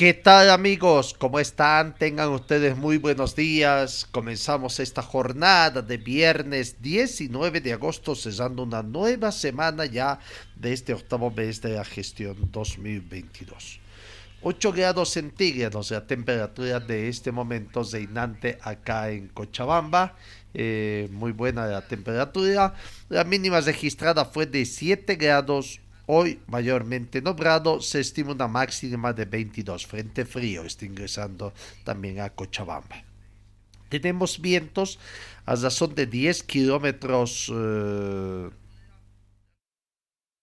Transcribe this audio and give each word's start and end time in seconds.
¿Qué 0.00 0.14
tal 0.14 0.48
amigos? 0.48 1.12
¿Cómo 1.12 1.38
están? 1.38 1.94
Tengan 1.94 2.30
ustedes 2.30 2.74
muy 2.74 2.96
buenos 2.96 3.36
días. 3.36 4.08
Comenzamos 4.10 4.80
esta 4.80 5.02
jornada 5.02 5.82
de 5.82 5.98
viernes 5.98 6.80
19 6.80 7.60
de 7.60 7.74
agosto, 7.74 8.14
cesando 8.14 8.62
una 8.62 8.82
nueva 8.82 9.30
semana 9.30 9.84
ya 9.84 10.18
de 10.56 10.72
este 10.72 10.94
octavo 10.94 11.30
mes 11.30 11.60
de 11.60 11.74
la 11.74 11.84
gestión 11.84 12.50
2022. 12.50 13.78
8 14.40 14.72
grados 14.72 15.10
centígrados 15.10 15.90
la 15.90 16.06
temperatura 16.06 16.80
de 16.80 17.10
este 17.10 17.30
momento 17.30 17.82
reinante 17.82 18.56
acá 18.62 19.10
en 19.10 19.28
Cochabamba. 19.28 20.16
Eh, 20.54 21.10
muy 21.12 21.32
buena 21.32 21.66
la 21.66 21.86
temperatura. 21.86 22.72
La 23.10 23.24
mínima 23.24 23.60
registrada 23.60 24.24
fue 24.24 24.46
de 24.46 24.64
7 24.64 25.16
grados 25.16 25.78
Hoy, 26.12 26.40
mayormente 26.48 27.22
nublado, 27.22 27.80
se 27.80 28.00
estima 28.00 28.32
una 28.32 28.48
máxima 28.48 29.12
de 29.12 29.26
22. 29.26 29.86
Frente 29.86 30.24
frío 30.24 30.64
está 30.64 30.84
ingresando 30.84 31.52
también 31.84 32.18
a 32.18 32.30
Cochabamba. 32.30 33.04
Tenemos 33.88 34.40
vientos 34.40 34.98
a 35.46 35.54
razón 35.54 35.94
de 35.94 36.06
10 36.06 36.42
kilómetros 36.42 37.48
eh, 37.54 38.50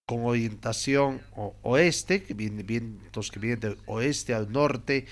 con 0.05 0.23
orientación 0.23 1.19
oeste, 1.63 2.23
que 2.23 2.33
vienen 2.33 2.65
vientos 2.65 3.29
que 3.29 3.39
vienen 3.41 3.59
del 3.59 3.77
oeste 3.87 4.33
al 4.33 4.49
norte, 4.49 5.05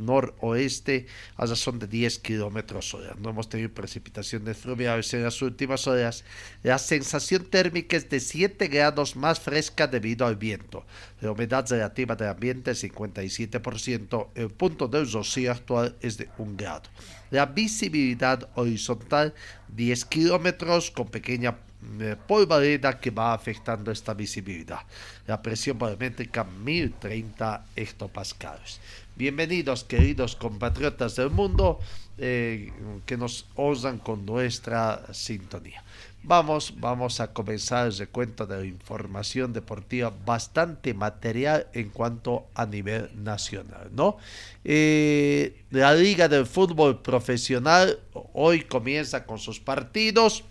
noroeste 0.00 1.06
a 1.36 1.46
razón 1.46 1.78
de 1.78 1.86
10 1.86 2.18
kilómetros 2.18 2.94
hora. 2.94 3.14
No 3.20 3.30
hemos 3.30 3.48
tenido 3.48 3.70
precipitaciones 3.70 4.56
fluviales 4.56 5.12
en 5.14 5.22
las 5.22 5.40
últimas 5.42 5.86
horas. 5.86 6.24
La 6.62 6.78
sensación 6.78 7.44
térmica 7.44 7.96
es 7.96 8.08
de 8.08 8.20
7 8.20 8.68
grados 8.68 9.16
más 9.16 9.40
fresca 9.40 9.86
debido 9.86 10.26
al 10.26 10.36
viento. 10.36 10.84
La 11.20 11.32
humedad 11.32 11.66
relativa 11.68 12.16
del 12.16 12.28
ambiente 12.28 12.72
es 12.72 12.82
57%. 12.84 14.28
El 14.34 14.50
punto 14.50 14.88
del 14.88 15.10
rocío 15.10 15.52
actual 15.52 15.96
es 16.00 16.16
de 16.18 16.28
1 16.38 16.54
grado. 16.56 16.88
La 17.30 17.46
visibilidad 17.46 18.48
horizontal 18.54 19.34
10 19.68 20.04
kilómetros 20.06 20.90
con 20.90 21.08
pequeña 21.08 21.58
polvareda 22.26 22.98
que 22.98 23.10
va 23.10 23.32
afectando 23.32 23.90
esta 23.90 24.14
visibilidad. 24.14 24.80
La 25.26 25.40
presión 25.40 25.78
barométrica 25.78 26.44
1030 26.44 27.66
hectopascales. 27.76 28.80
Bienvenidos, 29.16 29.84
queridos 29.84 30.36
compatriotas 30.36 31.16
del 31.16 31.30
mundo 31.30 31.80
eh, 32.18 32.72
que 33.06 33.16
nos 33.16 33.46
osan 33.54 33.98
con 33.98 34.24
nuestra 34.24 35.02
sintonía. 35.12 35.82
Vamos, 36.22 36.74
vamos 36.76 37.18
a 37.20 37.32
comenzar 37.32 37.86
el 37.86 37.96
recuento 37.96 38.46
de 38.46 38.58
la 38.58 38.64
información 38.66 39.54
deportiva, 39.54 40.12
bastante 40.26 40.92
material 40.92 41.66
en 41.72 41.88
cuanto 41.88 42.46
a 42.54 42.66
nivel 42.66 43.10
nacional, 43.14 43.88
¿no? 43.92 44.18
Eh, 44.64 45.64
la 45.70 45.94
Liga 45.94 46.28
del 46.28 46.44
Fútbol 46.44 47.00
Profesional 47.00 48.00
hoy 48.34 48.62
comienza 48.64 49.24
con 49.24 49.38
sus 49.38 49.60
partidos. 49.60 50.44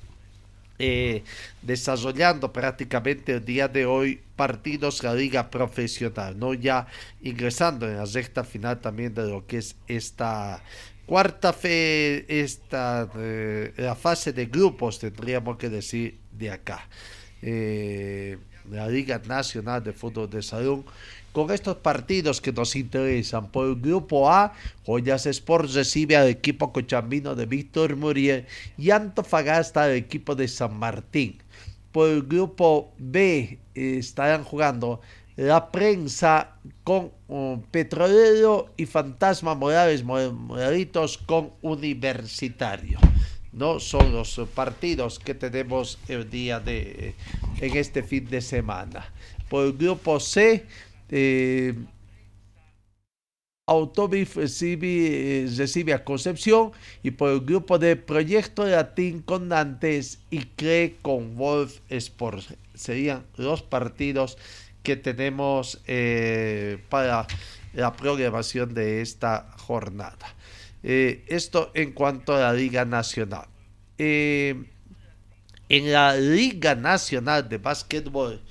Eh, 0.82 1.24
desarrollando 1.62 2.54
prácticamente 2.54 3.34
el 3.34 3.44
día 3.44 3.68
de 3.68 3.86
hoy 3.86 4.22
partidos 4.38 5.04
la 5.04 5.14
liga 5.14 5.50
profesional, 5.50 6.40
no 6.40 6.54
ya 6.54 6.88
ingresando 7.22 7.86
en 7.86 7.98
la 7.98 8.06
recta 8.06 8.46
final 8.46 8.80
también 8.80 9.14
de 9.14 9.28
lo 9.28 9.46
que 9.46 9.58
es 9.58 9.76
esta 9.90 10.64
cuarta 11.06 11.52
fe, 11.52 12.26
esta 12.30 13.10
eh, 13.18 13.74
la 13.76 13.96
fase 13.96 14.32
de 14.32 14.46
grupos 14.46 15.00
tendríamos 15.00 15.58
que 15.58 15.68
decir 15.68 16.18
de 16.32 16.50
acá. 16.50 16.88
Eh, 17.42 18.38
la 18.72 18.88
Liga 18.88 19.22
Nacional 19.28 19.84
de 19.84 19.92
Fútbol 19.92 20.30
de 20.30 20.42
Salón 20.42 20.86
con 21.32 21.52
estos 21.52 21.78
partidos 21.78 22.42
que 22.42 22.52
nos 22.52 22.76
interesan. 22.76 23.52
Por 23.52 23.68
el 23.68 23.76
grupo 23.76 24.30
A, 24.30 24.54
Joyas 24.86 25.26
Sports 25.26 25.74
recibe 25.74 26.18
al 26.18 26.28
equipo 26.28 26.74
cochambino 26.74 27.36
de 27.36 27.46
Víctor 27.46 27.96
Muriel 27.96 28.46
y 28.78 28.92
Antofagasta 28.92 29.84
al 29.84 29.92
equipo 29.92 30.36
de 30.36 30.48
San 30.48 30.78
Martín. 30.78 31.38
Por 31.92 32.10
el 32.10 32.24
grupo 32.24 32.94
B 32.98 33.60
estarán 33.74 34.44
jugando 34.44 35.02
la 35.36 35.72
prensa 35.72 36.56
con 36.84 37.12
um, 37.30 37.62
y 38.76 38.86
Fantasma 38.86 39.56
Morales 39.56 40.04
Moralitos 40.04 41.18
con 41.18 41.52
Universitario. 41.62 43.00
No 43.54 43.80
son 43.80 44.12
los 44.12 44.40
partidos 44.54 45.18
que 45.18 45.34
tenemos 45.34 45.98
el 46.08 46.30
día 46.30 46.60
de 46.60 47.16
en 47.62 47.78
este 47.78 48.04
fin 48.04 48.26
de 48.30 48.42
semana. 48.42 49.12
Por 49.50 49.66
el 49.66 49.74
grupo 49.74 50.20
C, 50.20 50.66
eh, 51.10 51.76
Autobif 53.70 54.36
recibe, 54.38 55.48
recibe, 55.56 55.94
a 55.94 56.04
Concepción 56.04 56.72
y 57.04 57.12
por 57.12 57.30
el 57.30 57.42
grupo 57.42 57.78
de 57.78 57.96
Proyecto 57.96 58.66
Latín 58.66 59.22
con 59.22 59.48
Nantes 59.50 60.20
y 60.32 60.46
CRE 60.46 60.96
con 61.04 61.36
Wolf 61.36 61.80
Sports. 61.90 62.56
Serían 62.74 63.26
los 63.38 63.62
partidos 63.62 64.38
que 64.82 64.96
tenemos 64.96 65.82
eh, 65.86 66.80
para 66.90 67.28
la 67.74 67.94
programación 67.94 68.74
de 68.74 69.02
esta 69.02 69.52
jornada. 69.58 70.36
Eh, 70.82 71.26
esto 71.28 71.72
en 71.76 71.92
cuanto 71.92 72.34
a 72.34 72.40
la 72.40 72.54
Liga 72.54 72.86
Nacional. 72.86 73.48
Eh, 73.98 74.64
en 75.68 75.92
la 75.92 76.16
Liga 76.16 76.74
Nacional 76.74 77.48
de 77.48 77.60
Básquetbol, 77.60 78.42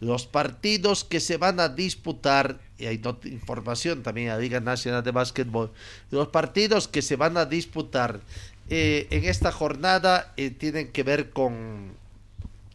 los 0.00 0.26
partidos 0.26 1.04
que 1.04 1.20
se 1.20 1.36
van 1.36 1.60
a 1.60 1.68
disputar, 1.68 2.58
y 2.78 2.86
hay 2.86 3.00
información 3.24 4.02
también 4.02 4.30
a 4.30 4.38
Liga 4.38 4.60
Nacional 4.60 5.02
de 5.02 5.10
Básquetbol, 5.10 5.70
los 6.10 6.28
partidos 6.28 6.88
que 6.88 7.02
se 7.02 7.16
van 7.16 7.36
a 7.36 7.46
disputar 7.46 8.20
eh, 8.68 9.06
en 9.10 9.24
esta 9.24 9.52
jornada 9.52 10.32
eh, 10.36 10.50
tienen 10.50 10.90
que 10.90 11.04
ver 11.04 11.30
con 11.30 11.92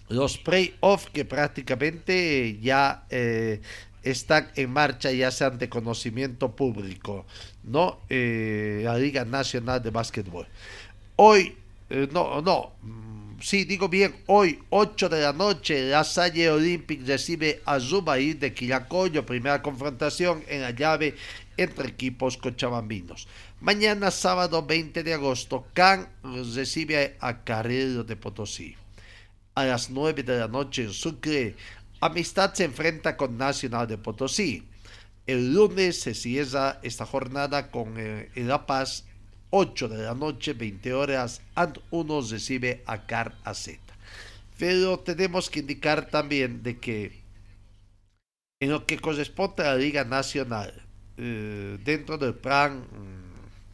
los 0.07 0.37
playoffs 0.37 1.09
que 1.11 1.25
prácticamente 1.25 2.57
ya 2.61 3.05
eh, 3.09 3.61
están 4.03 4.49
en 4.55 4.71
marcha, 4.71 5.11
ya 5.11 5.31
sean 5.31 5.57
de 5.59 5.69
conocimiento 5.69 6.55
público, 6.55 7.25
¿no? 7.63 7.99
la 8.09 8.97
Liga 8.97 9.25
Nacional 9.25 9.81
de 9.83 9.91
Básquetbol. 9.91 10.47
Hoy, 11.17 11.55
no, 12.11 12.41
no 12.41 12.71
sí, 13.41 13.65
digo 13.65 13.89
bien, 13.89 14.15
hoy 14.27 14.59
8 14.69 15.09
de 15.09 15.21
la 15.21 15.33
noche, 15.33 15.89
la 15.89 16.03
Salle 16.03 16.49
Olympic 16.49 17.05
recibe 17.05 17.61
a 17.65 17.79
Zubair 17.79 18.39
de 18.39 18.53
Quillacoyo, 18.53 19.25
primera 19.25 19.61
confrontación 19.61 20.43
en 20.47 20.61
la 20.61 20.71
llave 20.71 21.15
entre 21.57 21.89
equipos 21.89 22.37
cochabambinos. 22.37 23.27
Mañana, 23.59 24.11
sábado 24.11 24.65
20 24.65 25.03
de 25.03 25.13
agosto, 25.13 25.67
Can 25.73 26.07
recibe 26.53 27.17
a 27.19 27.43
Carrero 27.43 28.03
de 28.03 28.15
Potosí. 28.15 28.75
A 29.55 29.65
las 29.65 29.89
9 29.89 30.23
de 30.23 30.39
la 30.39 30.47
noche 30.47 30.83
en 30.83 30.93
Sucre, 30.93 31.55
Amistad 31.99 32.53
se 32.53 32.63
enfrenta 32.63 33.15
con 33.15 33.37
Nacional 33.37 33.87
de 33.87 33.97
Potosí. 33.97 34.63
El 35.27 35.53
lunes 35.53 36.01
se 36.01 36.15
cierra 36.15 36.79
esta 36.81 37.05
jornada 37.05 37.69
con 37.69 37.93
eh, 37.97 38.29
La 38.35 38.65
Paz 38.65 39.05
8 39.51 39.89
de 39.89 40.03
la 40.03 40.15
noche, 40.15 40.53
20 40.53 40.93
horas, 40.93 41.41
and 41.55 41.79
1 41.91 42.21
recibe 42.29 42.83
a 42.85 43.05
Car 43.05 43.35
AZ. 43.43 43.69
Pero 44.57 44.99
tenemos 44.99 45.49
que 45.49 45.59
indicar 45.59 46.09
también 46.09 46.63
de 46.63 46.79
que 46.79 47.21
en 48.59 48.71
lo 48.71 48.85
que 48.85 48.97
corresponde 48.97 49.63
a 49.63 49.73
la 49.73 49.75
Liga 49.75 50.03
Nacional, 50.03 50.73
eh, 51.17 51.77
dentro 51.83 52.17
del 52.17 52.33
plan 52.35 52.83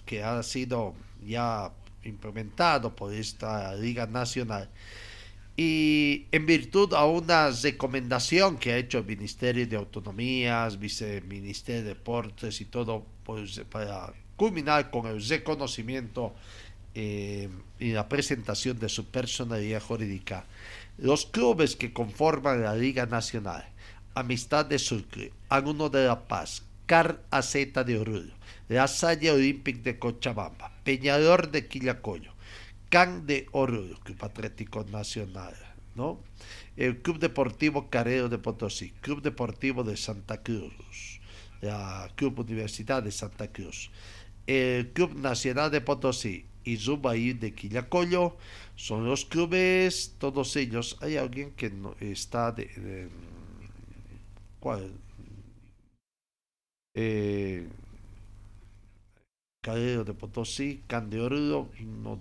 que 0.05 0.23
ha 0.23 0.41
sido 0.43 0.95
ya 1.25 1.71
implementado 2.03 2.95
por 2.95 3.13
esta 3.13 3.75
Liga 3.75 4.07
Nacional 4.07 4.69
y 5.57 6.27
en 6.31 6.45
virtud 6.45 6.93
a 6.93 7.05
una 7.05 7.49
recomendación 7.49 8.57
que 8.57 8.73
ha 8.73 8.77
hecho 8.77 8.99
el 8.99 9.05
Ministerio 9.05 9.65
de 9.65 9.75
Autonomías, 9.75 10.77
Viceministerio 10.77 11.81
de 11.81 11.89
Deportes 11.89 12.61
y 12.61 12.65
todo, 12.65 13.05
pues 13.23 13.59
para 13.71 14.13
culminar 14.37 14.89
con 14.89 15.07
el 15.07 15.21
reconocimiento 15.27 16.33
eh, 16.95 17.49
y 17.79 17.91
la 17.91 18.07
presentación 18.07 18.79
de 18.79 18.87
su 18.87 19.05
personalidad 19.05 19.81
jurídica, 19.81 20.45
los 20.97 21.25
clubes 21.25 21.75
que 21.75 21.91
conforman 21.91 22.63
la 22.63 22.75
Liga 22.75 23.05
Nacional, 23.05 23.67
Amistad 24.15 24.65
de 24.65 24.79
Sucre, 24.79 25.31
Aguno 25.49 25.89
de 25.89 26.07
La 26.07 26.27
Paz, 26.27 26.63
Car 26.85 27.21
AZ 27.29 27.53
de 27.53 27.99
Oruro, 27.99 28.33
La 28.69 28.87
Salle 28.87 29.29
Olympic 29.31 29.83
de 29.83 29.99
Cochabamba, 29.99 30.71
Peñador 30.83 31.51
de 31.51 31.67
Quillacoyo, 31.67 32.31
CAN 32.89 33.27
de 33.27 33.47
Oruro, 33.51 33.99
Club 33.99 34.23
Atlético 34.23 34.85
Nacional, 34.85 35.53
¿no? 35.95 36.19
El 36.77 36.97
Club 36.99 37.19
Deportivo 37.19 37.89
Carrero 37.89 38.29
de 38.29 38.37
Potosí, 38.37 38.91
Club 39.01 39.21
Deportivo 39.21 39.83
de 39.83 39.97
Santa 39.97 40.41
Cruz, 40.41 41.19
la 41.61 42.09
Club 42.15 42.39
Universidad 42.39 43.03
de 43.03 43.11
Santa 43.11 43.51
Cruz, 43.51 43.91
el 44.47 44.91
Club 44.93 45.15
Nacional 45.15 45.69
de 45.71 45.81
Potosí 45.81 46.45
y 46.63 46.77
Zubaí 46.77 47.33
de 47.33 47.53
Quillacoyo 47.53 48.37
son 48.75 49.05
los 49.05 49.25
clubes, 49.25 50.15
todos 50.19 50.55
ellos. 50.55 50.97
Hay 51.01 51.17
alguien 51.17 51.51
que 51.51 51.69
no 51.69 51.95
está 51.99 52.51
de, 52.51 53.09
¿cuál? 54.59 54.91
Eh, 56.95 57.67
Calero 59.67 60.05
de 60.05 60.13
Potosí, 60.13 60.81
Can 60.87 61.09
de 61.09 61.19
1, 61.19 61.69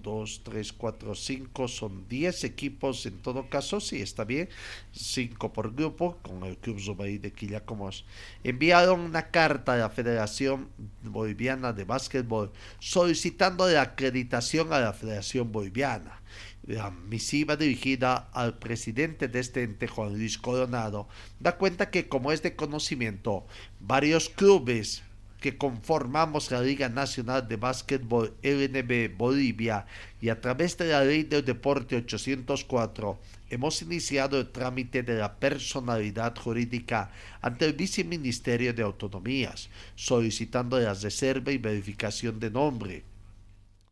2, 0.03 0.41
3, 0.43 0.73
4, 0.73 1.15
5, 1.15 1.69
son 1.69 2.09
10 2.09 2.43
equipos 2.43 3.07
en 3.07 3.19
todo 3.23 3.49
caso, 3.49 3.79
sí, 3.79 4.03
está 4.03 4.25
bien, 4.25 4.49
5 4.91 5.53
por 5.53 5.73
grupo, 5.73 6.19
con 6.23 6.43
el 6.43 6.57
Club 6.57 6.81
Zubaí 6.81 7.19
de 7.19 7.33
Quillacomos. 7.33 8.05
Enviaron 8.43 8.99
una 8.99 9.31
carta 9.31 9.75
a 9.75 9.77
la 9.77 9.91
Federación 9.91 10.71
Boliviana 11.05 11.73
de 11.73 11.85
Básquetbol 11.85 12.51
solicitando 12.81 13.69
la 13.69 13.83
acreditación 13.83 14.73
a 14.73 14.81
la 14.81 14.93
Federación 14.93 15.53
Boliviana. 15.53 16.23
La 16.67 16.91
misiva 16.91 17.55
dirigida 17.55 18.29
al 18.33 18.59
presidente 18.59 19.29
de 19.29 19.39
este 19.39 19.63
ente, 19.63 19.87
Juan 19.87 20.15
Luis 20.15 20.37
Coronado, 20.37 21.07
da 21.39 21.57
cuenta 21.59 21.91
que 21.91 22.09
como 22.09 22.33
es 22.33 22.43
de 22.43 22.57
conocimiento, 22.57 23.47
varios 23.79 24.29
clubes 24.29 25.05
que 25.47 25.57
conformamos 25.57 26.51
la 26.51 26.61
Liga 26.61 26.89
Nacional 26.89 27.47
de 27.47 27.55
Básquetbol 27.55 28.35
LNB 28.43 29.17
Bolivia 29.17 29.87
y 30.21 30.29
a 30.29 30.41
través 30.41 30.77
de 30.77 30.87
la 30.87 31.05
Ley 31.05 31.23
del 31.23 31.45
Deporte 31.45 31.95
804 31.95 33.17
hemos 33.51 33.81
iniciado 33.81 34.41
el 34.41 34.51
trámite 34.51 35.05
de 35.05 35.15
la 35.15 35.37
personalidad 35.37 36.37
jurídica 36.37 37.13
ante 37.41 37.65
el 37.65 37.75
Viceministerio 37.75 38.75
de 38.75 38.83
Autonomías, 38.83 39.69
solicitando 39.95 40.81
la 40.81 40.95
reserva 40.95 41.53
y 41.53 41.59
verificación 41.59 42.41
de 42.41 42.51
nombre. 42.51 43.05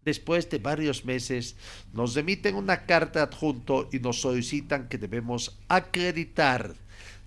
Después 0.04 0.50
de 0.50 0.58
varios 0.58 1.04
meses, 1.04 1.54
nos 1.92 2.16
emiten 2.16 2.56
una 2.56 2.84
carta 2.84 3.22
adjunto 3.22 3.88
y 3.92 4.00
nos 4.00 4.20
solicitan 4.20 4.88
que 4.88 4.98
debemos 4.98 5.56
acreditar 5.68 6.74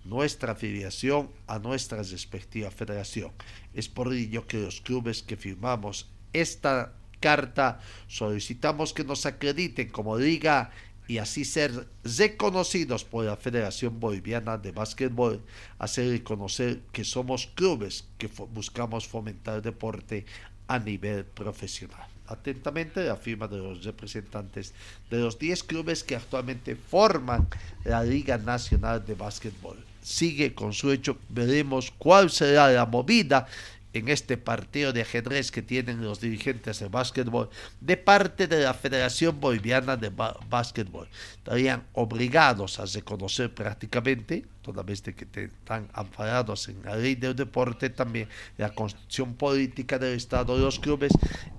nuestra 0.09 0.53
afiliación 0.53 1.29
a 1.47 1.59
nuestra 1.59 2.01
respectiva 2.01 2.71
federación. 2.71 3.31
Es 3.73 3.89
por 3.89 4.13
ello 4.13 4.47
que 4.47 4.57
los 4.57 4.81
clubes 4.81 5.21
que 5.21 5.37
firmamos 5.37 6.09
esta 6.33 6.93
carta 7.19 7.79
solicitamos 8.07 8.93
que 8.93 9.03
nos 9.03 9.25
acrediten 9.25 9.89
como 9.89 10.17
liga 10.17 10.71
y 11.07 11.19
así 11.19 11.45
ser 11.45 11.87
reconocidos 12.03 13.05
por 13.05 13.25
la 13.25 13.37
Federación 13.37 13.99
Boliviana 13.99 14.57
de 14.57 14.71
Básquetbol, 14.71 15.41
hacer 15.79 16.09
reconocer 16.09 16.81
que 16.91 17.05
somos 17.05 17.47
clubes 17.47 18.05
que 18.17 18.27
buscamos 18.27 19.07
fomentar 19.07 19.61
deporte 19.61 20.25
a 20.67 20.79
nivel 20.79 21.23
profesional. 21.23 22.05
Atentamente 22.27 23.05
la 23.05 23.15
firma 23.15 23.47
de 23.47 23.57
los 23.57 23.85
representantes 23.85 24.73
de 25.09 25.19
los 25.19 25.39
10 25.39 25.63
clubes 25.63 26.03
que 26.03 26.17
actualmente 26.17 26.75
forman 26.75 27.47
la 27.85 28.03
Liga 28.03 28.37
Nacional 28.37 29.05
de 29.05 29.15
Básquetbol 29.15 29.86
sigue 30.07 30.53
con 30.53 30.71
su 30.71 30.91
hecho. 30.91 31.17
Veremos 31.27 31.91
cuál 31.97 32.29
será 32.31 32.69
la 32.69 32.85
movida 32.85 33.45
en 33.91 34.07
este 34.07 34.37
partido 34.37 34.93
de 34.93 35.01
ajedrez 35.01 35.51
que 35.51 35.61
tienen 35.61 36.03
los 36.03 36.21
dirigentes 36.21 36.79
de 36.79 36.87
básquetbol 36.87 37.49
de 37.81 37.97
parte 37.97 38.47
de 38.47 38.61
la 38.61 38.73
Federación 38.73 39.39
Boliviana 39.39 39.97
de 39.97 40.09
Básquetbol. 40.49 41.09
Estarían 41.37 41.83
obligados 41.93 42.79
a 42.79 42.85
reconocer 42.85 43.53
prácticamente, 43.53 44.45
toda 44.61 44.83
vez 44.83 45.01
que 45.01 45.25
están 45.43 45.89
amparados 45.93 46.69
en 46.69 46.81
la 46.83 46.95
ley 46.95 47.15
del 47.15 47.35
deporte, 47.35 47.89
también 47.89 48.29
la 48.57 48.69
constitución 48.69 49.33
política 49.33 49.97
del 49.97 50.15
Estado 50.15 50.55
de 50.55 50.63
los 50.63 50.79
clubes. 50.79 51.11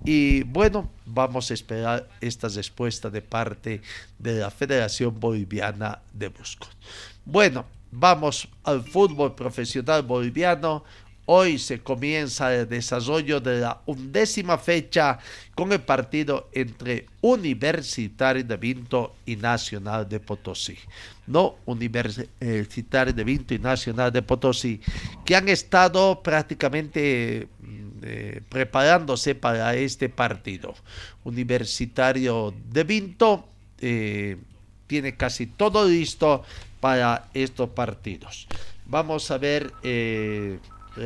Y 0.05 0.43
bueno, 0.45 0.91
vamos 1.05 1.51
a 1.51 1.55
esperar 1.55 2.09
esta 2.21 2.49
respuesta 2.49 3.11
de 3.11 3.23
parte 3.23 3.83
de 4.19 4.39
la 4.39 4.51
Federación 4.51 5.19
Boliviana 5.19 6.01
de 6.13 6.29
Buscos. 6.29 6.71
Bueno, 7.25 7.67
Vamos 7.91 8.49
al 8.65 8.83
fútbol 8.85 9.35
profesional 9.35 10.03
boliviano. 10.03 10.85
Hoy 11.31 11.59
se 11.59 11.81
comienza 11.81 12.55
el 12.55 12.69
desarrollo 12.69 13.41
de 13.41 13.61
la 13.61 13.83
undécima 13.87 14.57
fecha 14.57 15.19
con 15.55 15.73
el 15.73 15.81
partido 15.81 16.49
entre 16.53 17.07
Universitario 17.21 18.45
de 18.45 18.57
Vinto 18.57 19.15
y 19.27 19.37
Nacional 19.37 20.09
de 20.09 20.21
Potosí. 20.21 20.79
No 21.27 21.57
Universitario 21.67 23.13
de 23.13 23.25
Vinto 23.25 23.55
y 23.55 23.59
Nacional 23.59 24.11
de 24.11 24.23
Potosí, 24.23 24.81
que 25.25 25.37
han 25.37 25.49
estado 25.49 26.23
prácticamente 26.23 27.49
mm, 27.61 27.89
eh, 28.03 28.43
preparándose 28.49 29.35
para 29.35 29.75
este 29.75 30.09
partido. 30.09 30.75
Universitario 31.25 32.55
de 32.71 32.85
Vinto 32.85 33.49
eh, 33.81 34.39
tiene 34.87 35.17
casi 35.17 35.47
todo 35.47 35.87
listo 35.87 36.43
para 36.81 37.29
estos 37.35 37.71
partidos. 37.71 38.47
Vamos 38.87 39.31
a 39.31 39.39
ver 39.39 39.73
eh, 39.83 40.59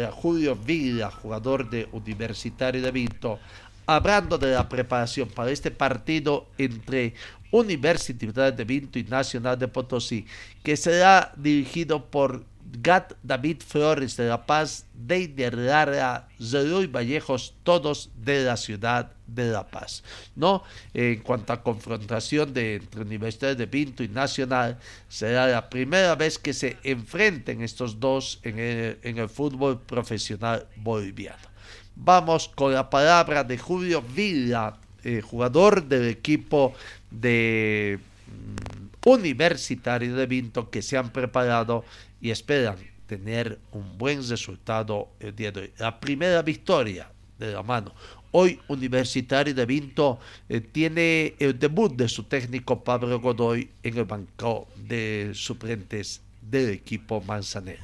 a 0.07 0.11
Julio 0.11 0.57
Villa, 0.57 1.11
jugador 1.11 1.69
de 1.69 1.89
Universitario 1.93 2.81
de 2.81 2.91
Vinto, 2.91 3.39
hablando 3.87 4.39
de 4.39 4.53
la 4.53 4.69
preparación 4.69 5.29
para 5.29 5.51
este 5.51 5.71
partido 5.71 6.47
entre 6.59 7.15
Universidad 7.51 8.53
de 8.53 8.65
Vinto 8.65 8.99
y 8.99 9.05
Nacional 9.05 9.59
de 9.59 9.69
Potosí, 9.69 10.27
que 10.63 10.77
será 10.77 11.33
dirigido 11.37 12.07
por 12.07 12.45
Gat 12.81 13.13
David 13.23 13.63
Flores 13.67 14.17
de 14.17 14.29
La 14.29 14.47
Paz, 14.47 14.87
Deider 14.95 15.57
Lara, 15.59 16.29
Zeroy 16.41 16.87
Vallejos, 16.87 17.55
todos 17.63 18.11
de 18.17 18.45
la 18.45 18.57
ciudad 18.57 19.13
de 19.27 19.51
La 19.51 19.67
Paz. 19.67 20.03
¿no? 20.35 20.63
En 20.95 21.21
cuanto 21.21 21.53
a 21.53 21.63
confrontación 21.63 22.55
de, 22.55 22.77
entre 22.77 23.03
Universidad 23.03 23.57
de 23.57 23.67
Pinto 23.67 24.03
y 24.03 24.09
Nacional, 24.09 24.79
será 25.09 25.47
la 25.47 25.69
primera 25.69 26.15
vez 26.15 26.39
que 26.39 26.55
se 26.55 26.79
enfrenten 26.83 27.63
estos 27.63 28.01
dos 28.01 28.41
en 28.43 28.59
el, 28.59 28.99
en 29.03 29.19
el 29.19 29.29
fútbol 29.29 29.81
profesional 29.81 30.67
boliviano. 30.77 31.53
Vamos 31.95 32.49
con 32.49 32.73
la 32.73 32.89
palabra 32.89 33.45
de 33.45 33.59
Julio 33.59 34.01
Villa, 34.03 34.75
eh, 35.05 35.21
jugador 35.21 35.85
del 35.85 36.09
equipo 36.09 36.73
de 37.11 37.99
mm, 38.27 39.09
Universitario 39.11 40.15
de 40.15 40.27
Vinto 40.27 40.71
que 40.71 40.81
se 40.81 40.97
han 40.97 41.11
preparado 41.11 41.85
y 42.23 42.31
esperan 42.31 42.77
tener 43.07 43.59
un 43.73 43.99
buen 43.99 44.27
resultado 44.27 45.11
el 45.21 45.37
día 45.37 45.53
de 45.53 45.61
hoy. 45.61 45.73
La 45.77 46.01
primera 46.01 46.41
victoria 46.41 47.11
de 47.39 47.53
la 47.53 47.63
mano. 47.63 47.93
Hoy 48.31 48.59
Universitario 48.69 49.53
de 49.55 49.67
Vinto 49.67 50.19
eh, 50.49 50.61
tiene 50.61 51.35
el 51.39 51.59
debut 51.59 51.95
de 51.95 52.09
su 52.09 52.23
técnico 52.23 52.83
Pablo 52.83 53.21
Godoy 53.21 53.69
en 53.83 53.99
el 53.99 54.05
banco 54.05 54.69
de 54.77 55.33
suplentes 55.35 56.23
del 56.41 56.71
equipo 56.71 57.21
Manzanero. 57.21 57.83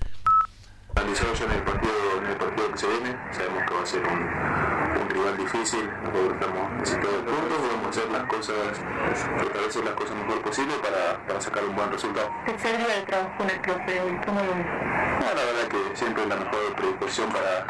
Analizamos 0.95 1.40
en 1.40 1.50
el 1.52 1.62
partido, 1.62 1.92
en 2.18 2.26
el 2.26 2.37
partido 2.37 2.73
que 2.73 2.78
se 2.78 2.87
viene, 2.88 3.16
sabemos 3.33 3.62
que 3.68 3.75
va 3.75 3.83
a 3.83 3.87
ser 3.87 4.02
un, 4.02 5.02
un 5.02 5.11
rival 5.11 5.37
difícil, 5.37 5.90
nosotros 6.02 6.33
estamos 6.33 6.73
necesitados 6.73 7.16
de 7.16 7.23
puntos, 7.23 7.59
vamos 7.73 7.87
a 7.87 7.90
hacer 7.90 8.11
las 8.11 8.23
cosas, 8.25 8.57
fortalecer 9.38 9.85
las 9.85 9.95
cosas 9.95 10.16
mejor 10.16 10.42
posible 10.42 10.75
para, 10.83 11.18
para 11.26 11.40
sacar 11.40 11.64
un 11.64 11.76
buen 11.76 11.92
resultado. 11.92 12.30
¿Qué 12.47 12.52
observa 12.52 12.95
el 12.95 13.04
trabajo 13.04 13.30
con 13.38 13.50
el 13.50 13.61
profe 13.61 14.00
hoy? 14.00 14.21
¿Cómo 14.26 14.40
lo? 14.40 14.54
No, 14.54 15.26
la 15.35 15.45
verdad 15.45 15.68
que 15.68 15.97
siempre 15.97 16.23
es 16.23 16.28
la 16.28 16.37
mejor 16.37 16.75
predisposición 16.76 17.28
para, 17.30 17.66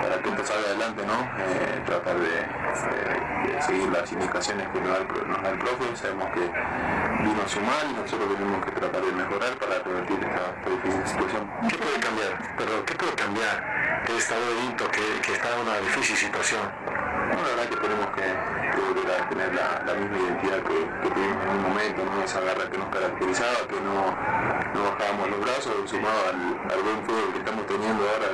para 0.00 0.22
que 0.22 0.28
esto 0.28 0.44
salga 0.44 0.68
adelante, 0.68 1.02
¿no? 1.06 1.18
Eh, 1.42 1.82
tratar 1.86 2.16
de, 2.18 2.30
de, 2.30 3.52
de, 3.52 3.62
seguir 3.62 3.88
las 3.90 4.12
indicaciones 4.12 4.68
que 4.68 4.80
nos 4.80 4.88
da, 4.88 4.98
el, 4.98 5.28
nos 5.28 5.42
da 5.42 5.50
el 5.50 5.58
profe, 5.58 5.96
sabemos 5.96 6.28
que 6.30 6.40
vino 7.22 7.42
a 7.42 7.48
sumar 7.48 7.84
y 7.90 7.92
nosotros 7.94 8.28
tenemos 8.34 8.64
que 8.64 8.70
tratar 8.72 9.02
de 9.02 9.12
mejorar 9.12 9.54
para 9.58 9.78
revertir 9.82 10.18
esta, 10.22 10.42
esta 10.58 10.70
difícil 10.70 11.06
situación. 11.06 11.50
¿Qué 11.68 11.76
puede 11.78 11.98
cambiar? 12.00 12.41
Pero 12.56 12.84
¿qué 12.84 12.94
puede 12.94 13.12
cambiar 13.14 14.02
de 14.06 14.16
Estado 14.16 14.46
de 14.48 14.54
Vinto 14.62 14.90
que, 14.90 15.20
que 15.22 15.32
está 15.32 15.54
en 15.54 15.60
una 15.60 15.78
difícil 15.78 16.16
situación? 16.16 16.60
la 17.32 17.48
verdad 17.48 17.68
que 17.68 17.76
tenemos 17.76 18.06
que, 18.14 18.22
tener 19.30 19.54
la, 19.54 19.94
misma 19.94 20.18
identidad 20.18 20.62
que, 20.62 21.08
tuvimos 21.08 21.44
en 21.44 21.50
un 21.50 21.62
momento, 21.62 22.04
¿no? 22.04 22.22
esa 22.22 22.40
garra 22.40 22.68
que 22.70 22.78
nos 22.78 22.88
caracterizaba, 22.88 23.66
que 23.68 23.80
no, 23.80 24.12
no 24.74 24.90
bajábamos 24.90 25.30
los 25.30 25.40
brazos, 25.40 25.74
sumado 25.86 26.20
al, 26.28 26.70
al 26.70 26.82
buen 26.82 27.04
fútbol 27.06 27.32
que 27.32 27.38
estamos 27.38 27.66
teniendo 27.66 28.04
ahora, 28.04 28.28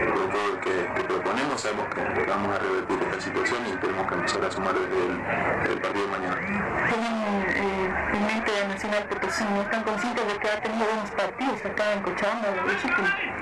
el 0.00 0.08
fútbol 0.12 0.60
que, 0.60 1.02
proponemos, 1.02 1.60
sabemos 1.60 1.86
que 1.94 2.24
vamos 2.24 2.56
a 2.56 2.58
revertir 2.58 2.98
esta 3.02 3.20
situación 3.20 3.60
y 3.66 3.76
tenemos 3.76 4.06
que 4.06 4.14
empezar 4.14 4.44
a 4.44 4.50
sumar 4.50 4.74
desde 4.74 5.72
el, 5.72 5.80
partido 5.80 6.04
de 6.04 6.10
mañana. 6.10 6.36
Eh, 6.36 7.86
en 8.12 8.26
mente 8.26 8.52
de 8.52 8.68
Nacional 8.68 9.04
Potosí, 9.04 9.44
¿no 9.44 9.62
están 9.62 9.82
conscientes 9.82 10.26
de 10.26 10.38
que 10.38 10.48
ha 10.48 10.60
tenido 10.60 10.84
buenos 10.86 11.10
partidos 11.10 11.64
acá 11.64 11.92
en 11.92 12.02
Cochabamba? 12.02 12.48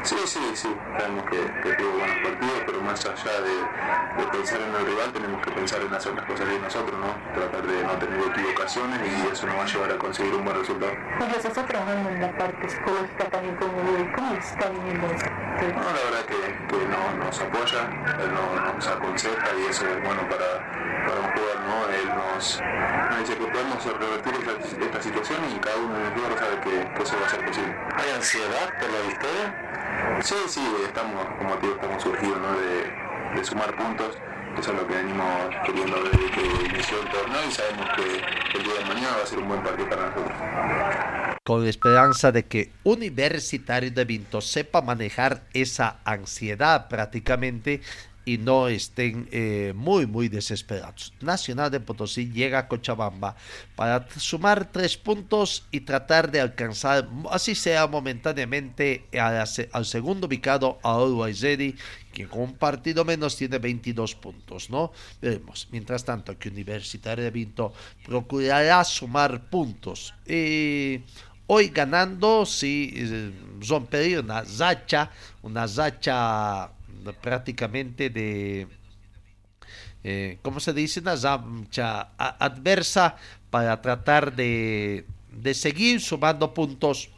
Sí, 0.02 0.16
sí, 0.26 0.40
sí, 0.54 0.76
sabemos 0.98 1.24
que, 1.30 1.38
que 1.62 1.74
tuvo 1.76 1.90
buenos 1.98 2.16
partidos, 2.22 2.62
pero 2.66 2.80
más 2.82 3.06
allá 3.06 3.40
de, 3.40 4.22
de 4.22 4.30
pensar 4.30 4.60
en 4.60 4.74
el 4.74 4.86
rival 4.86 5.12
tenemos 5.12 5.42
que 5.42 5.50
pensar 5.52 5.80
en 5.80 5.94
hacer 5.94 6.14
las 6.14 6.26
cosas 6.26 6.48
bien 6.48 6.62
nosotros, 6.62 6.98
¿no? 6.98 7.34
Tratar 7.34 7.66
de 7.66 7.82
no 7.82 7.92
tener 7.92 8.20
equivocaciones 8.20 9.00
y 9.00 9.32
eso 9.32 9.46
nos 9.46 9.56
va 9.56 9.62
a 9.62 9.66
llevar 9.66 9.92
a 9.92 9.98
conseguir 9.98 10.34
un 10.34 10.44
buen 10.44 10.58
resultado. 10.58 10.92
Pues 11.18 11.42
se 11.42 11.48
está 11.48 11.64
trabajando 11.64 12.10
en 12.10 12.20
la 12.20 12.36
parte 12.36 12.68
psicológica 12.68 13.24
también 13.30 13.56
como 13.56 13.72
¿cómo 14.14 14.34
está 14.34 14.68
viviendo 14.68 15.06
esto? 15.06 15.30
No, 15.54 15.84
la 15.84 16.02
verdad 16.10 16.24
que, 16.26 16.43
que 16.68 16.76
no, 16.86 17.24
nos 17.24 17.40
apoya, 17.40 17.88
él 18.20 18.30
nos, 18.32 18.86
aconseja 18.86 19.46
y 19.58 19.70
eso 19.70 19.86
es 19.86 20.02
bueno 20.04 20.22
para, 20.28 20.50
para 21.06 21.20
un 21.20 21.30
jugador, 21.32 21.60
¿no? 21.66 21.88
Él 21.88 22.08
nos, 22.08 22.60
nos 23.10 23.18
dice 23.20 23.36
que 23.36 23.46
podemos 23.46 23.84
revertir 23.84 24.34
esta, 24.34 24.84
esta, 24.84 25.02
situación 25.02 25.38
y 25.54 25.58
cada 25.60 25.76
uno 25.76 25.94
de 25.94 26.10
nosotros 26.10 26.38
sabe 26.38 26.60
que, 26.60 26.94
que 26.94 27.02
eso 27.02 27.16
va 27.20 27.26
a 27.26 27.30
ser 27.30 27.46
posible. 27.46 27.76
¿Hay 27.96 28.10
ansiedad 28.14 28.68
por 28.80 28.90
la 28.90 29.00
victoria? 29.08 30.20
Sí, 30.22 30.36
sí, 30.46 30.76
estamos, 30.84 31.24
como 31.38 31.54
te 31.54 31.66
digo, 31.66 31.74
estamos 31.80 32.02
surgidos, 32.02 32.38
¿no? 32.40 32.52
De, 32.58 33.38
de 33.38 33.44
sumar 33.44 33.74
puntos. 33.74 34.18
Eso 34.58 34.70
es 34.70 34.78
lo 34.78 34.86
que 34.86 34.94
venimos 34.94 35.26
queriendo 35.66 35.96
desde 36.04 36.30
que 36.30 36.44
inició 36.70 37.00
el 37.00 37.08
torneo 37.08 37.40
y 37.48 37.50
sabemos 37.50 37.88
que 37.96 38.56
el 38.58 38.62
día 38.62 38.74
de 38.74 38.84
mañana 38.84 39.16
va 39.16 39.22
a 39.22 39.26
ser 39.26 39.38
un 39.40 39.48
buen 39.48 39.62
partido 39.62 39.88
para 39.88 40.06
nosotros. 40.06 41.13
Con 41.46 41.62
la 41.62 41.68
esperanza 41.68 42.32
de 42.32 42.46
que 42.46 42.72
Universitario 42.84 43.90
de 43.90 44.06
Vinto 44.06 44.40
sepa 44.40 44.80
manejar 44.80 45.44
esa 45.52 46.00
ansiedad 46.02 46.88
prácticamente 46.88 47.82
y 48.24 48.38
no 48.38 48.68
estén 48.68 49.28
eh, 49.30 49.74
muy, 49.76 50.06
muy 50.06 50.30
desesperados. 50.30 51.12
Nacional 51.20 51.70
de 51.70 51.80
Potosí 51.80 52.30
llega 52.30 52.60
a 52.60 52.68
Cochabamba 52.68 53.36
para 53.76 54.08
sumar 54.16 54.72
tres 54.72 54.96
puntos 54.96 55.66
y 55.70 55.80
tratar 55.80 56.30
de 56.30 56.40
alcanzar, 56.40 57.10
así 57.30 57.54
sea 57.54 57.86
momentáneamente, 57.88 59.04
al, 59.12 59.84
segundo 59.84 60.26
ubicado, 60.26 60.78
a 60.82 60.98
Uruguay 60.98 61.34
que 62.10 62.26
con 62.26 62.40
un 62.40 62.54
partido 62.54 63.04
menos 63.04 63.36
tiene 63.36 63.58
22 63.58 64.14
puntos, 64.14 64.70
¿no? 64.70 64.92
Veremos. 65.20 65.68
Mientras 65.72 66.06
tanto, 66.06 66.38
que 66.38 66.48
Universitario 66.48 67.24
de 67.24 67.30
Vinto 67.30 67.74
procurará 68.06 68.82
sumar 68.84 69.50
puntos. 69.50 70.14
y 70.26 71.02
hoy 71.46 71.68
ganando, 71.68 72.44
eh, 72.62 73.32
rompería 73.68 74.20
una 74.20 74.44
zacha, 74.44 75.10
una 75.42 75.68
zacha 75.68 76.70
prácticamente 77.20 78.10
de, 78.10 78.66
eh, 80.02 80.38
¿cómo 80.42 80.60
se 80.60 80.72
dice? 80.72 81.00
Una 81.00 81.16
zamcha 81.16 82.10
adversa 82.18 83.16
para 83.50 83.80
tratar 83.80 84.34
de, 84.34 85.06
de 85.32 85.54
seguir 85.54 86.00
sumando 86.00 86.52
puntos 86.52 87.10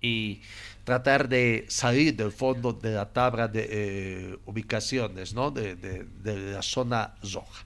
y 0.00 0.40
tratar 0.84 1.28
de 1.28 1.64
salir 1.68 2.14
del 2.14 2.30
fondo 2.30 2.72
de 2.74 2.92
la 2.92 3.10
tabla 3.10 3.48
de 3.48 3.66
eh, 3.70 4.38
ubicaciones, 4.44 5.32
¿no? 5.32 5.50
De, 5.50 5.74
de, 5.76 6.04
de, 6.04 6.52
la 6.52 6.62
zona 6.62 7.14
roja. 7.32 7.64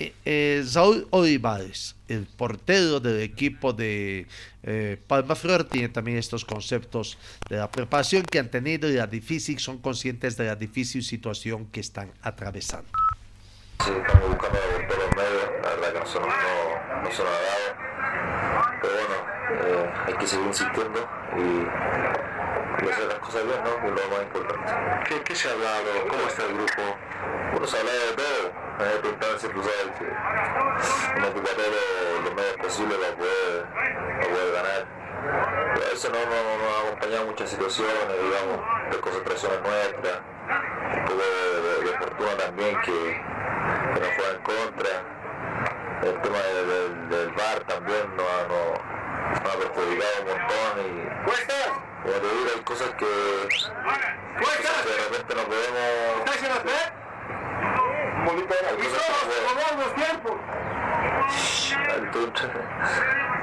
Eh, 0.00 0.14
eh, 0.24 0.64
Saúl 0.64 1.08
Olivares, 1.10 1.96
el 2.06 2.26
portero 2.26 3.00
del 3.00 3.20
equipo 3.20 3.72
de 3.72 4.28
eh, 4.62 4.96
Palma 5.08 5.34
Flor, 5.34 5.64
tiene 5.64 5.88
también 5.88 6.18
estos 6.18 6.44
conceptos 6.44 7.18
de 7.50 7.56
la 7.56 7.68
preparación 7.68 8.22
que 8.22 8.38
han 8.38 8.48
tenido 8.48 8.88
y 8.88 8.92
la 8.92 9.08
difícil, 9.08 9.58
son 9.58 9.78
conscientes 9.78 10.36
de 10.36 10.46
la 10.46 10.54
difícil 10.54 11.02
situación 11.02 11.66
que 11.66 11.80
están 11.80 12.12
atravesando. 12.22 12.88
Sí, 13.84 13.90
estamos 13.90 14.28
buscando 14.28 14.58
los 14.58 15.16
medios, 15.16 15.50
la 15.62 15.68
verdad 15.70 15.92
que 15.92 15.98
nosotros 16.00 16.28
no, 16.28 17.02
no 17.02 17.10
se 17.10 17.22
nos 17.22 17.32
ha 17.32 17.42
dado, 17.42 18.78
pero 18.82 18.94
bueno, 18.94 19.16
eh, 19.66 19.90
hay 20.06 20.14
que 20.14 20.26
seguir 20.26 20.46
insistiendo 20.46 21.08
y, 21.36 22.37
hacer 22.86 23.06
las 23.06 23.18
cosas 23.18 23.44
bien, 23.44 23.58
¿no? 23.64 23.80
Que 23.80 23.86
es 23.88 23.92
lo 23.92 24.16
más 24.16 24.22
importante. 24.22 24.72
¿Qué, 25.08 25.22
¿Qué, 25.22 25.34
se 25.34 25.48
ha 25.48 25.52
hablado? 25.52 25.84
¿Cómo 26.08 26.22
está 26.26 26.44
el 26.44 26.54
grupo? 26.54 26.82
Bueno, 27.52 27.66
se 27.66 27.76
ha 27.76 27.80
hablado 27.80 27.98
de 27.98 28.12
todo 28.14 28.68
me 28.78 28.84
había 28.84 29.00
preguntado 29.00 29.38
siempre 29.38 29.62
sabes 29.64 29.98
que 29.98 31.20
me 31.20 31.26
ocupé 31.26 31.50
lo, 31.58 32.22
lo 32.22 32.30
menos 32.30 32.52
posible 32.62 32.94
para 32.94 33.16
poder, 33.16 33.66
para 33.74 34.28
poder 34.28 34.52
ganar. 34.54 34.86
Pero 35.74 35.86
eso 35.92 36.08
no, 36.10 36.18
no, 36.18 36.58
no, 36.58 36.76
ha 36.76 36.86
acompañado 36.86 37.26
muchas 37.26 37.50
situaciones, 37.50 38.06
digamos, 38.22 38.60
de 38.90 39.00
concentraciones 39.00 39.60
nuestras, 39.62 40.20
un 40.94 41.04
poco 41.06 41.18
de, 41.18 41.90
de, 41.90 41.98
fortuna 41.98 42.36
también 42.36 42.80
que, 42.82 42.92
que 42.92 44.00
nos 44.00 44.14
fue 44.14 44.30
en 44.30 44.42
contra. 44.42 45.18
El 46.02 46.20
tema 46.22 46.38
de, 46.38 46.64
de, 46.64 47.16
del 47.16 47.30
bar 47.30 47.58
también 47.66 48.16
nos 48.16 48.26
ha, 48.26 48.46
no, 48.46 49.40
nos 49.42 49.54
ha 49.54 49.58
perjudicado 49.58 50.12
un 50.22 50.28
montón 50.28 50.72
y 50.86 51.28
como 52.02 52.14
te 52.14 52.28
digo 52.28 52.50
hay 52.54 52.62
cosas 52.62 52.88
que, 52.90 53.06
cosas 54.38 54.82
que 54.82 54.90
de 54.90 54.96
repente 54.96 55.34
no 55.34 55.42
podemos 55.42 55.88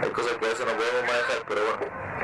hay 0.01 0.09
cosas 0.11 0.33
que 0.37 0.45
a 0.45 0.49
veces 0.49 0.65
no 0.65 0.73
podemos 0.73 1.01
manejar, 1.01 1.43
pero 1.47 1.61
bueno, 1.65 1.79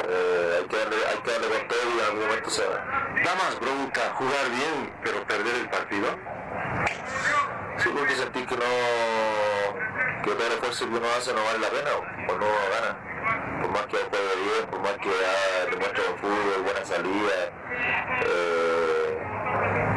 eh, 0.08 0.58
hay, 0.60 0.68
que 0.68 0.78
darle, 0.78 0.96
hay 1.08 1.18
que 1.18 1.32
darle 1.32 1.48
con 1.48 1.68
todo 1.68 1.80
y 1.84 2.00
en 2.00 2.06
algún 2.06 2.28
momento 2.28 2.50
se 2.50 2.66
va. 2.66 2.76
¿Da 3.24 3.36
más 3.36 3.60
bronca 3.60 4.02
jugar 4.16 4.50
bien, 4.50 4.94
pero 5.04 5.24
perder 5.24 5.56
el 5.56 5.70
partido? 5.70 6.08
Sí, 7.78 7.90
porque 7.98 8.16
sentir 8.16 8.46
que 8.46 8.56
no, 8.56 8.64
que 10.24 10.32
todo 10.32 10.48
el 10.48 10.54
esfuerzo 10.54 10.90
que 10.90 10.96
uno 10.96 11.08
hace 11.18 11.34
no 11.34 11.44
vale 11.44 11.60
la 11.60 11.70
pena 11.70 11.90
o, 11.96 12.38
no 12.38 12.48
gana. 12.72 13.11
Por 13.62 13.72
más 13.72 13.86
que 13.86 13.98
juegue 13.98 14.36
bien, 14.42 14.68
por 14.70 14.80
más 14.82 14.98
que 14.98 15.10
ah, 15.10 15.66
demuestre 15.70 16.04
buen 16.04 16.18
fútbol, 16.18 16.64
buena 16.64 16.86
salida. 16.86 17.38
Eh, 18.26 18.82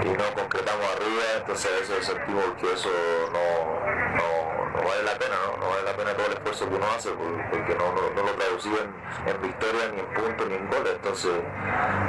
y 0.04 0.08
no 0.08 0.24
concretamos 0.34 0.84
arriba, 0.84 1.24
entonces 1.38 1.70
a 1.72 1.80
veces 1.80 2.06
sentimos 2.06 2.44
que 2.60 2.72
eso 2.72 2.90
no, 3.32 3.80
no, 4.16 4.70
no, 4.70 4.88
vale 4.88 5.02
la 5.02 5.14
pena, 5.18 5.36
¿no? 5.46 5.56
no 5.56 5.70
vale 5.70 5.82
la 5.82 5.96
pena 5.96 6.14
todo 6.14 6.26
el 6.26 6.32
esfuerzo 6.34 6.68
que 6.68 6.74
uno 6.74 6.86
hace 6.94 7.10
porque 7.50 7.74
no, 7.74 7.92
no, 7.92 8.22
lo 8.22 8.32
traducimos 8.34 8.80
en, 8.80 9.30
en, 9.30 9.42
victoria, 9.42 9.88
ni 9.94 10.00
en 10.00 10.06
puntos, 10.12 10.48
ni 10.48 10.54
en 10.56 10.68
goles, 10.68 10.92
entonces 10.96 11.32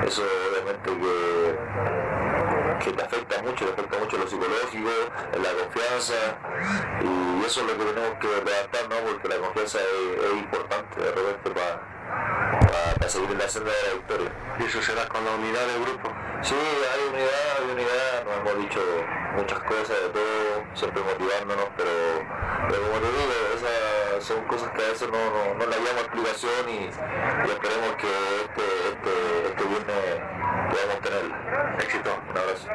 eso 0.05 0.24
obviamente 0.51 0.91
que, 0.91 2.45
que 2.79 2.91
te 2.91 3.03
afecta 3.03 3.41
mucho, 3.41 3.65
te 3.65 3.72
afecta 3.72 3.98
mucho 3.98 4.17
lo 4.17 4.27
psicológico, 4.27 4.89
la 5.32 5.51
confianza 5.63 6.13
y 7.01 7.46
eso 7.46 7.62
es 7.62 7.67
lo 7.67 7.77
que 7.77 7.86
tenemos 7.86 8.20
que 8.20 8.27
adaptar, 8.27 8.89
¿no? 8.89 8.96
porque 9.12 9.27
la 9.27 9.38
confianza 9.38 9.79
es, 9.79 10.32
importante 10.34 11.01
de 11.01 11.12
repente 11.12 11.50
para 11.51 11.96
para, 12.98 13.10
seguir 13.10 13.32
en 13.32 13.38
la 13.38 13.50
senda 13.50 13.72
de 13.72 13.88
la 13.88 13.94
victoria. 13.94 14.32
¿Y 14.60 14.63
eso 14.63 14.82
será 14.82 15.08
con 15.08 15.24
la 15.25 15.32
unidad 15.32 15.65
del 15.67 15.82
grupo? 15.82 16.10
Sí, 16.42 16.56
hay 16.56 17.10
unidad, 17.10 17.58
hay 17.58 17.72
unidad, 17.72 18.25
nos 18.25 18.38
hemos 18.38 18.63
dicho 18.63 18.80
muchas 19.36 19.60
cosas 19.60 20.01
de 20.01 20.10
todo, 20.10 20.63
siempre 20.74 21.01
motivándonos, 21.04 21.68
pero, 21.75 21.92
pero 22.70 22.82
como 22.82 23.00
te 23.00 23.08
digo, 23.08 23.34
esas 23.56 24.24
son 24.24 24.46
cosas 24.46 24.72
que 24.72 24.84
a 24.84 24.88
veces 24.89 25.10
no, 25.10 25.18
no, 25.18 25.54
no 25.56 25.65
le 25.65 25.75
damos 25.75 26.01
explicación 26.01 26.70
y, 26.70 26.86
esperemos 26.86 27.96
que 27.98 28.08
este, 28.46 28.65
este, 28.89 29.48
este 29.50 29.63
viernes 29.63 30.22
podamos 30.70 31.01
tener 31.01 31.80
éxito. 31.80 32.10
Un 32.30 32.38
abrazo. 32.38 32.68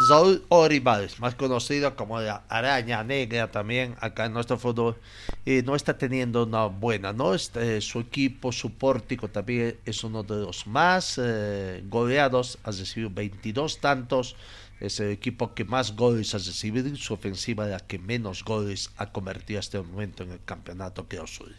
Saúl 0.00 0.42
Oribales, 0.48 1.20
más 1.20 1.34
conocido 1.34 1.94
como 1.94 2.18
la 2.20 2.42
araña 2.48 3.04
negra 3.04 3.50
también 3.50 3.96
acá 4.00 4.24
en 4.24 4.32
nuestro 4.32 4.58
fútbol, 4.58 4.96
y 5.44 5.60
no 5.60 5.76
está 5.76 5.98
teniendo 5.98 6.44
una 6.44 6.64
buena, 6.66 7.12
¿no? 7.12 7.34
Este, 7.34 7.82
su 7.82 8.00
equipo, 8.00 8.50
su 8.50 8.72
pórtico 8.72 9.28
también 9.28 9.76
es 9.84 10.02
uno 10.02 10.22
de 10.22 10.36
los 10.36 10.66
más 10.66 11.20
eh, 11.22 11.84
goleados, 11.86 12.58
ha 12.64 12.70
recibido 12.70 13.10
22 13.10 13.78
tantos, 13.80 14.36
es 14.80 14.98
el 15.00 15.10
equipo 15.10 15.54
que 15.54 15.66
más 15.66 15.94
goles 15.94 16.34
ha 16.34 16.38
recibido 16.38 16.88
y 16.88 16.96
su 16.96 17.12
ofensiva 17.12 17.66
la 17.66 17.80
que 17.80 17.98
menos 17.98 18.42
goles 18.42 18.90
ha 18.96 19.12
convertido 19.12 19.60
hasta 19.60 19.76
el 19.76 19.84
momento 19.84 20.22
en 20.22 20.32
el 20.32 20.42
campeonato 20.42 21.06
que 21.06 21.18
Azul 21.18 21.54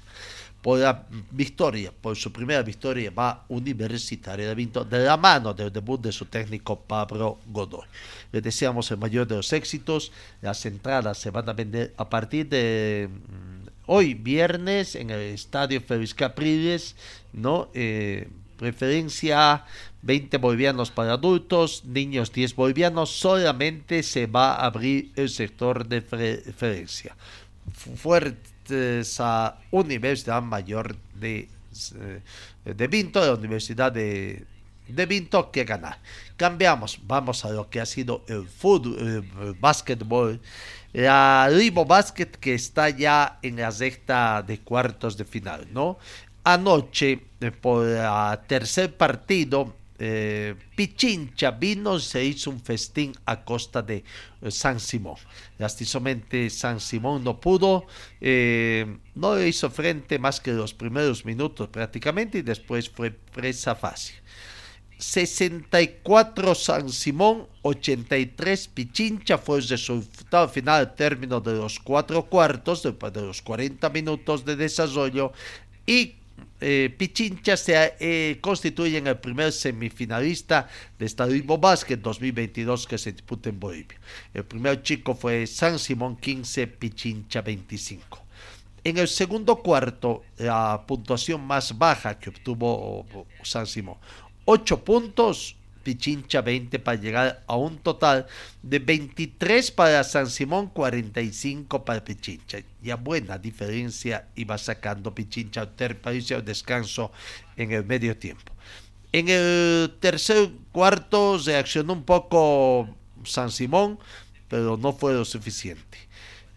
por 0.61 0.79
la 0.79 1.05
victoria, 1.31 1.91
por 1.91 2.15
su 2.15 2.31
primera 2.31 2.61
victoria, 2.61 3.11
va 3.11 3.45
Universitario 3.49 4.47
de 4.47 4.55
Vinto 4.55 4.85
de 4.85 4.99
la 4.99 5.17
mano 5.17 5.53
del 5.53 5.71
debut 5.71 5.99
de 5.99 6.11
su 6.11 6.25
técnico 6.25 6.79
Pablo 6.79 7.39
Godoy. 7.47 7.87
Le 8.31 8.41
deseamos 8.41 8.91
el 8.91 8.97
mayor 8.97 9.27
de 9.27 9.37
los 9.37 9.51
éxitos. 9.53 10.11
Las 10.41 10.65
entradas 10.65 11.17
se 11.17 11.31
van 11.31 11.49
a 11.49 11.53
vender 11.53 11.93
a 11.97 12.07
partir 12.07 12.47
de 12.47 13.09
mm, 13.09 13.67
hoy, 13.87 14.13
viernes, 14.13 14.95
en 14.95 15.09
el 15.09 15.21
estadio 15.21 15.81
Félix 15.81 16.13
Capriles, 16.13 16.95
¿no? 17.33 17.69
Eh, 17.73 18.29
preferencia 18.57 19.65
20 20.03 20.37
bolivianos 20.37 20.91
para 20.91 21.13
adultos, 21.13 21.83
niños 21.85 22.31
10 22.31 22.55
bolivianos, 22.55 23.09
solamente 23.09 24.03
se 24.03 24.27
va 24.27 24.53
a 24.53 24.67
abrir 24.67 25.11
el 25.15 25.29
sector 25.29 25.87
de 25.87 26.03
preferencia. 26.03 27.15
Fuertes 27.73 28.51
a 29.19 29.57
Universidad 29.71 30.41
Mayor 30.41 30.95
de, 31.15 31.49
eh, 31.95 32.21
de 32.65 32.87
Vinto, 32.87 33.25
la 33.25 33.33
Universidad 33.33 33.91
de, 33.91 34.45
de 34.87 35.05
Vinto 35.05 35.51
que 35.51 35.63
ganar. 35.63 35.99
Cambiamos, 36.37 36.99
vamos 37.03 37.45
a 37.45 37.49
lo 37.49 37.69
que 37.69 37.81
ha 37.81 37.85
sido 37.85 38.23
el 38.27 38.47
fútbol, 38.47 39.23
el 39.41 39.53
básquetbol. 39.59 40.39
La 40.93 41.47
Ribo 41.49 41.85
Basket 41.85 42.31
que 42.39 42.53
está 42.53 42.89
ya 42.89 43.39
en 43.41 43.55
la 43.57 43.71
sexta 43.71 44.41
de 44.41 44.59
cuartos 44.59 45.15
de 45.15 45.23
final, 45.23 45.67
¿no? 45.71 45.97
Anoche, 46.43 47.21
eh, 47.39 47.51
por 47.51 47.87
el 47.87 48.47
tercer 48.47 48.97
partido, 48.97 49.73
eh, 50.03 50.55
Pichincha 50.75 51.51
vino 51.51 51.99
se 51.99 52.25
hizo 52.25 52.49
un 52.49 52.59
festín 52.59 53.13
a 53.23 53.45
costa 53.45 53.83
de 53.83 54.03
eh, 54.41 54.49
San 54.49 54.79
Simón. 54.79 55.17
Lastimosamente 55.59 56.49
San 56.49 56.79
Simón 56.79 57.23
no 57.23 57.39
pudo, 57.39 57.85
eh, 58.19 58.97
no 59.13 59.39
hizo 59.39 59.69
frente 59.69 60.17
más 60.17 60.39
que 60.39 60.53
los 60.53 60.73
primeros 60.73 61.23
minutos 61.23 61.69
prácticamente 61.69 62.39
y 62.39 62.41
después 62.41 62.89
fue 62.89 63.11
presa 63.11 63.75
fácil. 63.75 64.15
64 64.97 66.55
San 66.55 66.89
Simón, 66.89 67.47
83 67.61 68.69
Pichincha 68.69 69.37
fue 69.37 69.59
el 69.59 69.67
resultado 69.67 70.49
final 70.49 70.79
al 70.79 70.95
término 70.95 71.39
de 71.39 71.53
los 71.53 71.79
cuatro 71.79 72.25
cuartos, 72.25 72.81
después 72.81 73.13
de 73.13 73.21
los 73.21 73.43
40 73.43 73.87
minutos 73.91 74.45
de 74.45 74.55
desarrollo 74.55 75.31
y 75.85 76.15
eh, 76.63 76.93
Pichincha 76.95 77.57
se 77.57 77.95
eh, 77.99 78.37
constituye 78.39 78.99
en 78.99 79.07
el 79.07 79.17
primer 79.17 79.51
semifinalista 79.51 80.67
de 80.99 81.07
Estadismo 81.07 81.57
Básquet 81.57 81.99
2022 81.99 82.85
que 82.85 82.99
se 82.99 83.11
disputa 83.13 83.49
en 83.49 83.59
Bolivia. 83.59 83.99
El 84.31 84.45
primer 84.45 84.83
chico 84.83 85.15
fue 85.15 85.47
San 85.47 85.79
Simón 85.79 86.17
15, 86.17 86.67
Pichincha 86.67 87.41
25. 87.41 88.23
En 88.83 88.97
el 88.97 89.07
segundo 89.07 89.57
cuarto, 89.57 90.23
la 90.37 90.83
puntuación 90.87 91.41
más 91.41 91.77
baja 91.77 92.19
que 92.19 92.29
obtuvo 92.29 93.05
San 93.43 93.65
Simón, 93.65 93.97
8 94.45 94.83
puntos, 94.83 95.55
Pichincha 95.83 96.41
20 96.41 96.79
para 96.79 96.99
llegar 96.99 97.43
a 97.47 97.55
un 97.55 97.77
total 97.77 98.27
de 98.61 98.79
23 98.79 99.71
para 99.71 100.03
San 100.03 100.29
Simón, 100.29 100.67
45 100.67 101.83
para 101.83 102.03
Pichincha. 102.03 102.59
Ya 102.81 102.95
buena 102.95 103.37
diferencia 103.37 104.27
iba 104.35 104.57
sacando 104.57 105.13
Pichincha 105.13 105.61
al 105.61 106.45
descanso 106.45 107.11
en 107.57 107.71
el 107.71 107.85
medio 107.85 108.17
tiempo. 108.17 108.53
En 109.11 109.27
el 109.27 109.97
tercer 109.99 110.51
cuarto 110.71 111.37
reaccionó 111.45 111.93
un 111.93 112.03
poco 112.03 112.95
San 113.25 113.51
Simón, 113.51 113.99
pero 114.47 114.77
no 114.77 114.93
fue 114.93 115.13
lo 115.13 115.25
suficiente. 115.25 116.10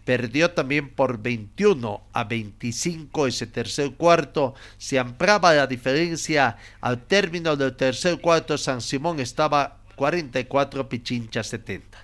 Perdió 0.05 0.51
también 0.51 0.89
por 0.89 1.21
21 1.21 2.01
a 2.13 2.23
25 2.23 3.27
ese 3.27 3.47
tercer 3.47 3.95
cuarto. 3.95 4.53
Se 4.77 4.99
ampliaba 4.99 5.53
la 5.53 5.67
diferencia 5.67 6.57
al 6.79 7.01
término 7.03 7.55
del 7.55 7.75
tercer 7.75 8.21
cuarto. 8.21 8.57
San 8.57 8.81
Simón 8.81 9.19
estaba 9.19 9.79
44, 9.95 10.87
Pichincha 10.87 11.43
70. 11.43 11.97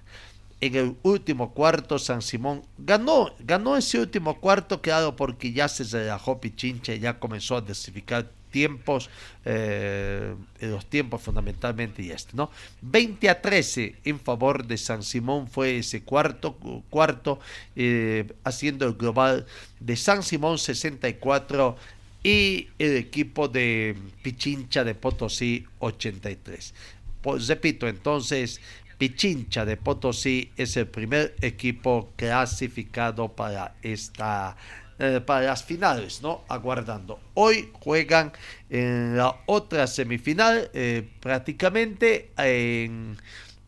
En 0.62 0.76
el 0.76 0.96
último 1.02 1.54
cuarto 1.54 1.98
San 1.98 2.22
Simón 2.22 2.64
ganó, 2.78 3.34
ganó 3.40 3.78
ese 3.78 4.00
último 4.00 4.40
cuarto, 4.40 4.82
claro, 4.82 5.16
porque 5.16 5.54
ya 5.54 5.68
se 5.68 5.84
relajó 5.84 6.40
Pichincha 6.40 6.94
y 6.94 7.00
ya 7.00 7.20
comenzó 7.20 7.58
a 7.58 7.62
desificar 7.62 8.32
tiempos, 8.52 9.10
eh, 9.46 10.36
los 10.60 10.86
tiempos 10.86 11.22
fundamentalmente 11.22 12.04
y 12.04 12.12
este, 12.12 12.36
¿no? 12.36 12.52
20 12.82 13.30
a 13.30 13.42
13 13.42 13.96
en 14.04 14.20
favor 14.20 14.68
de 14.68 14.78
San 14.78 15.02
Simón 15.02 15.48
fue 15.48 15.78
ese 15.78 16.04
cuarto, 16.04 16.54
cuarto 16.90 17.40
eh, 17.76 18.32
haciendo 18.44 18.86
el 18.86 18.94
global 18.94 19.46
de 19.80 19.96
San 19.96 20.22
Simón 20.22 20.58
64 20.60 21.78
y 22.24 22.68
el 22.78 22.98
equipo 22.98 23.48
de 23.48 23.96
Pichincha 24.22 24.84
de 24.84 24.94
Potosí 24.94 25.66
83. 25.80 26.74
Pues 27.22 27.48
repito, 27.48 27.88
entonces 27.88 28.62
Pichincha 28.98 29.66
de 29.66 29.78
Potosí 29.78 30.52
es 30.58 30.78
el 30.78 30.86
primer 30.86 31.36
equipo 31.42 32.14
clasificado 32.16 33.30
para 33.30 33.74
esta 33.82 34.56
eh, 35.04 35.20
para 35.20 35.48
las 35.48 35.64
finales, 35.64 36.22
¿no? 36.22 36.44
Aguardando. 36.48 37.20
Hoy 37.34 37.72
juegan 37.80 38.32
en 38.70 39.18
la 39.18 39.36
otra 39.48 39.88
semifinal, 39.88 40.70
eh, 40.76 41.10
prácticamente 41.20 42.30
en 42.38 43.18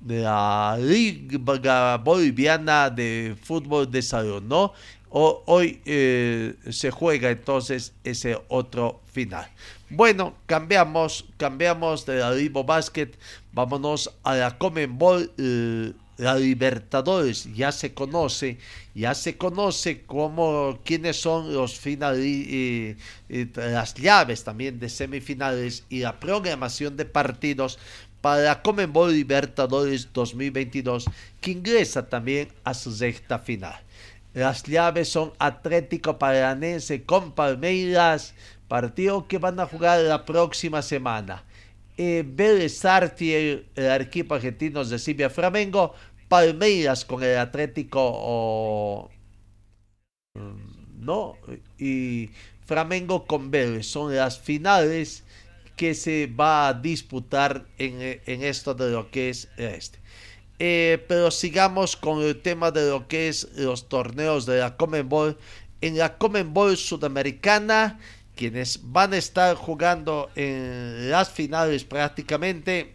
la 0.05 0.77
Liga 0.79 1.97
Boliviana 1.97 2.91
de 2.91 3.35
Fútbol 3.41 3.89
de 3.89 4.03
Salón, 4.03 4.47
¿no? 4.47 4.73
hoy 5.09 5.81
eh, 5.85 6.53
se 6.69 6.91
juega 6.91 7.31
entonces 7.31 7.93
ese 8.03 8.39
otro 8.47 9.01
final. 9.11 9.47
Bueno, 9.89 10.35
cambiamos, 10.45 11.25
cambiamos 11.37 12.05
de 12.05 12.19
la 12.19 12.31
Libo 12.31 12.63
Basket, 12.63 13.09
vámonos 13.51 14.11
a 14.21 14.35
la 14.35 14.57
Common 14.59 14.99
Ball 14.99 15.31
la 16.17 16.35
Libertadores 16.35 17.53
ya 17.55 17.71
se 17.71 17.93
conoce, 17.93 18.57
ya 18.93 19.13
se 19.13 19.37
conoce 19.37 20.03
como 20.03 20.79
quiénes 20.83 21.19
son 21.19 21.53
los 21.53 21.79
finales, 21.79 22.97
las 23.55 23.93
llaves 23.95 24.43
también 24.43 24.79
de 24.79 24.89
semifinales 24.89 25.85
y 25.89 25.99
la 25.99 26.19
programación 26.19 26.95
de 26.97 27.05
partidos 27.05 27.79
para 28.21 28.43
la 28.43 28.61
Comenbol 28.61 29.13
Libertadores 29.13 30.13
2022 30.13 31.05
que 31.41 31.51
ingresa 31.51 32.07
también 32.07 32.49
a 32.63 32.73
su 32.73 32.91
sexta 32.91 33.39
final. 33.39 33.81
Las 34.33 34.63
llaves 34.63 35.09
son 35.09 35.33
Atlético 35.39 36.17
Paranense 36.17 37.03
con 37.03 37.33
Palmeiras, 37.33 38.33
partido 38.67 39.27
que 39.27 39.37
van 39.37 39.59
a 39.59 39.67
jugar 39.67 39.99
la 39.99 40.25
próxima 40.25 40.81
semana 40.81 41.43
eh, 41.97 42.23
Vélez 42.25 42.83
el, 42.85 43.67
equipo 43.75 44.35
argentino 44.35 44.83
de 44.83 44.97
Silvia 44.97 45.29
Flamengo, 45.29 45.93
Palmeiras 46.27 47.05
con 47.05 47.23
el 47.23 47.37
Atlético, 47.37 49.09
mm, 50.33 51.05
¿no? 51.05 51.37
Y 51.77 52.31
Flamengo 52.65 53.25
con 53.25 53.51
Vélez 53.51 53.85
son 53.85 54.15
las 54.15 54.39
finales 54.39 55.23
que 55.75 55.93
se 55.93 56.27
va 56.27 56.69
a 56.69 56.73
disputar 56.73 57.65
en, 57.77 58.21
esto 58.25 58.73
de 58.73 58.91
lo 58.91 59.11
que 59.11 59.29
es 59.29 59.49
este. 59.57 59.99
Eh, 60.59 61.03
pero 61.07 61.31
sigamos 61.31 61.95
con 61.95 62.21
el 62.21 62.41
tema 62.41 62.71
de 62.71 62.89
lo 62.89 63.07
que 63.07 63.27
es 63.27 63.49
los 63.55 63.89
torneos 63.89 64.45
de 64.45 64.59
la 64.59 64.77
Comenbol. 64.77 65.37
En 65.81 65.97
la 65.97 66.17
Comenbol 66.17 66.77
Sudamericana 66.77 67.99
quienes 68.35 68.79
van 68.91 69.13
a 69.13 69.17
estar 69.17 69.55
jugando 69.55 70.29
en 70.35 71.09
las 71.09 71.29
finales 71.29 71.83
prácticamente, 71.83 72.93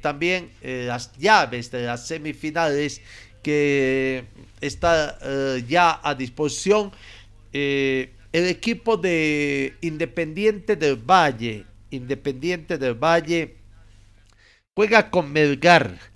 también 0.00 0.50
eh, 0.62 0.84
las 0.86 1.16
llaves 1.16 1.70
de 1.70 1.84
las 1.84 2.06
semifinales 2.06 3.00
que 3.42 4.24
está 4.60 5.18
eh, 5.22 5.64
ya 5.68 6.00
a 6.02 6.14
disposición. 6.14 6.92
Eh, 7.52 8.12
el 8.32 8.46
equipo 8.46 8.96
de 8.96 9.74
Independiente 9.80 10.76
del 10.76 10.96
Valle, 10.96 11.66
Independiente 11.90 12.78
del 12.78 12.94
Valle, 12.94 13.56
juega 14.74 15.10
con 15.10 15.32
Melgar 15.32 16.09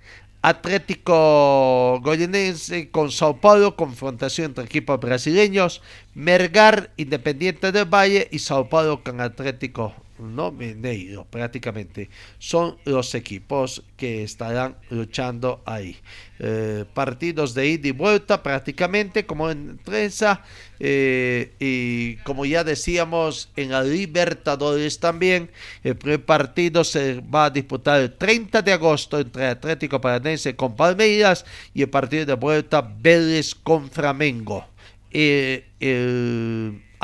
Atlético 0.45 1.99
Goyenense 2.03 2.91
con 2.91 3.09
Sao 3.09 3.41
Paulo, 3.41 3.75
confrontación 3.75 4.45
entre 4.53 4.65
equipos 4.65 4.99
brasileños, 4.99 5.81
Mergar, 6.13 6.91
Independiente 6.97 7.71
del 7.71 7.85
Valle 7.85 8.27
y 8.29 8.37
Sao 8.37 8.69
Paulo 8.69 9.03
con 9.03 9.21
Atlético 9.21 9.95
no 10.19 10.51
Mineiro 10.51 11.25
prácticamente. 11.25 12.09
Son 12.39 12.77
los 12.85 13.13
equipos 13.15 13.83
que 13.97 14.23
estarán 14.23 14.77
luchando 14.89 15.61
ahí. 15.65 15.97
Eh, 16.39 16.85
partidos 16.93 17.53
de 17.53 17.67
ida 17.67 17.87
y 17.87 17.91
vuelta 17.91 18.43
prácticamente 18.43 19.25
como 19.25 19.49
en 19.49 19.77
trenza 19.77 20.43
eh, 20.81 21.53
y 21.61 22.17
como 22.23 22.45
ya 22.45 22.65
decíamos 22.65 23.49
en 23.55 23.71
la 23.71 23.81
Libertadores 23.81 24.99
también 24.99 25.49
el 25.81 25.95
primer 25.95 26.25
partido 26.25 26.83
se 26.83 27.21
va 27.21 27.45
a 27.45 27.49
disputar 27.49 28.01
el 28.01 28.17
30 28.17 28.61
de 28.61 28.73
agosto 28.73 29.17
entre 29.17 29.47
Atlético 29.47 30.01
Paranense 30.01 30.57
con 30.57 30.75
Palmeiras 30.75 31.45
y 31.73 31.83
el 31.83 31.89
partido 31.89 32.25
de 32.25 32.33
vuelta 32.33 32.81
Vélez 32.81 33.55
con 33.55 33.89
Flamengo. 33.89 34.65
Eh, 35.11 35.63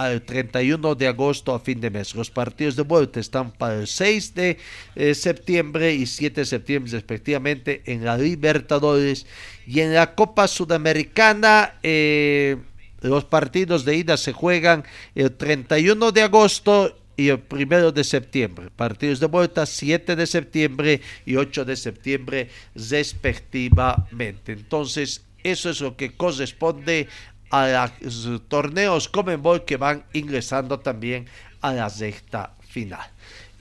al 0.03 0.21
31 0.23 0.95
de 0.95 1.07
agosto 1.07 1.53
a 1.53 1.59
fin 1.59 1.79
de 1.79 1.89
mes. 1.89 2.15
Los 2.15 2.31
partidos 2.31 2.75
de 2.75 2.83
vuelta 2.83 3.19
están 3.19 3.51
para 3.51 3.75
el 3.75 3.87
6 3.87 4.35
de 4.35 4.57
eh, 4.95 5.15
septiembre 5.15 5.93
y 5.93 6.05
7 6.05 6.41
de 6.41 6.45
septiembre 6.45 6.91
respectivamente 6.91 7.81
en 7.85 8.05
la 8.05 8.17
Libertadores 8.17 9.25
y 9.67 9.81
en 9.81 9.93
la 9.93 10.15
Copa 10.15 10.47
Sudamericana. 10.47 11.75
Eh, 11.83 12.57
los 13.01 13.25
partidos 13.25 13.83
de 13.85 13.95
ida 13.95 14.17
se 14.17 14.31
juegan 14.31 14.83
el 15.15 15.31
31 15.31 16.11
de 16.11 16.21
agosto 16.21 16.97
y 17.17 17.29
el 17.29 17.39
primero 17.39 17.91
de 17.91 18.03
septiembre. 18.03 18.69
Partidos 18.75 19.19
de 19.19 19.27
vuelta 19.27 19.65
7 19.65 20.15
de 20.15 20.27
septiembre 20.27 21.01
y 21.25 21.35
8 21.35 21.65
de 21.65 21.75
septiembre 21.75 22.49
respectivamente. 22.75 24.53
Entonces, 24.53 25.23
eso 25.43 25.69
es 25.69 25.81
lo 25.81 25.97
que 25.97 26.11
corresponde 26.15 27.07
a 27.51 27.91
los 27.99 28.41
torneos 28.47 29.09
Comenbol 29.09 29.65
que 29.65 29.77
van 29.77 30.03
ingresando 30.13 30.79
también 30.79 31.27
a 31.61 31.73
la 31.73 31.89
sexta 31.89 32.55
final. 32.61 33.07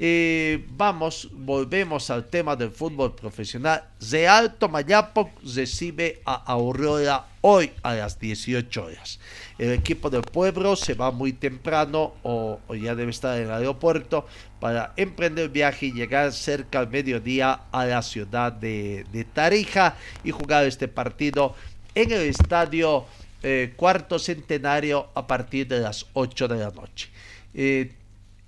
Eh, 0.03 0.64
vamos, 0.70 1.29
volvemos 1.31 2.09
al 2.09 2.24
tema 2.24 2.57
del 2.57 2.70
fútbol 2.70 3.14
profesional. 3.14 3.85
Real 4.11 4.55
Tomayapo 4.55 5.31
recibe 5.55 6.22
a 6.24 6.37
Aurora 6.37 7.26
hoy 7.42 7.70
a 7.83 7.92
las 7.92 8.18
18 8.18 8.83
horas. 8.83 9.20
El 9.59 9.72
equipo 9.72 10.09
del 10.09 10.22
pueblo 10.22 10.74
se 10.74 10.94
va 10.94 11.11
muy 11.11 11.35
temprano 11.35 12.14
o, 12.22 12.61
ya 12.74 12.94
debe 12.94 13.11
estar 13.11 13.37
en 13.37 13.44
el 13.44 13.50
aeropuerto 13.50 14.26
para 14.59 14.94
emprender 14.96 15.44
el 15.44 15.50
viaje 15.50 15.87
y 15.87 15.92
llegar 15.92 16.33
cerca 16.33 16.79
al 16.79 16.88
mediodía 16.88 17.64
a 17.70 17.85
la 17.85 18.00
ciudad 18.00 18.53
de, 18.53 19.26
Tarija 19.35 19.96
y 20.24 20.31
jugar 20.31 20.64
este 20.64 20.88
partido 20.88 21.55
en 21.94 22.11
el 22.11 22.22
estadio 22.22 23.05
eh, 23.42 23.72
Cuarto 23.76 24.18
Centenario 24.18 25.09
a 25.14 25.26
partir 25.26 25.66
de 25.68 25.81
las 25.81 26.07
8 26.12 26.48
de 26.48 26.57
la 26.57 26.70
noche. 26.70 27.09
Eh, 27.55 27.92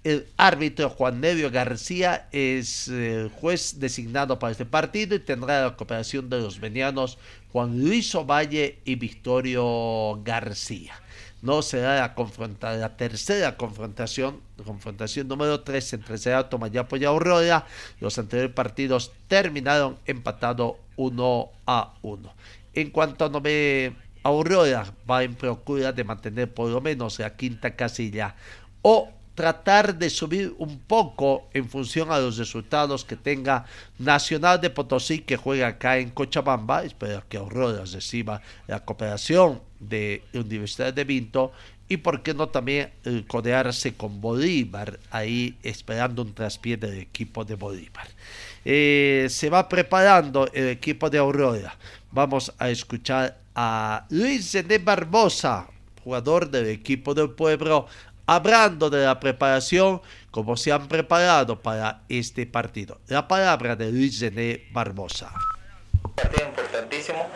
el 0.04 0.26
árbitro 0.36 0.90
Juan 0.90 1.20
Nevio 1.20 1.50
García 1.50 2.28
es 2.32 2.88
el 2.88 3.26
eh, 3.26 3.30
juez 3.40 3.78
designado 3.78 4.38
para 4.38 4.50
este 4.50 4.66
partido 4.66 5.14
y 5.14 5.20
tendrá 5.20 5.62
la 5.62 5.76
cooperación 5.76 6.28
de 6.28 6.40
los 6.40 6.58
venianos 6.58 7.18
Juan 7.52 7.78
Luis 7.78 8.12
Ovalle 8.16 8.80
y 8.84 8.96
Victorio 8.96 10.20
García. 10.24 10.94
No 11.40 11.62
será 11.62 11.96
la, 11.96 12.76
la 12.76 12.96
tercera 12.96 13.56
confrontación, 13.56 14.40
confrontación 14.64 15.28
número 15.28 15.60
3 15.60 15.92
entre 15.94 16.18
Cerrado, 16.18 16.46
Tomayapo 16.46 16.96
y 16.96 17.04
Aurora. 17.04 17.66
Los 18.00 18.18
anteriores 18.18 18.54
partidos 18.54 19.12
terminaron 19.28 19.98
empatado 20.06 20.78
1 20.96 21.50
a 21.66 21.94
1. 22.02 22.34
En 22.74 22.90
cuanto 22.90 23.24
a 23.24 23.28
Nome, 23.28 23.92
Aurora 24.22 24.92
va 25.08 25.24
en 25.24 25.34
procura 25.34 25.92
de 25.92 26.04
mantener 26.04 26.52
por 26.52 26.70
lo 26.70 26.80
menos 26.80 27.18
la 27.18 27.36
quinta 27.36 27.74
casilla 27.74 28.34
o 28.82 29.10
tratar 29.34 29.96
de 29.96 30.10
subir 30.10 30.54
un 30.58 30.78
poco 30.80 31.48
en 31.54 31.68
función 31.68 32.12
a 32.12 32.18
los 32.18 32.36
resultados 32.36 33.04
que 33.04 33.16
tenga 33.16 33.64
Nacional 33.98 34.60
de 34.60 34.70
Potosí 34.70 35.20
que 35.20 35.36
juega 35.36 35.68
acá 35.68 35.98
en 35.98 36.10
Cochabamba. 36.10 36.84
Espero 36.84 37.22
que 37.28 37.38
Aurora 37.38 37.84
reciba 37.84 38.42
la 38.66 38.84
cooperación 38.84 39.60
de 39.80 40.22
Universidad 40.34 40.92
de 40.92 41.04
Vinto 41.04 41.52
y 41.88 41.98
por 41.98 42.22
qué 42.22 42.34
no 42.34 42.48
también 42.48 42.90
eh, 43.04 43.24
codearse 43.26 43.94
con 43.94 44.20
Bolívar 44.20 44.98
ahí 45.10 45.58
esperando 45.62 46.22
un 46.22 46.32
traspié 46.32 46.76
del 46.76 46.98
equipo 46.98 47.44
de 47.44 47.54
Bolívar. 47.54 48.08
Eh, 48.64 49.26
se 49.28 49.50
va 49.50 49.68
preparando 49.68 50.48
el 50.52 50.68
equipo 50.68 51.10
de 51.10 51.18
Aurora. 51.18 51.76
Vamos 52.10 52.52
a 52.58 52.70
escuchar 52.70 53.41
a 53.54 54.06
Luis 54.10 54.52
de 54.52 54.78
Barbosa, 54.78 55.68
jugador 56.02 56.50
del 56.50 56.68
equipo 56.68 57.14
del 57.14 57.30
pueblo, 57.30 57.86
hablando 58.26 58.88
de 58.90 59.04
la 59.04 59.18
preparación, 59.20 60.00
como 60.30 60.56
se 60.56 60.72
han 60.72 60.88
preparado 60.88 61.60
para 61.60 62.02
este 62.08 62.46
partido. 62.46 63.00
La 63.08 63.28
palabra 63.28 63.76
de 63.76 63.90
Luis 63.90 64.20
René 64.20 64.68
Barbosa. 64.72 65.32
Partido 66.16 66.48
importantísimo, 66.48 67.28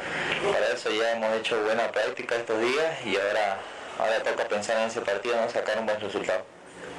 para 0.52 0.72
eso 0.72 0.90
ya 0.90 1.12
hemos 1.12 1.35
hecho 1.37 1.62
buena 1.62 1.90
práctica 1.90 2.37
estos 2.37 2.61
días 2.61 2.98
y 3.05 3.16
ahora, 3.16 3.61
ahora 3.98 4.22
toca 4.22 4.48
pensar 4.48 4.81
en 4.81 4.88
ese 4.88 5.00
partido, 5.00 5.37
¿no? 5.40 5.48
sacar 5.48 5.79
un 5.79 5.87
buen 5.87 6.00
resultado. 6.00 6.56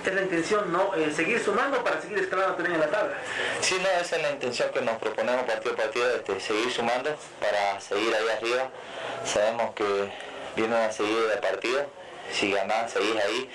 ¿Es 0.08 0.14
la 0.14 0.22
intención, 0.22 0.72
no? 0.72 0.96
Eh, 0.96 1.12
seguir 1.14 1.38
sumando 1.38 1.84
para 1.84 2.02
seguir 2.02 2.20
escalando 2.20 2.56
también 2.56 2.76
en 2.76 2.80
la 2.80 2.88
tabla. 2.88 3.14
Sí, 3.60 3.76
no, 3.82 3.90
esa 4.02 4.16
es 4.16 4.22
la 4.22 4.32
intención 4.32 4.70
que 4.74 4.80
nos 4.80 4.96
proponemos 5.00 5.44
partido 5.44 5.74
a 5.74 5.76
partido, 5.76 6.10
este, 6.16 6.40
seguir 6.40 6.72
sumando 6.72 7.14
para 7.42 7.82
seguir 7.82 8.16
ahí 8.16 8.30
arriba. 8.38 8.70
Sabemos 9.26 9.76
que 9.76 10.10
viene 10.56 10.74
una 10.74 10.90
seguida 10.94 11.28
de 11.28 11.38
partidos, 11.42 11.88
si 12.32 12.54
ganás 12.54 12.90
seguís 12.90 13.18
ahí 13.18 13.50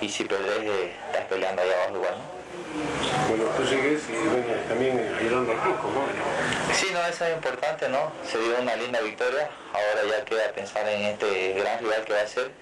y 0.00 0.08
si 0.08 0.22
perdés 0.26 0.60
eh, 0.62 0.94
estás 1.06 1.24
peleando 1.24 1.62
ahí 1.62 1.72
abajo 1.72 1.96
igual. 1.96 2.14
Bueno, 3.28 3.44
tú 3.56 3.66
sigues 3.66 4.02
y 4.08 4.28
bueno, 4.28 4.46
también 4.68 5.16
ayudando 5.18 5.50
al 5.50 5.58
¿no? 5.58 6.72
Sí, 6.72 6.86
no, 6.92 7.04
eso 7.04 7.24
es 7.24 7.34
importante, 7.34 7.88
¿no? 7.88 8.12
Se 8.30 8.38
dio 8.38 8.60
una 8.60 8.76
linda 8.76 9.00
victoria, 9.00 9.50
ahora 9.72 10.08
ya 10.08 10.24
queda 10.24 10.52
pensar 10.52 10.88
en 10.88 11.02
este 11.02 11.54
gran 11.54 11.80
rival 11.80 12.04
que 12.04 12.12
va 12.12 12.20
a 12.20 12.28
ser. 12.28 12.52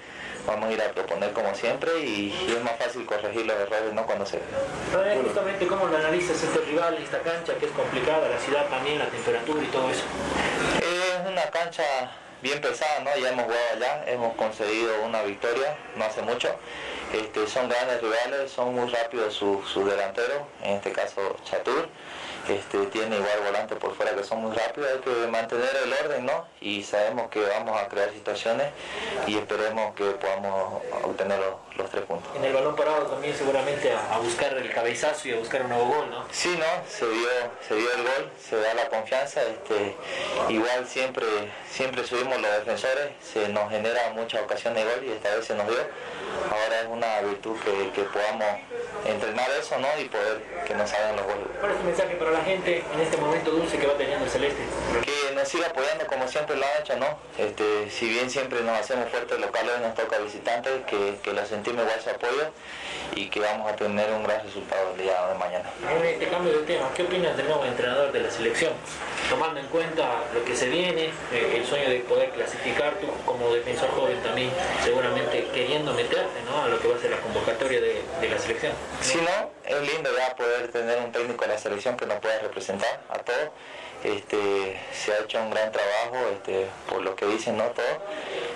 Vamos 0.46 0.68
a 0.68 0.72
ir 0.72 0.82
a 0.82 0.92
proponer 0.92 1.32
como 1.32 1.54
siempre 1.54 1.98
y, 2.00 2.32
es 2.48 2.62
más 2.62 2.76
fácil 2.78 3.06
corregir 3.06 3.46
los 3.46 3.56
errores 3.56 3.92
¿no? 3.94 4.04
cuando 4.04 4.26
se 4.26 4.38
ve. 4.38 5.22
justamente 5.22 5.66
cómo 5.66 5.86
lo 5.86 5.96
analizas 5.96 6.42
este 6.42 6.58
rival, 6.60 6.98
esta 7.02 7.20
cancha 7.20 7.54
que 7.54 7.66
es 7.66 7.72
complicada, 7.72 8.28
la 8.28 8.38
ciudad 8.38 8.66
también, 8.68 8.98
la 8.98 9.06
temperatura 9.06 9.62
y 9.62 9.66
todo 9.66 9.90
eso. 9.90 10.04
Es 10.80 11.30
una 11.30 11.50
cancha 11.50 11.84
bien 12.42 12.60
pesada, 12.60 13.00
¿no? 13.00 13.16
Ya 13.16 13.30
hemos 13.30 13.46
jugado 13.46 13.64
allá, 13.74 14.04
hemos 14.06 14.34
conseguido 14.34 15.02
una 15.04 15.22
victoria 15.22 15.76
no 15.96 16.04
hace 16.04 16.20
mucho. 16.20 16.54
Este, 17.12 17.46
son 17.46 17.68
grandes 17.68 18.02
rivales, 18.02 18.50
son 18.50 18.74
muy 18.74 18.90
rápidos 18.90 19.34
sus 19.34 19.66
su 19.68 19.84
delanteros, 19.86 20.42
en 20.62 20.74
este 20.74 20.92
caso 20.92 21.36
Chatur. 21.44 21.88
Este, 22.48 22.86
tiene 22.86 23.16
igual 23.16 23.40
volante 23.42 23.74
por 23.76 23.94
fuera 23.94 24.14
que 24.14 24.22
son 24.22 24.42
muy 24.42 24.54
rápidos, 24.54 24.90
hay 24.92 24.98
que 24.98 25.26
mantener 25.28 25.70
el 25.82 25.92
orden, 25.92 26.26
¿no? 26.26 26.44
Y 26.60 26.82
sabemos 26.82 27.30
que 27.30 27.40
vamos 27.40 27.80
a 27.80 27.88
crear 27.88 28.10
situaciones 28.12 28.66
y 29.26 29.38
esperemos 29.38 29.94
que 29.94 30.04
podamos 30.10 30.82
obtener 31.02 31.38
los, 31.38 31.54
tres 31.90 32.04
puntos. 32.04 32.30
En 32.36 32.44
el 32.44 32.52
balón 32.52 32.76
parado 32.76 33.06
también 33.06 33.34
seguramente 33.34 33.92
a, 33.92 34.18
buscar 34.18 34.56
el 34.56 34.70
cabezazo 34.70 35.28
y 35.28 35.32
a 35.32 35.36
buscar 35.36 35.62
un 35.62 35.70
nuevo 35.70 35.86
gol, 35.86 36.10
¿no? 36.10 36.24
Sí, 36.30 36.56
¿no? 36.56 36.64
Se 36.88 37.08
dio, 37.08 37.28
se 37.66 37.74
dio 37.74 37.92
el 37.92 38.02
gol, 38.02 38.30
se 38.40 38.56
da 38.56 38.74
la 38.74 38.88
confianza, 38.88 39.42
este, 39.42 39.96
igual 40.48 40.86
siempre, 40.86 41.26
siempre 41.68 42.04
subimos 42.04 42.40
los 42.40 42.50
defensores, 42.52 43.10
se 43.20 43.48
nos 43.48 43.70
genera 43.70 44.10
muchas 44.14 44.42
ocasiones 44.42 44.84
de 44.84 44.94
gol 44.94 45.04
y 45.04 45.10
esta 45.12 45.34
vez 45.34 45.44
se 45.44 45.54
nos 45.54 45.66
dio. 45.66 45.78
Ahora 46.50 46.80
es 46.80 46.86
una 46.88 47.20
virtud 47.22 47.56
que, 47.60 47.90
que 47.90 48.02
podamos 48.08 48.46
entrenar 49.06 49.50
eso, 49.58 49.78
¿no? 49.78 49.88
Y 50.00 50.04
poder 50.08 50.42
que 50.66 50.74
nos 50.74 50.92
hagan 50.92 51.16
los 51.16 51.26
goles. 51.26 51.46
¿Cuál 51.60 51.72
es 51.72 51.78
tu 51.78 51.84
mensaje 51.84 52.14
para 52.16 52.30
la 52.30 52.40
gente 52.42 52.84
en 52.92 53.00
este 53.00 53.16
momento 53.16 53.50
dulce 53.50 53.78
que 53.78 53.86
va 53.86 53.94
teniendo 53.94 54.24
el 54.24 54.30
Celeste? 54.30 54.62
Que 55.04 55.33
siga 55.44 55.66
apoyando 55.68 56.06
como 56.06 56.26
siempre 56.28 56.56
lo 56.56 56.64
ha 56.64 56.78
hecho, 56.80 56.96
¿no? 56.96 57.06
Este, 57.38 57.90
si 57.90 58.08
bien 58.08 58.30
siempre 58.30 58.60
nos 58.62 58.78
hacemos 58.78 59.08
fuertes 59.10 59.38
locales, 59.38 59.80
nos 59.80 59.94
toca 59.94 60.18
visitantes, 60.18 60.72
que, 60.86 61.16
que 61.22 61.32
la 61.32 61.44
sentimos 61.46 61.82
igual 61.82 62.00
su 62.00 62.10
apoyo 62.10 62.50
y 63.14 63.28
que 63.28 63.40
vamos 63.40 63.70
a 63.70 63.76
tener 63.76 64.10
un 64.12 64.24
gran 64.24 64.42
resultado 64.44 64.92
el 64.92 65.02
día 65.02 65.26
de 65.26 65.34
mañana. 65.34 65.70
En 65.96 66.04
este 66.04 66.28
cambio 66.28 66.52
de 66.58 66.64
tema, 66.64 66.88
¿qué 66.94 67.02
opinas 67.02 67.36
del 67.36 67.46
nuevo 67.46 67.64
entrenador 67.64 68.12
de 68.12 68.20
la 68.20 68.30
selección? 68.30 68.72
Tomando 69.28 69.60
en 69.60 69.66
cuenta 69.66 70.22
lo 70.32 70.44
que 70.44 70.56
se 70.56 70.68
viene, 70.68 71.10
eh, 71.32 71.56
el 71.56 71.66
sueño 71.66 71.88
de 71.88 72.00
poder 72.00 72.30
clasificar, 72.30 72.94
tú 73.00 73.06
como 73.24 73.54
defensor 73.54 73.90
joven 73.90 74.20
también 74.22 74.50
seguramente 74.82 75.46
queriendo 75.54 75.92
meterte 75.94 76.42
¿no? 76.50 76.64
a 76.64 76.68
lo 76.68 76.80
que 76.80 76.88
va 76.88 76.96
a 76.96 76.98
ser 76.98 77.10
la 77.10 77.18
convocatoria 77.18 77.80
de, 77.80 78.02
de 78.20 78.28
la 78.28 78.38
selección. 78.38 78.72
Si 79.00 79.18
no, 79.18 79.50
es 79.64 79.80
lindo 79.80 80.10
ya 80.16 80.34
poder 80.36 80.70
tener 80.70 80.98
un 80.98 81.12
técnico 81.12 81.44
de 81.44 81.52
la 81.52 81.58
selección 81.58 81.96
que 81.96 82.06
nos 82.06 82.18
pueda 82.18 82.38
representar 82.40 83.00
a 83.08 83.18
todos. 83.18 83.50
Este, 84.04 84.78
se 84.92 85.12
ha 85.12 85.20
hecho 85.20 85.42
un 85.42 85.50
gran 85.50 85.72
trabajo, 85.72 86.28
este, 86.30 86.66
por 86.88 87.02
lo 87.02 87.16
que 87.16 87.26
dicen, 87.26 87.56
¿no? 87.56 87.64
Todo. 87.70 87.86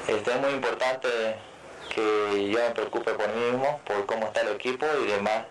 Este, 0.07 0.31
es 0.31 0.41
muy 0.41 0.51
importante 0.51 1.09
que 1.95 2.51
yo 2.51 2.59
me 2.59 2.71
preocupe 2.71 3.13
por 3.15 3.29
mí 3.35 3.51
mismo, 3.51 3.81
por 3.87 4.05
cómo 4.05 4.27
está 4.27 4.43
el 4.43 4.49
equipo 4.49 4.87
y 5.03 5.07
demás. 5.07 5.45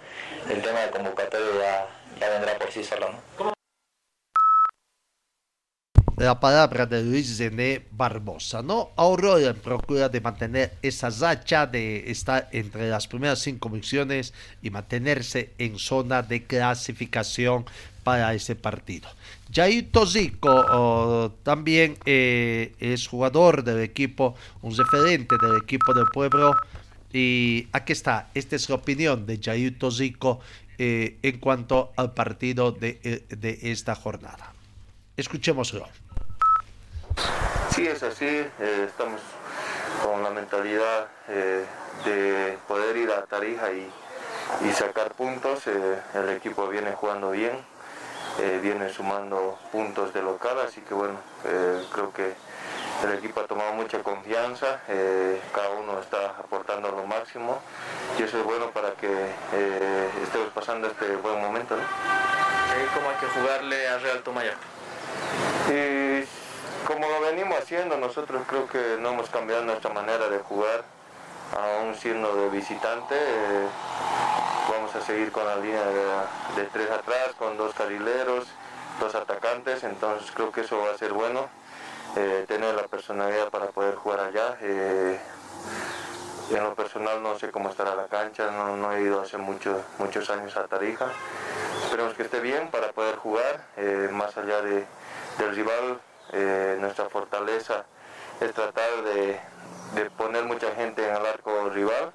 El 0.50 0.62
tema 0.62 0.82
de 0.82 0.92
convocatoria 0.92 1.88
ya, 2.20 2.30
vendrá 2.30 2.58
por 2.60 2.72
sí 2.72 2.84
solo. 2.84 3.10
La 6.18 6.40
palabra 6.40 6.88
de 6.88 7.04
Luis 7.04 7.38
Zené 7.38 7.86
Barbosa, 7.92 8.64
¿no? 8.64 8.90
Aurora 8.96 9.52
en 9.52 9.56
procura 9.56 10.10
de 10.10 10.20
mantener 10.20 10.74
esa 10.82 11.12
racha 11.12 11.68
de 11.68 12.10
estar 12.10 12.50
entre 12.52 12.90
las 12.90 13.08
primeras 13.08 13.38
cinco 13.38 13.70
misiones 13.70 14.34
y 14.64 14.72
mantenerse 14.72 15.54
en 15.60 15.78
zona 15.78 16.24
de 16.24 16.44
clasificación 16.44 17.66
para 18.04 18.34
ese 18.34 18.56
partido. 18.56 19.08
Jair 19.54 19.92
Tozico 19.92 21.36
también 21.44 21.98
eh, 22.06 22.74
es 22.80 23.08
jugador 23.08 23.64
del 23.64 23.82
equipo, 23.82 24.34
un 24.64 24.76
referente 24.76 25.36
del 25.40 25.58
equipo 25.62 25.94
del 25.94 26.06
pueblo. 26.12 26.56
Y 27.14 27.68
aquí 27.72 27.94
está, 27.94 28.32
esta 28.34 28.56
es 28.56 28.68
la 28.70 28.76
opinión 28.76 29.28
de 29.28 29.40
Jair 29.40 29.78
Tozico 29.78 30.40
eh, 30.80 31.20
en 31.22 31.38
cuanto 31.38 31.94
al 31.96 32.16
partido 32.16 32.72
de, 32.72 33.00
eh, 33.04 33.24
de 33.30 33.60
esta 33.72 33.94
jornada. 33.94 34.52
Escuchémoslo. 35.16 35.88
Sí, 37.74 37.88
es 37.88 38.02
así, 38.04 38.26
eh, 38.26 38.86
estamos 38.88 39.22
con 40.04 40.24
la 40.24 40.30
mentalidad 40.32 41.08
eh, 41.28 41.66
de 42.06 42.58
poder 42.68 42.98
ir 42.98 43.12
a 43.12 43.24
Tarija 43.24 43.72
y, 43.72 43.92
sacar 44.74 45.14
puntos. 45.14 45.68
Eh, 45.68 46.02
el 46.16 46.30
equipo 46.30 46.68
viene 46.68 46.92
jugando 46.94 47.32
bien, 47.32 47.58
viene 48.62 48.90
sumando 48.90 49.58
puntos 49.72 50.14
de 50.14 50.22
local, 50.22 50.60
así 50.60 50.82
que 50.82 50.94
bueno, 50.94 51.16
creo 51.92 52.14
que 52.14 52.34
el 53.04 53.14
equipo 53.18 53.42
ha 53.42 53.46
tomado 53.46 53.74
mucha 53.74 54.02
confianza, 54.04 54.80
cada 55.54 55.70
uno 55.72 56.00
está 56.00 56.30
aportando 56.40 56.92
lo 56.92 57.06
máximo 57.06 57.60
y 58.18 58.24
eso 58.24 58.40
es 58.40 58.44
bueno 58.44 58.72
para 58.72 58.92
que 58.94 59.08
eh, 59.08 60.10
estemos 60.24 60.50
pasando 60.54 60.88
este 60.88 61.16
buen 61.18 61.40
momento. 61.40 61.76
¿no? 61.76 61.84
¿Cómo 62.94 63.10
hay 63.10 63.16
que 63.18 63.28
jugarle 63.28 63.88
a 63.88 63.98
Real 64.00 64.22
Tomayapo? 64.24 64.58
Y 65.70 66.26
como 66.88 67.08
lo 67.08 67.20
venimos 67.22 67.58
haciendo, 67.60 67.98
nosotros 67.98 68.44
creo 68.48 68.66
que 68.68 68.98
no 69.00 69.10
hemos 69.10 69.30
cambiado 69.30 69.64
nuestra 69.66 69.92
manera 69.94 70.30
de 70.30 70.40
jugar, 70.40 70.84
aún 71.56 71.94
siendo 71.96 72.34
de 72.36 72.50
visitante. 72.50 73.16
eh, 73.16 73.68
vamos 74.72 74.96
a 74.96 75.02
seguir 75.02 75.32
con 75.32 75.46
la 75.46 75.58
línea 75.58 75.84
de, 76.56 76.64
tres 76.72 76.90
atrás, 76.90 77.30
con 77.38 77.58
dos 77.58 77.74
carrileros, 77.74 78.46
dos 79.00 79.16
atacantes, 79.16 79.84
entonces 79.84 80.32
creo 80.32 80.52
que 80.52 80.62
eso 80.62 80.78
va 80.80 80.92
a 80.92 80.98
ser 80.98 81.12
bueno. 81.14 81.48
eh, 82.16 82.46
tener 82.48 82.74
la 82.74 82.84
personalidad 82.88 83.50
para 83.50 83.68
poder 83.68 83.96
jugar 83.96 84.22
allá. 84.22 84.58
eh, 84.62 85.20
en 86.50 86.64
lo 86.64 86.74
personal 86.74 87.22
no 87.22 87.38
sé 87.38 87.52
cómo 87.52 87.70
estará 87.70 87.94
la 87.96 88.06
cancha, 88.08 88.50
no, 88.50 88.94
he 88.94 89.02
ido 89.02 89.20
hace 89.22 89.38
mucho- 89.38 89.84
muchos 90.00 90.30
años 90.30 90.56
a 90.56 90.66
Tarija. 90.68 91.08
Esperemos 91.84 92.14
que 92.14 92.24
esté 92.24 92.40
bien 92.40 92.70
para 92.72 92.94
poder 92.94 93.18
jugar, 93.18 93.66
más 94.12 94.36
allá 94.38 94.62
de- 94.62 94.86
del 95.38 95.54
rival. 95.56 96.00
Eh, 96.34 96.78
nuestra 96.80 97.10
fortaleza 97.10 97.86
es 98.40 98.54
tratar 98.54 99.04
de, 99.04 99.40
de 99.96 100.10
poner 100.12 100.44
mucha 100.44 100.72
gente 100.76 101.08
en 101.08 101.16
el 101.16 101.26
arco 101.26 101.70
rival 101.70 102.12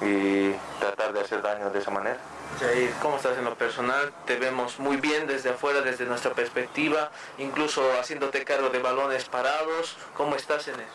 y 0.00 0.52
tratar 0.78 1.12
de 1.12 1.20
hacer 1.20 1.42
daño 1.42 1.70
de 1.70 1.78
esa 1.80 1.90
manera. 1.90 2.18
Jair, 2.60 2.92
¿cómo 3.02 3.16
estás 3.16 3.36
en 3.36 3.44
lo 3.44 3.54
personal? 3.56 4.12
Te 4.26 4.36
vemos 4.36 4.78
muy 4.78 4.96
bien 4.96 5.26
desde 5.26 5.50
afuera, 5.50 5.80
desde 5.80 6.04
nuestra 6.04 6.32
perspectiva, 6.32 7.10
incluso 7.38 7.82
haciéndote 7.98 8.44
cargo 8.44 8.70
de 8.70 8.78
balones 8.78 9.24
parados. 9.28 9.96
¿Cómo 10.16 10.36
estás 10.36 10.68
en 10.68 10.74
eso? 10.74 10.92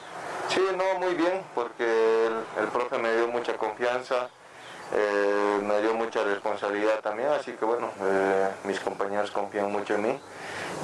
Sí, 0.50 0.66
no, 0.76 1.00
muy 1.00 1.14
bien, 1.16 1.44
porque 1.54 2.28
el, 2.28 2.64
el 2.64 2.70
profe 2.70 2.98
me 2.98 3.14
dio 3.16 3.28
mucha 3.28 3.56
confianza, 3.58 4.30
eh, 4.94 5.60
me 5.62 5.82
dio 5.82 5.94
mucha 5.94 6.24
responsabilidad 6.24 7.00
también, 7.02 7.30
así 7.30 7.54
que 7.54 7.66
bueno, 7.66 7.92
eh, 8.02 8.50
mis 8.64 8.80
compañeros 8.80 9.32
confían 9.32 9.72
mucho 9.72 9.96
en 9.96 10.02
mí 10.02 10.20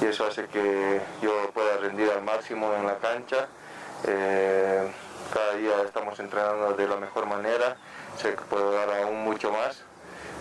y 0.00 0.06
eso 0.06 0.26
hace 0.26 0.46
que 0.46 1.00
yo 1.22 1.50
pueda 1.52 1.76
rendir 1.78 2.10
al 2.10 2.22
máximo 2.22 2.74
en 2.74 2.86
la 2.86 2.98
cancha. 2.98 3.48
Eh, 4.06 4.90
cada 5.32 5.54
día 5.54 5.82
estamos 5.84 6.18
entrenando 6.18 6.72
de 6.72 6.88
la 6.88 6.96
mejor 6.96 7.26
manera, 7.26 7.76
sé 8.16 8.34
que 8.34 8.42
puedo 8.42 8.72
dar 8.72 8.90
aún 9.02 9.22
mucho 9.22 9.52
más, 9.52 9.82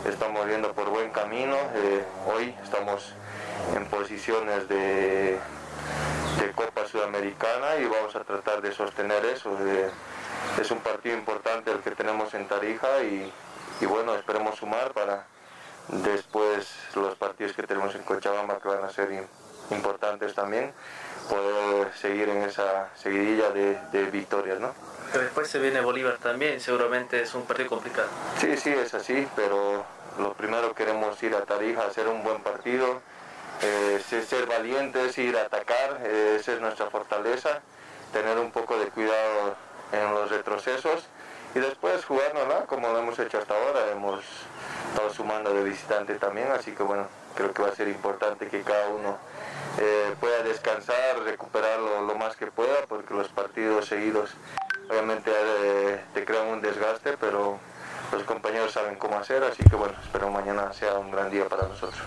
estamos 0.06 0.48
yendo 0.48 0.74
por 0.74 0.90
buen 0.90 1.12
camino, 1.12 1.56
eh, 1.76 2.04
hoy 2.28 2.56
estamos 2.64 3.14
en 3.76 3.86
posiciones 3.88 4.68
de 4.68 5.40
de 6.40 6.52
Copa 6.52 6.88
Sudamericana 6.88 7.76
y 7.78 7.86
vamos 7.86 8.16
a 8.16 8.24
tratar 8.24 8.62
de 8.62 8.72
sostener 8.72 9.26
eso. 9.26 9.58
Es 10.60 10.72
un 10.72 10.80
partido 10.80 11.16
importante 11.16 11.72
el 11.72 11.80
que 11.80 11.92
tenemos 11.92 12.34
en 12.34 12.48
Tarija 12.48 13.04
y, 13.04 13.32
y 13.82 13.86
bueno, 13.86 14.16
esperemos 14.16 14.56
sumar 14.56 14.92
para 14.92 15.26
después 15.90 16.74
los 16.96 17.16
partidos 17.16 17.54
que 17.54 17.64
tenemos 17.64 17.94
en 17.96 18.04
Cochabamba 18.04 18.60
que 18.60 18.68
van 18.68 18.84
a 18.84 18.90
ser 18.90 19.10
importantes 19.72 20.34
también, 20.34 20.72
poder 21.30 21.94
seguir 21.96 22.30
en 22.30 22.44
esa 22.44 22.90
seguidilla 22.96 23.50
de, 23.52 23.78
de 23.92 24.06
victorias, 24.06 24.60
¿no? 24.60 24.74
Pero 25.12 25.24
después 25.24 25.48
se 25.48 25.60
viene 25.60 25.82
Bolívar 25.82 26.18
también, 26.18 26.60
seguramente 26.60 27.22
es 27.22 27.34
un 27.34 27.44
partido 27.44 27.70
complicado. 27.70 28.08
Sí, 28.40 28.56
sí, 28.58 28.70
es 28.72 28.94
así, 28.94 29.28
pero 29.36 29.84
lo 30.20 30.34
primero 30.34 30.74
queremos 30.74 31.22
ir 31.24 31.36
a 31.36 31.42
Tarija 31.46 31.84
hacer 31.86 32.08
un 32.08 32.24
buen 32.24 32.42
partido, 32.42 33.02
eh, 33.62 34.00
ser- 34.08 34.46
valientes, 34.46 35.18
ir 35.18 35.36
a 35.38 35.42
atacar, 35.42 36.00
eh, 36.04 36.38
esa 36.40 36.54
es 36.54 36.62
nuestra 36.62 36.90
fortaleza, 36.90 37.62
tener 38.14 38.38
un 38.38 38.52
poco 38.52 38.78
de 38.78 38.88
cuidado 38.88 39.56
en 39.92 40.14
los 40.14 40.30
retrocesos 40.30 41.06
y 41.56 41.60
después 41.60 42.06
jugárnosla 42.06 42.66
como 42.66 42.90
lo 42.90 43.00
hemos 43.00 43.18
hecho 43.20 43.40
hasta 43.40 43.56
ahora, 43.56 43.92
hemos 43.92 44.24
estado 44.92 45.10
sumando 45.12 45.54
de 45.54 45.64
visitante 45.64 46.16
también, 46.16 46.52
así 46.52 46.72
que 46.72 46.84
bueno, 46.84 47.08
creo 47.40 47.54
que 47.54 47.62
va 47.62 47.70
a 47.70 47.76
ser 47.76 47.88
importante 47.88 48.48
que 48.48 48.62
cada 48.64 48.90
uno 48.90 49.18
eh, 49.80 50.14
pueda 50.20 50.44
descansar, 50.44 51.24
recuperar 51.24 51.80
lo, 51.80 52.06
lo 52.06 52.16
más 52.16 52.36
que 52.36 52.48
pueda, 52.48 52.86
porque 52.90 53.14
los 53.14 53.30
partidos 53.30 53.86
seguidos 53.86 54.32
obviamente 54.90 55.32
eh, 55.32 56.02
te 56.14 56.26
crean 56.26 56.48
un 56.48 56.62
desgaste, 56.62 57.16
pero 57.18 57.58
los 58.12 58.24
compañeros 58.24 58.74
saben 58.74 58.96
cómo 58.96 59.18
hacer, 59.18 59.42
así 59.44 59.64
que 59.64 59.76
bueno, 59.78 59.94
espero 60.04 60.30
mañana 60.32 60.74
sea 60.74 60.96
un 60.96 61.12
gran 61.12 61.32
día 61.32 61.48
para 61.48 61.66
nosotros. 61.68 62.02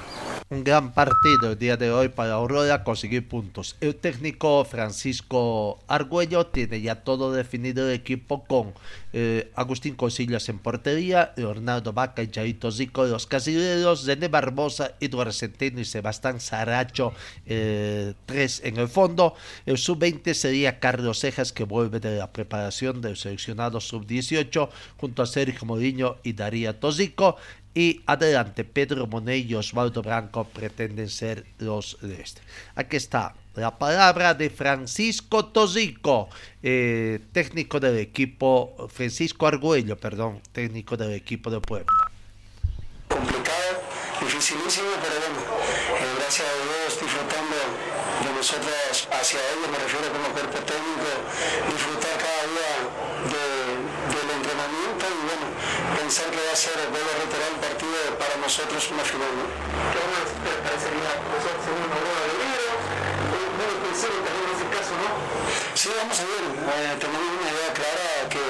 Un 0.50 0.64
gran 0.64 0.92
partido 0.92 1.52
el 1.52 1.58
día 1.58 1.78
de 1.78 1.90
hoy 1.90 2.08
para 2.08 2.34
Aurora 2.34 2.84
conseguir 2.84 3.26
puntos. 3.26 3.76
El 3.80 3.94
técnico 3.94 4.66
Francisco 4.66 5.78
Argüello 5.88 6.46
tiene 6.48 6.82
ya 6.82 7.04
todo 7.04 7.32
definido 7.32 7.88
el 7.88 7.94
equipo 7.94 8.44
con 8.44 8.74
eh, 9.12 9.50
Agustín 9.54 9.94
Cosillas 9.94 10.48
en 10.48 10.58
portería, 10.58 11.32
Leonardo 11.36 11.92
Vaca 11.92 12.22
y 12.22 12.30
Jaito 12.32 12.70
Zico 12.70 13.04
los 13.04 13.26
casileros, 13.26 14.06
René 14.06 14.28
Barbosa, 14.28 14.92
Eduardo 15.00 15.32
Centeno 15.32 15.80
y 15.80 15.84
Sebastián 15.84 16.40
Saracho, 16.40 17.12
eh, 17.46 18.14
tres 18.26 18.62
en 18.64 18.78
el 18.78 18.88
fondo. 18.88 19.34
El 19.66 19.78
sub-20 19.78 20.34
sería 20.34 20.78
Carlos 20.80 21.20
Cejas 21.20 21.52
que 21.52 21.64
vuelve 21.64 22.00
de 22.00 22.16
la 22.18 22.32
preparación 22.32 23.00
del 23.00 23.16
seleccionado 23.16 23.80
sub-18 23.80 24.68
junto 24.96 25.22
a 25.22 25.26
Sergio 25.26 25.66
Mourinho 25.66 26.16
y 26.22 26.32
Daría 26.32 26.80
Tosico. 26.80 27.36
Y 27.74 28.02
adelante, 28.06 28.64
Pedro 28.64 29.06
Monet 29.06 29.46
y 29.46 29.54
Osvaldo 29.54 30.02
Branco 30.02 30.44
pretenden 30.44 31.08
ser 31.08 31.46
los 31.58 31.96
de 32.02 32.20
este. 32.20 32.42
Aquí 32.74 32.96
está 32.96 33.34
la 33.54 33.76
palabra 33.78 34.34
de 34.34 34.50
Francisco 34.50 35.46
Tosico, 35.46 36.28
eh, 36.62 37.18
técnico 37.32 37.80
del 37.80 37.98
equipo, 37.98 38.88
Francisco 38.92 39.46
Argüello, 39.46 39.96
perdón, 39.96 40.40
técnico 40.52 40.96
del 40.96 41.12
equipo 41.12 41.50
de 41.50 41.60
Puebla. 41.60 41.92
complicado, 43.08 43.80
dificilísimo, 44.20 44.88
pero 45.02 45.16
bueno, 45.20 45.40
eh, 46.00 46.12
gracias 46.16 46.48
a 46.48 46.54
Dios 46.64 47.00
disfrutando 47.00 47.56
de 48.24 48.30
nosotros 48.36 49.08
hacia 49.12 49.38
ellos, 49.52 49.68
me 49.68 49.78
refiero 49.78 50.08
como 50.12 50.28
cuerpo 50.32 50.58
técnico, 50.64 51.10
disfrutar 51.72 52.14
cada 52.16 52.42
día 52.48 52.72
de- 53.32 53.80
del 54.16 54.28
entrenamiento 54.32 55.04
y 55.12 55.20
bueno, 55.28 55.46
pensar 56.00 56.30
que 56.32 56.40
va 56.40 56.52
a 56.52 56.56
ser, 56.56 56.76
vuelvo 56.88 57.10
a 57.12 57.16
reiterar, 57.20 57.52
un 57.52 57.60
partido 57.60 57.98
para 58.16 58.31
nosotros 58.42 58.90
una. 58.90 59.02
¿no? 59.06 59.46
¿Qué 59.94 60.52
parecería 60.66 61.14
nosotros 61.30 61.62
en 61.62 61.78
una 61.78 61.94
boda 61.94 62.22
de 62.26 62.34
libro? 62.42 62.74
Bueno, 63.54 63.74
pensar 63.86 64.10
también 64.10 64.46
en 64.50 64.54
ese 64.58 64.66
caso, 64.66 64.92
¿no? 64.98 65.08
Sí, 65.78 65.88
vamos 65.94 66.18
a 66.18 66.26
ver, 66.26 66.42
eh, 66.50 66.98
tenemos 66.98 67.22
una 67.22 67.48
idea 67.48 67.70
clara 67.70 68.26
que 68.26 68.44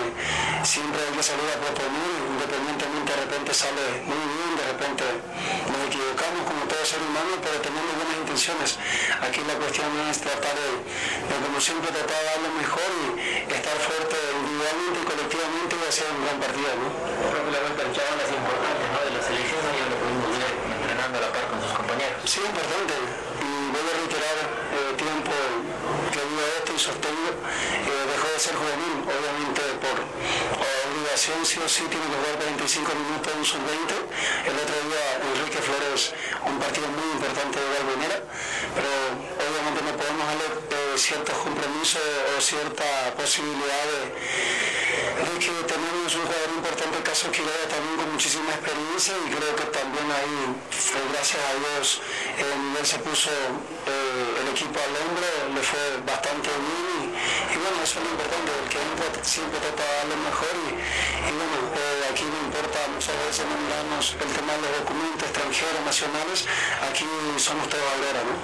siempre 0.65 0.97
hay 0.97 1.13
que 1.13 1.23
salir 1.23 1.45
a 1.53 1.59
proponer, 1.61 2.19
independientemente 2.25 3.09
de 3.13 3.19
repente 3.21 3.51
sale 3.53 3.85
muy 4.09 4.25
bien, 4.33 4.51
de 4.57 4.67
repente 4.73 5.05
nos 5.69 5.81
equivocamos 5.93 6.43
como 6.49 6.61
todo 6.67 6.83
ser 6.83 7.01
humano, 7.05 7.37
pero 7.45 7.61
tenemos 7.61 7.93
buenas 7.93 8.17
intenciones. 8.17 8.81
Aquí 9.21 9.45
la 9.45 9.61
cuestión 9.61 9.93
es 10.09 10.19
tratar 10.25 10.57
de, 10.57 10.71
de, 11.29 11.35
como 11.45 11.61
siempre, 11.61 11.93
tratar 11.93 12.17
de 12.17 12.27
dar 12.33 12.41
lo 12.43 12.53
mejor 12.57 12.91
y 12.97 13.53
estar 13.53 13.77
fuerte 13.77 14.17
individualmente 14.41 14.97
y 14.99 15.05
colectivamente 15.05 15.73
y 15.77 15.83
hacer 15.85 16.09
un 16.17 16.21
gran 16.25 16.37
partido, 16.41 16.73
¿no? 16.81 16.89
Creo 17.29 17.43
que 17.45 17.53
la 17.53 17.61
vuelta 17.61 17.81
al 17.85 17.93
Chabón 17.93 18.19
es 18.25 18.31
importante, 18.33 18.85
¿no? 18.89 18.92
De 18.92 18.92
la 18.92 18.92
selección 19.23 19.63
ya 19.79 19.87
lo 19.87 19.97
pudimos 20.03 20.35
ver 20.35 20.55
entrenando 20.67 21.19
a 21.19 21.21
la 21.23 21.31
par 21.33 21.47
con 21.47 21.63
sus 21.63 21.73
compañeros. 21.73 22.19
Sí, 22.27 22.41
importante. 22.43 22.95
Y 23.39 23.51
vuelvo 23.71 23.89
a 23.89 23.97
reiterar 24.03 24.37
eh, 24.43 24.95
tiempo 24.99 25.33
que 26.23 26.29
digo 26.29 26.43
esto 26.59 26.73
y 26.75 26.79
sostengo, 26.79 27.31
eh, 27.35 28.05
dejó 28.15 28.29
de 28.31 28.39
ser 28.39 28.55
juvenil, 28.55 28.95
obviamente 29.11 29.63
por 29.83 29.97
obligación 29.99 31.43
sí 31.45 31.59
o 31.59 31.69
sí 31.69 31.83
tiene 31.91 32.07
que 32.07 32.15
jugar 32.15 32.35
45 32.39 32.95
minutos 32.95 33.33
en 33.35 33.45
sub-20. 33.45 33.91
El 34.47 34.57
otro 34.63 34.77
día 34.87 35.05
Enrique 35.19 35.59
Flores, 35.59 36.15
un 36.47 36.59
partido 36.59 36.87
muy 36.95 37.09
importante 37.19 37.59
de 37.59 37.67
igual 37.67 37.87
manera, 37.97 38.17
pero 38.75 38.91
obviamente 39.51 39.81
no 39.83 39.93
podemos 39.99 40.25
darle 40.27 40.47
eh, 40.47 40.99
ciertos 40.99 41.37
compromisos 41.43 42.03
o 42.03 42.41
cierta 42.41 42.87
posibilidad 43.19 43.83
de, 43.91 44.01
de 45.27 45.35
que 45.43 45.55
tenemos 45.67 46.15
un 46.15 46.23
jugador 46.23 46.51
importante, 46.55 47.03
caso 47.03 47.31
Quiroga 47.31 47.67
también 47.67 47.97
con 47.99 48.13
muchísima 48.15 48.55
experiencia 48.55 49.15
y 49.27 49.27
creo 49.35 49.53
que 49.59 49.67
también 49.75 50.07
ahí, 50.07 50.55
eh, 50.55 51.03
gracias 51.11 51.43
a 51.43 51.53
Dios, 51.59 52.01
nivel 52.63 52.87
se 52.87 52.99
puso 52.99 53.31
eh, 53.31 54.41
el 54.41 54.49
equipo 54.49 54.79
al 54.79 54.93
hombro, 55.03 55.55
le 55.55 55.63
fue 55.63 55.79
bastante 56.13 56.49
bien 56.53 56.87
y, 56.93 57.55
y 57.55 57.57
bueno, 57.57 57.77
eso 57.81 57.95
es 57.99 58.03
lo 58.05 58.11
importante, 58.13 58.49
el 58.53 58.69
que 58.69 58.79
entra 58.79 59.07
siempre 59.25 59.57
trata 59.65 59.83
de 59.83 59.93
dar 59.97 60.07
lo 60.13 60.19
mejor 60.29 60.55
y, 60.69 60.69
y 60.77 61.31
bueno, 61.33 61.57
eh, 61.73 62.13
aquí 62.13 62.25
no 62.29 62.39
importa, 62.53 62.79
muchas 62.93 63.17
veces 63.25 63.45
no 63.49 63.57
miramos 63.57 64.05
el 64.21 64.31
tema 64.37 64.53
de 64.53 64.61
los 64.69 64.73
documentos 64.85 65.25
extranjeros, 65.25 65.81
nacionales, 65.89 66.39
aquí 66.85 67.09
somos 67.41 67.65
todos 67.73 67.85
Aurora, 67.97 68.23
¿no? 68.29 68.35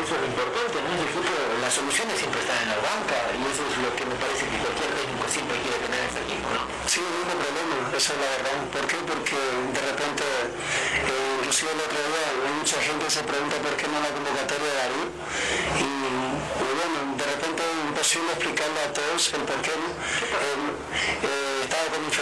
Eso 0.00 0.12
es 0.14 0.20
lo 0.22 0.28
importante, 0.30 0.76
¿no? 0.82 0.88
En 0.94 1.00
el 1.02 1.10
fútbol 1.10 1.60
las 1.60 1.74
soluciones 1.74 2.14
siempre 2.18 2.40
están 2.40 2.58
en 2.62 2.70
la 2.74 2.80
banca 2.80 3.18
y 3.34 3.40
eso 3.50 3.62
es 3.66 3.74
lo 3.82 3.90
que 3.94 4.04
me 4.06 4.16
parece 4.16 4.42
que 4.46 4.56
cualquier 4.58 4.90
técnico 4.94 5.24
siempre 5.26 5.56
quiere 5.62 5.78
tener 5.82 6.00
en 6.00 6.08
este 6.10 6.20
equipo, 6.30 6.46
¿no? 6.54 6.62
Sí, 6.90 6.98
mismo 7.02 7.34
problema, 7.38 7.76
esa 7.94 8.10
es 8.14 8.18
la 8.18 8.28
verdad. 8.38 8.56
¿Por 8.74 8.84
qué? 8.90 8.98
Porque 9.06 9.38
de 9.38 9.82
repente, 9.94 10.24
el 11.72 11.80
otro 11.80 11.98
día, 12.10 12.50
mucha 12.58 12.80
gente 12.82 13.10
se 13.10 13.22
pregunta 13.22 13.56
por 13.56 13.76
qué 13.76 13.86
no 13.86 14.00
la 14.00 14.10
convocatoria 14.10 14.66
de 14.66 14.74
Darío. 14.74 15.06
Y, 15.78 15.86
y 15.86 16.72
bueno, 16.78 17.16
de 17.16 17.24
repente 17.24 17.62
es 17.62 17.88
imposible 17.88 18.32
explicarle 18.32 18.80
a 18.80 18.92
todos 18.92 19.34
el 19.34 19.42
por 19.42 19.60
qué 19.62 19.70
no. 19.70 19.88
Eh, 21.22 21.49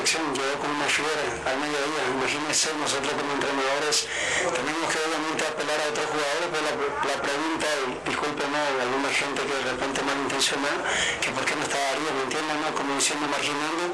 estaba 0.05 0.31
llegó 0.33 0.55
con 0.63 0.71
una 0.71 0.87
fiebre 0.87 1.27
al 1.43 1.57
mediodía. 1.59 2.03
Imagínense, 2.15 2.71
nosotros 2.79 3.13
como 3.19 3.33
entrenadores 3.35 4.07
tenemos 4.55 4.87
que 4.87 4.99
obviamente 5.03 5.43
apelar 5.43 5.79
a 5.81 5.87
otros 5.91 6.07
jugadores, 6.07 6.49
pero 6.55 6.63
la, 6.63 6.75
la 6.79 7.17
pregunta, 7.19 7.67
y 7.67 8.09
discúlpenme, 8.09 8.59
alguna 8.79 9.11
gente 9.11 9.43
que 9.43 9.55
de 9.59 9.65
repente 9.75 9.99
malintencionada, 10.03 10.79
que 11.21 11.31
por 11.35 11.43
qué 11.45 11.55
no 11.57 11.63
está 11.67 11.79
Darío, 11.79 12.11
¿me 12.15 12.23
entienden? 12.31 12.57
No? 12.63 12.69
Como 12.79 12.95
diciendo, 12.95 13.27
marginando, 13.27 13.85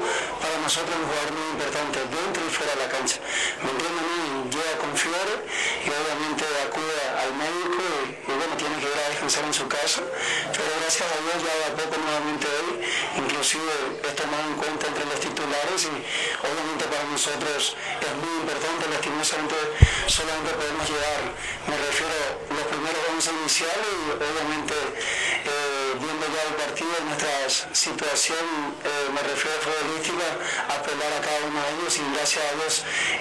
para 0.41 0.55
nosotros 0.61 0.93
un 0.93 1.05
jugador 1.09 1.31
muy 1.33 1.47
importante, 1.57 1.97
dentro 2.05 2.41
y 2.45 2.51
fuera 2.53 2.71
de 2.75 2.79
la 2.85 2.89
cancha. 2.89 3.17
¿Me 3.65 3.69
entienden? 3.73 4.05
Llega 4.45 4.77
con 4.77 4.91
fiebre 4.93 5.35
y 5.83 5.87
obviamente 5.89 6.45
acude 6.69 6.97
al 7.17 7.33
médico 7.33 7.81
y, 7.81 8.29
y 8.29 8.33
bueno, 8.37 8.53
tiene 8.55 8.77
que 8.77 8.87
ir 8.87 8.99
a 8.99 9.09
descansar 9.09 9.43
en 9.43 9.53
su 9.53 9.67
casa, 9.67 10.01
pero 10.53 10.69
gracias 10.85 11.07
a 11.09 11.17
Dios 11.17 11.37
ya 11.41 11.53
de 11.59 11.65
a 11.65 11.73
poco 11.75 11.97
nuevamente 11.97 12.45
hoy, 12.45 12.85
inclusive 13.17 13.73
es 14.05 14.15
tomado 14.15 14.45
en 14.47 14.55
cuenta 14.55 14.87
entre 14.87 15.05
los 15.05 15.19
titulares 15.19 15.79
y 15.89 15.94
obviamente 16.41 16.85
para 16.85 17.03
nosotros 17.05 17.75
es 17.75 18.13
muy 18.19 18.33
importante, 18.41 18.87
lastimosamente 18.89 19.55
solamente 20.07 20.51
podemos 20.55 20.85
llegar, 20.89 21.21
me 21.67 21.77
refiero 21.77 22.17
los 22.49 22.65
primeros 22.69 23.01
11 23.15 23.31
iniciales 23.41 23.91
y 23.95 24.05
obviamente 24.15 24.75
eh, 24.75 25.91
viendo 25.99 26.25
ya 26.29 26.41
el 26.49 26.55
partido, 26.55 26.91
nuestra 27.05 27.49
situación, 27.73 28.75
eh, 28.83 29.09
me 29.13 29.21
refiero 29.21 29.57
a 29.57 29.61
futbolística, 29.61 30.27
apelar 30.69 31.11
a 31.13 31.21
cada 31.21 31.39
uno 31.47 31.59
de 31.61 31.69
ellos 31.79 31.93
y 31.97 32.03
gracias 32.15 32.43
a 32.43 32.51
Dios 32.57 32.73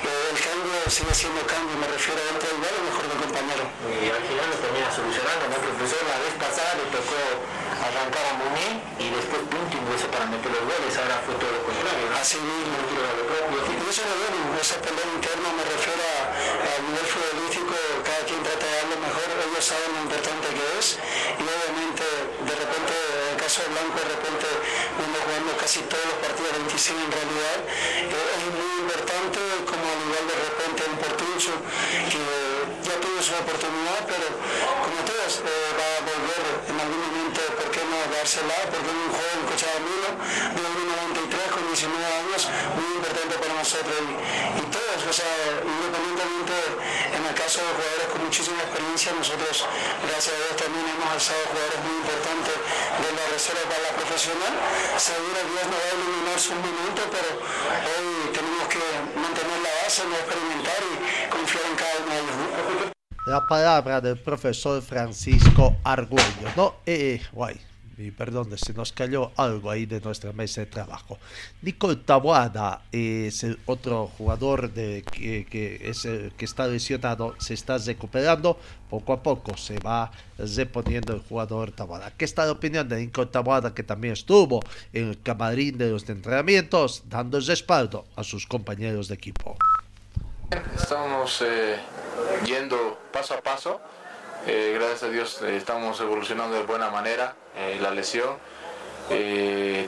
eh, 0.02 0.32
el 0.32 0.38
cambio 0.40 0.74
sigue 0.88 1.14
siendo 1.14 1.40
cambio, 1.46 1.76
me 1.76 1.88
refiero 1.88 2.18
a 2.20 2.24
dentro 2.32 2.48
igual 2.48 2.74
o 2.74 2.82
mejor 2.88 3.04
que 3.08 3.16
compañero. 3.24 3.64
Y 3.88 4.08
al 4.10 4.24
final 4.24 4.46
lo 4.50 4.56
termina 4.56 4.88
solucionando, 4.88 5.44
¿no? 5.50 5.56
Profesor, 5.60 6.02
la 6.08 6.18
vez 6.24 6.34
pasada 6.40 6.74
tocó 6.90 7.18
arrancar 7.85 8.25
a 8.31 8.35
Muné 8.40 8.68
y 8.99 9.07
después 9.12 9.40
Pinto 9.51 9.75
ingresó 9.77 10.07
para 10.09 10.27
meter 10.27 10.49
los 10.51 10.64
goles, 10.64 10.92
ahora 10.97 11.20
fue 11.25 11.35
todo 11.37 11.51
lo 11.53 11.61
contrario. 11.68 12.05
¿no? 12.09 12.16
Así 12.16 12.38
mismo, 12.40 12.75
y 12.81 13.75
eso 13.90 14.03
es 14.03 14.09
lo 14.09 14.16
bueno, 14.25 14.57
esa 14.61 14.77
pelea 14.81 15.07
interna 15.14 15.49
me 15.53 15.64
refiero 15.68 16.01
a- 16.01 16.27
al 16.75 16.81
nivel 16.88 17.07
futbolístico, 17.07 17.77
cada 18.03 18.23
quien 18.25 18.40
trata 18.42 18.64
de 18.64 18.73
dar 18.81 18.88
lo 18.88 18.99
mejor, 19.05 19.27
ellos 19.44 19.64
saben 19.64 19.90
lo 19.94 20.01
importante 20.09 20.47
que 20.57 20.64
es 20.81 20.87
y 21.38 21.42
obviamente 21.44 22.05
de 22.49 22.55
repente, 22.57 22.92
en 22.97 23.29
el 23.35 23.38
caso 23.38 23.57
de 23.62 23.68
Blanco, 23.77 23.97
de 24.01 24.09
repente 24.16 24.47
vamos 24.99 25.18
jugando 25.25 25.51
casi 25.61 25.79
todos 25.87 26.05
los 26.09 26.18
partidos 26.25 26.51
25 26.64 26.97
en 27.05 27.12
realidad, 27.12 27.59
eh, 28.09 28.35
es 28.40 28.44
muy 28.57 28.73
importante 28.88 29.38
como 29.68 29.85
al 29.85 30.01
igual 30.09 30.25
de 30.33 30.37
repente 30.49 30.81
en 30.88 30.94
Portucho, 31.05 31.53
que 32.11 32.20
ya 32.85 33.01
tuvo 33.01 33.16
su 33.23 33.33
oportunidad, 33.33 34.05
pero 34.05 34.29
como 34.85 35.01
todos 35.09 35.40
eh, 35.40 35.73
va 35.73 35.88
a 35.97 36.01
volver 36.05 36.44
en 36.68 36.77
algún 36.77 37.01
momento, 37.01 37.40
¿por 37.57 37.68
qué 37.73 37.81
no 37.81 37.97
dársela? 38.12 38.61
Porque 38.68 38.92
es 38.92 38.99
un 39.01 39.09
joven 39.09 39.40
cochabamino 39.49 40.09
de 40.53 40.61
1.93 40.61 41.49
con 41.49 41.64
19 41.64 41.97
años, 41.97 42.40
muy 42.77 43.01
importante 43.01 43.35
para 43.40 43.55
nosotros 43.57 43.97
y, 44.05 44.64
todos, 44.68 45.01
o 45.01 45.14
sea, 45.16 45.33
independientemente 45.64 46.57
en 47.16 47.23
el 47.25 47.35
caso 47.35 47.64
de 47.64 47.73
jugadores 47.73 48.07
con 48.12 48.20
muchísima 48.29 48.61
experiencia, 48.61 49.16
nosotros 49.16 49.55
gracias 50.05 50.33
a 50.35 50.38
Dios 50.44 50.55
también 50.61 50.85
hemos 50.85 51.09
alzado 51.09 51.40
jugadores 51.49 51.81
muy 51.88 51.97
importantes 52.05 52.57
de 53.01 53.11
la 53.16 53.25
reserva 53.33 53.64
para 53.64 53.81
la 53.81 53.92
profesional. 53.97 54.53
Seguro 55.01 55.40
Dios 55.40 55.64
nos 55.73 55.79
va 55.81 55.88
a 55.88 55.97
iluminar 55.97 56.37
su 56.37 56.53
momento, 56.53 57.01
pero 57.09 57.31
hoy 57.40 58.29
tenemos 58.29 58.64
que 58.68 58.85
mantener 59.16 59.59
la 59.64 59.73
base, 59.81 60.05
no 60.05 60.16
experimentar 60.20 60.81
y 60.85 60.92
confiar 61.33 61.53
La 63.35 63.49
palabra 63.49 64.01
del 64.01 64.16
profesor 64.16 64.81
Francisco 64.81 65.75
Argüello, 65.83 66.53
¿no? 66.57 66.77
Eh, 66.87 67.20
guay, 67.33 67.57
y 67.99 68.12
perdón, 68.12 68.57
se 68.57 68.73
nos 68.73 68.92
cayó 68.92 69.33
algo 69.35 69.73
ahí 69.73 69.87
de 69.87 70.01
nuestra 70.01 70.33
mesa 70.33 70.61
de 70.61 70.68
trabajo. 70.68 71.18
Nicole 71.61 71.97
Taboada 71.97 72.83
es 72.92 73.42
el 73.42 73.59
otro 73.66 74.07
jugador 74.16 74.73
de, 74.73 75.03
que, 75.03 75.47
que 75.47 75.81
es 75.83 76.05
el 76.05 76.31
que 76.37 76.44
está 76.44 76.68
lesionado, 76.68 77.35
se 77.38 77.55
está 77.55 77.77
recuperando, 77.79 78.57
poco 78.88 79.12
a 79.12 79.20
poco 79.20 79.57
se 79.57 79.81
va 79.81 80.12
reponiendo 80.38 81.12
el 81.12 81.20
jugador 81.20 81.73
Taboada. 81.73 82.12
¿Qué 82.16 82.25
está 82.25 82.47
la 82.47 82.53
opinión 82.53 82.88
de 82.88 83.01
Nicole 83.01 83.33
Taboada, 83.33 83.75
que 83.75 83.83
también 83.83 84.12
estuvo 84.12 84.61
en 84.92 85.09
el 85.09 85.20
camarín 85.20 85.77
de 85.77 85.90
los 85.90 86.09
entrenamientos, 86.09 87.03
dando 87.09 87.40
respaldo 87.40 88.05
a 88.14 88.23
sus 88.23 88.47
compañeros 88.47 89.09
de 89.09 89.16
equipo? 89.16 89.57
Estamos 90.76 91.42
eh, 91.42 91.78
yendo 92.44 92.98
paso 93.12 93.34
a 93.34 93.40
paso. 93.40 93.80
Eh, 94.46 94.72
gracias 94.78 95.02
a 95.04 95.08
Dios 95.08 95.40
eh, 95.42 95.56
estamos 95.56 96.00
evolucionando 96.00 96.56
de 96.56 96.62
buena 96.62 96.90
manera. 96.90 97.34
la 97.80 97.90
lesión, 97.92 98.36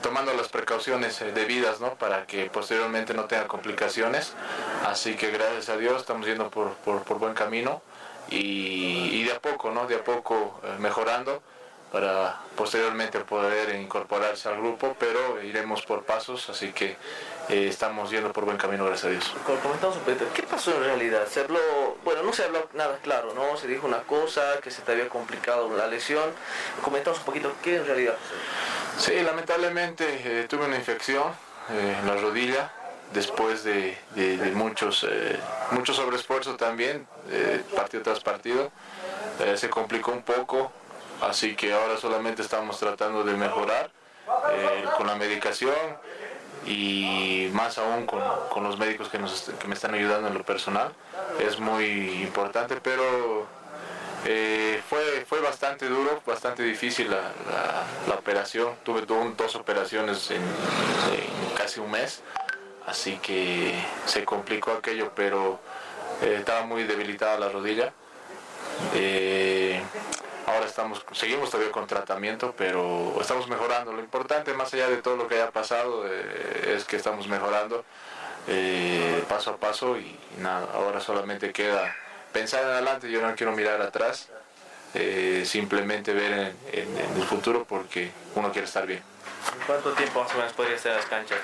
tomando 0.01 0.33
las 0.33 0.47
precauciones 0.47 1.19
debidas 1.33 1.79
¿no? 1.81 1.95
para 1.95 2.25
que 2.25 2.49
posteriormente 2.49 3.13
no 3.13 3.25
tenga 3.25 3.47
complicaciones. 3.47 4.33
Así 4.85 5.15
que 5.15 5.31
gracias 5.31 5.69
a 5.69 5.77
Dios 5.77 6.01
estamos 6.01 6.25
yendo 6.25 6.49
por, 6.49 6.73
por- 6.85 7.03
por 7.03 7.19
buen 7.19 7.33
camino 7.33 7.81
y, 8.29 9.23
de 9.23 9.33
a 9.33 9.39
poco, 9.39 9.71
¿no? 9.71 9.85
de 9.87 9.95
a 9.95 10.03
poco 10.03 10.59
mejorando 10.79 11.41
para 11.91 12.39
posteriormente 12.55 13.19
poder 13.21 13.73
incorporarse 13.75 14.49
al 14.49 14.57
grupo, 14.57 14.95
pero 14.99 15.41
iremos 15.41 15.81
por 15.83 16.03
pasos, 16.03 16.49
así 16.49 16.73
que 16.73 16.97
eh, 17.49 17.67
estamos 17.69 18.09
yendo 18.11 18.31
por 18.33 18.45
buen 18.45 18.57
camino, 18.57 18.85
gracias 18.85 19.05
a 19.05 19.09
Dios. 19.09 19.33
Comentamos 19.63 19.95
un 19.97 20.03
poquito, 20.03 20.25
¿qué 20.33 20.43
pasó 20.43 20.71
en 20.75 20.83
realidad? 20.83 21.27
Se 21.27 21.41
habló, 21.41 21.59
bueno, 22.03 22.23
no 22.23 22.33
se 22.33 22.43
habló 22.43 22.67
nada 22.73 22.97
claro, 23.01 23.33
¿no? 23.33 23.55
Se 23.57 23.67
dijo 23.67 23.87
una 23.87 23.99
cosa, 23.99 24.59
que 24.61 24.71
se 24.71 24.81
te 24.81 24.91
había 24.91 25.07
complicado 25.09 25.69
la 25.75 25.87
lesión. 25.87 26.29
Comentamos 26.81 27.19
un 27.19 27.25
poquito 27.25 27.53
qué 27.63 27.77
en 27.77 27.85
realidad. 27.85 28.15
Sí, 28.97 29.13
lamentablemente 29.21 30.05
eh, 30.25 30.47
tuve 30.49 30.65
una 30.65 30.75
infección 30.75 31.31
eh, 31.71 31.97
en 32.01 32.07
la 32.07 32.15
rodilla 32.19 32.71
después 33.13 33.63
de, 33.63 33.97
de- 34.15 34.37
de 34.37 34.51
muchos, 34.51 35.07
mucho 35.71 35.93
sobreesfuerzo 35.93 36.57
también, 36.57 37.07
partido 37.73 38.03
tras 38.03 38.19
partido. 38.19 38.69
Se 39.55 39.69
complicó 39.69 40.11
un 40.11 40.23
poco, 40.23 40.73
así 41.21 41.55
que 41.55 41.71
ahora 41.73 41.95
solamente 41.97 42.41
estamos 42.41 42.77
tratando 42.79 43.23
de 43.23 43.33
mejorar 43.35 43.89
con 44.97 45.07
la 45.07 45.15
medicación 45.15 45.73
y 46.67 47.49
más 47.53 47.77
aún 47.77 48.05
con, 48.05 48.21
con 48.49 48.63
los 48.63 48.77
médicos 48.77 49.07
que, 49.09 49.17
nos, 49.19 49.51
que 49.59 49.67
me 49.67 49.73
están 49.75 49.93
ayudando 49.93 50.27
en 50.27 50.33
lo 50.33 50.43
personal. 50.43 50.91
Es 51.39 51.59
muy 51.59 51.85
importante, 52.23 52.77
pero 52.81 53.47
eh, 54.25 54.81
fue, 54.89 55.25
fue 55.27 55.39
bastante 55.41 55.87
duro, 55.87 56.21
bastante 56.25 56.63
difícil 56.63 57.09
la, 57.09 57.21
la- 58.07 58.13
operación. 58.15 58.73
Tuve 58.83 59.01
do- 59.03 59.33
dos 59.37 59.55
operaciones 59.55 60.29
en, 60.31 60.41
en 60.41 61.55
casi 61.57 61.79
un 61.79 61.89
mes, 61.91 62.21
así 62.85 63.17
que 63.21 63.73
se 64.05 64.25
complicó 64.25 64.71
aquello, 64.73 65.11
pero 65.15 65.59
eh, 66.21 66.35
estaba 66.39 66.63
muy 66.65 66.83
debilitada 66.83 67.39
la 67.39 67.49
rodilla. 67.49 67.93
Eh, 68.93 69.81
ahora 70.47 70.65
estamos, 70.65 71.05
seguimos 71.11 71.51
todavía 71.51 71.71
con 71.71 71.85
tratamiento, 71.85 72.53
pero 72.57 73.15
estamos 73.21 73.47
mejorando. 73.47 73.91
Lo 73.93 73.99
importante, 73.99 74.53
más 74.53 74.73
allá 74.73 74.87
de 74.89 74.97
todo 74.97 75.15
lo 75.15 75.27
que 75.27 75.35
haya 75.35 75.51
pasado, 75.51 76.05
eh, 76.07 76.73
es 76.77 76.85
que 76.85 76.95
estamos 76.95 77.27
mejorando 77.27 77.85
eh, 78.47 79.23
paso 79.29 79.51
a 79.51 79.57
paso 79.57 79.97
y, 79.97 80.17
nada, 80.39 80.67
ahora 80.73 80.99
solamente 81.01 81.51
queda 81.51 81.93
pensar 82.33 82.63
en 82.63 82.69
adelante, 82.69 83.11
yo 83.11 83.21
no 83.21 83.35
quiero 83.35 83.51
mirar 83.51 83.81
atrás, 83.81 84.29
eh, 84.93 85.43
simplemente 85.45 86.13
ver 86.13 86.31
en, 86.31 86.57
en- 86.71 86.97
en 86.97 87.17
el 87.21 87.23
futuro 87.23 87.65
porque 87.67 88.11
uno 88.35 88.51
quiere 88.51 88.65
estar 88.67 88.85
bien. 88.87 89.03
¿En 89.59 89.65
cuánto 89.65 89.91
tiempo 89.93 90.23
más 90.23 90.33
o 90.33 90.37
menos 90.37 90.53
podría 90.53 90.75
estar 90.75 90.91
en 90.93 90.97
las 90.97 91.05
canchas? 91.07 91.39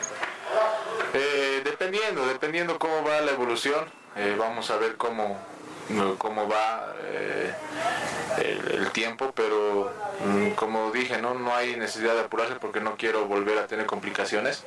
Eh, 1.13 1.61
dependiendo, 1.63 2.25
dependiendo 2.25 2.79
cómo 2.79 3.03
va 3.03 3.19
la 3.21 3.31
evolución, 3.31 3.85
eh, 4.15 4.35
vamos 4.37 4.69
a 4.71 4.77
ver 4.77 4.95
cómo, 4.95 5.37
cómo 6.17 6.47
va 6.47 6.93
el, 8.37 8.79
el 8.79 8.91
tiempo, 8.91 9.31
pero 9.35 9.91
mm, 10.25 10.49
como 10.51 10.91
dije, 10.91 11.21
¿no? 11.21 11.33
no 11.33 11.55
hay 11.55 11.75
necesidad 11.75 12.13
de 12.13 12.21
apurarse 12.21 12.55
porque 12.55 12.79
no 12.79 12.95
quiero 12.95 13.25
volver 13.25 13.57
a 13.57 13.67
tener 13.67 13.85
complicaciones, 13.85 14.63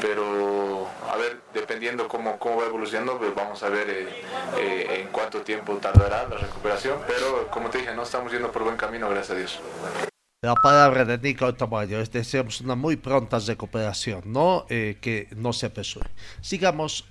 pero 0.00 0.86
a 1.10 1.16
ver, 1.16 1.40
dependiendo 1.54 2.08
cómo, 2.08 2.38
cómo 2.38 2.56
va 2.56 2.66
evolucionando, 2.66 3.18
pues 3.18 3.34
vamos 3.34 3.62
a 3.62 3.68
ver 3.68 3.88
eh, 3.90 4.08
eh, 4.58 5.00
en 5.00 5.08
cuánto 5.08 5.42
tiempo 5.42 5.76
tardará 5.76 6.28
la 6.28 6.36
recuperación, 6.36 6.98
pero 7.06 7.48
como 7.48 7.70
te 7.70 7.78
dije, 7.78 7.94
no 7.94 8.02
estamos 8.02 8.32
yendo 8.32 8.50
por 8.52 8.64
buen 8.64 8.76
camino, 8.76 9.08
gracias 9.08 9.30
a 9.30 9.38
Dios. 9.38 9.60
La 10.42 10.54
palabra 10.54 11.04
de 11.04 11.18
Nico 11.18 11.52
Tamayo, 11.54 11.98
les 11.98 12.10
deseamos 12.10 12.62
una 12.62 12.74
muy 12.74 12.96
pronta 12.96 13.38
recuperación, 13.38 14.22
¿no? 14.24 14.64
Eh, 14.70 14.96
que 14.98 15.28
no 15.36 15.52
se 15.52 15.66
apresure. 15.66 16.08
Sigamos, 16.40 17.06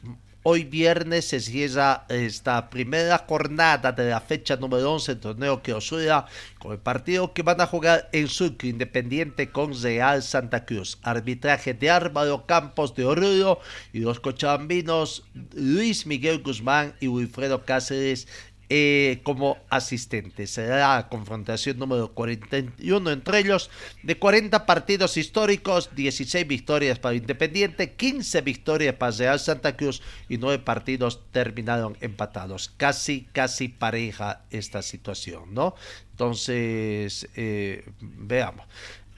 hoy 0.51 0.63
viernes 0.63 1.25
se 1.25 1.39
cierra 1.41 2.07
esta 2.09 2.71
primera 2.71 3.23
jornada 3.27 3.91
de 3.91 4.09
la 4.09 4.19
fecha 4.19 4.55
número 4.55 4.93
11 4.93 5.11
del 5.11 5.21
torneo 5.21 5.61
que 5.61 5.75
Osura 5.75 6.25
con 6.57 6.71
el 6.71 6.79
partido 6.79 7.35
que 7.35 7.43
van 7.43 7.61
a 7.61 7.67
jugar 7.67 8.09
en 8.13 8.27
Sucre 8.27 8.69
Independiente 8.69 9.51
con 9.51 9.79
Real 9.79 10.23
Santa 10.23 10.65
Cruz. 10.65 10.97
Arbitraje 11.03 11.75
de 11.75 11.91
Álvaro 11.91 12.47
Campos 12.47 12.95
de 12.95 13.05
Oruro 13.05 13.59
y 13.93 13.99
los 13.99 14.19
cochabambinos 14.19 15.23
Luis 15.53 16.07
Miguel 16.07 16.41
Guzmán 16.41 16.95
y 16.99 17.09
Wilfredo 17.09 17.63
Cáceres 17.63 18.27
eh, 18.69 19.21
como 19.23 19.57
asistente. 19.69 20.45
Será 20.45 20.95
la 20.95 21.09
confrontación 21.09 21.79
número 21.79 22.13
41 22.13 23.11
entre 23.11 23.39
ellos. 23.39 23.71
De 24.03 24.17
40 24.17 24.65
partidos 24.67 25.17
históricos, 25.17 25.89
16 25.95 26.47
victorias 26.47 26.99
para 26.99 27.15
Independiente, 27.15 27.93
15 27.93 28.41
victorias 28.41 28.95
para 28.95 29.15
Real 29.15 29.39
Santa 29.39 29.75
Cruz 29.75 30.03
y 30.27 30.37
9 30.37 30.59
partidos 30.59 31.21
terminaron 31.31 31.97
empatados. 31.99 32.71
Casi, 32.77 33.27
casi 33.33 33.69
pareja 33.69 34.43
esta 34.51 34.83
situación, 34.83 35.53
¿no? 35.53 35.73
Entonces, 36.11 37.27
eh, 37.35 37.85
veamos. 38.01 38.65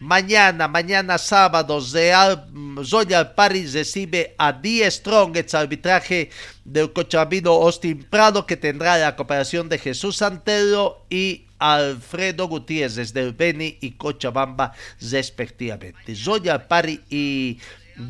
Mañana, 0.01 0.67
mañana 0.67 1.19
sábado, 1.19 1.79
Real, 1.93 2.47
Royal 2.91 3.35
recibe 3.71 4.33
a 4.35 4.51
Die 4.51 4.89
Strongets, 4.89 5.53
arbitraje 5.53 6.31
del 6.65 6.91
cochabambino 6.91 7.51
Austin 7.51 8.03
Prado, 8.09 8.47
que 8.47 8.57
tendrá 8.57 8.97
la 8.97 9.15
cooperación 9.15 9.69
de 9.69 9.77
Jesús 9.77 10.17
Santero 10.17 11.05
y 11.07 11.45
Alfredo 11.59 12.47
Gutiérrez 12.47 13.13
del 13.13 13.33
Beni 13.33 13.77
y 13.79 13.91
Cochabamba, 13.91 14.73
respectivamente. 14.99 16.15
Royal 16.25 16.65
Paris 16.65 17.01
y 17.11 17.59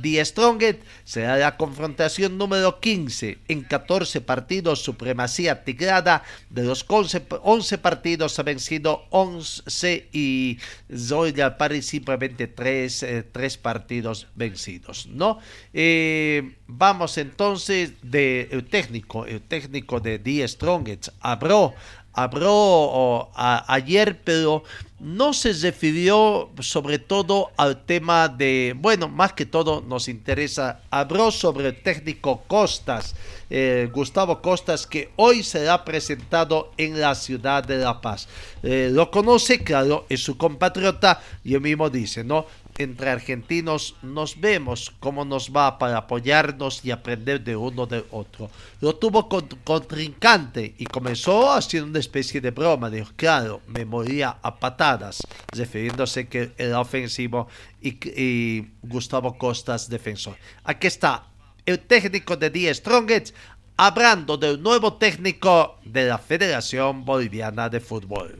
The 0.01 0.23
Strongest 0.25 0.79
será 1.03 1.37
la 1.37 1.57
confrontación 1.57 2.37
número 2.37 2.79
15 2.79 3.39
en 3.47 3.63
14 3.63 4.21
partidos, 4.21 4.83
supremacía 4.83 5.63
tigrada. 5.63 6.23
De 6.49 6.63
los 6.63 6.85
11, 6.87 7.23
11 7.43 7.77
partidos 7.77 8.37
ha 8.39 8.43
vencido 8.43 9.05
11 9.09 10.09
y 10.11 10.59
Royal 10.89 11.57
Paris 11.57 11.85
simplemente 11.87 12.47
3, 12.47 13.03
eh, 13.03 13.25
partidos 13.61 14.27
vencidos. 14.35 15.07
¿no? 15.07 15.39
Eh, 15.73 16.55
vamos 16.67 17.17
entonces 17.17 17.93
de 18.01 18.49
el 18.51 18.65
técnico, 18.65 19.25
el 19.25 19.41
técnico 19.41 19.99
de 19.99 20.19
The 20.19 20.47
Strongest, 20.47 21.09
Abro 21.19 21.73
habló 22.13 23.29
ayer, 23.35 24.21
pero 24.23 24.63
no 25.01 25.33
se 25.33 25.51
refirió 25.53 26.51
sobre 26.59 26.99
todo 26.99 27.49
al 27.57 27.85
tema 27.85 28.27
de, 28.27 28.75
bueno, 28.77 29.07
más 29.07 29.33
que 29.33 29.47
todo 29.47 29.81
nos 29.81 30.07
interesa, 30.07 30.81
habló 30.91 31.31
sobre 31.31 31.69
el 31.69 31.81
técnico 31.81 32.43
Costas, 32.47 33.15
eh, 33.49 33.89
Gustavo 33.91 34.43
Costas, 34.43 34.85
que 34.85 35.09
hoy 35.15 35.41
será 35.41 35.83
presentado 35.83 36.71
en 36.77 37.01
la 37.01 37.15
ciudad 37.15 37.63
de 37.63 37.77
La 37.77 37.99
Paz. 37.99 38.27
Eh, 38.61 38.89
lo 38.91 39.09
conoce, 39.09 39.63
claro, 39.63 40.05
es 40.07 40.21
su 40.23 40.37
compatriota 40.37 41.19
y 41.43 41.55
él 41.55 41.61
mismo 41.61 41.89
dice, 41.89 42.23
¿no? 42.23 42.45
Entre 42.77 43.09
argentinos 43.09 43.95
nos 44.01 44.39
vemos 44.39 44.91
cómo 44.99 45.25
nos 45.25 45.51
va 45.51 45.77
para 45.77 45.97
apoyarnos 45.97 46.83
y 46.83 46.91
aprender 46.91 47.43
de 47.43 47.55
uno 47.55 47.85
del 47.85 48.05
otro. 48.11 48.49
Lo 48.79 48.95
tuvo 48.95 49.27
con, 49.29 49.47
contrincante 49.63 50.75
y 50.77 50.85
comenzó 50.85 51.51
haciendo 51.51 51.89
una 51.89 51.99
especie 51.99 52.41
de 52.41 52.51
broma. 52.51 52.89
Dijo, 52.89 53.11
claro, 53.15 53.61
me 53.67 53.85
moría 53.85 54.37
a 54.41 54.55
patadas, 54.55 55.21
refiriéndose 55.51 56.27
que 56.27 56.51
era 56.57 56.79
ofensivo 56.79 57.47
y, 57.81 58.67
Gustavo 58.81 59.37
Costas 59.37 59.89
defensor. 59.89 60.35
Aquí 60.63 60.87
está 60.87 61.25
el 61.65 61.79
técnico 61.79 62.37
de 62.37 62.49
Die 62.49 62.73
Strongest 62.73 63.35
hablando 63.77 64.37
del 64.37 64.61
nuevo 64.61 64.93
técnico 64.93 65.79
de 65.83 66.05
la 66.07 66.17
Federación 66.17 67.05
Boliviana 67.05 67.69
de 67.69 67.79
Fútbol 67.79 68.37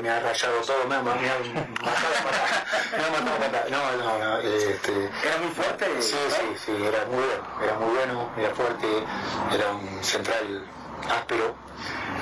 me 0.00 0.10
ha 0.10 0.20
rayado 0.20 0.60
todo, 0.60 0.84
me 0.86 0.94
ha, 0.96 1.02
matado, 1.02 1.20
me 1.20 1.28
ha, 1.28 1.70
No, 3.70 3.96
no, 3.96 4.18
no. 4.18 4.38
Este, 4.38 5.10
¿Era 5.24 5.38
muy 5.38 5.50
fuerte? 5.50 5.86
Sí, 6.00 6.16
sí, 6.28 6.56
sí, 6.64 6.72
era 6.72 7.04
muy 7.06 7.24
bueno, 7.24 7.44
era 7.62 7.74
muy 7.74 7.94
bueno, 7.94 8.30
era 8.36 8.54
fuerte, 8.54 8.86
era 9.52 9.72
un 9.72 10.04
central 10.04 10.64
áspero, 11.10 11.54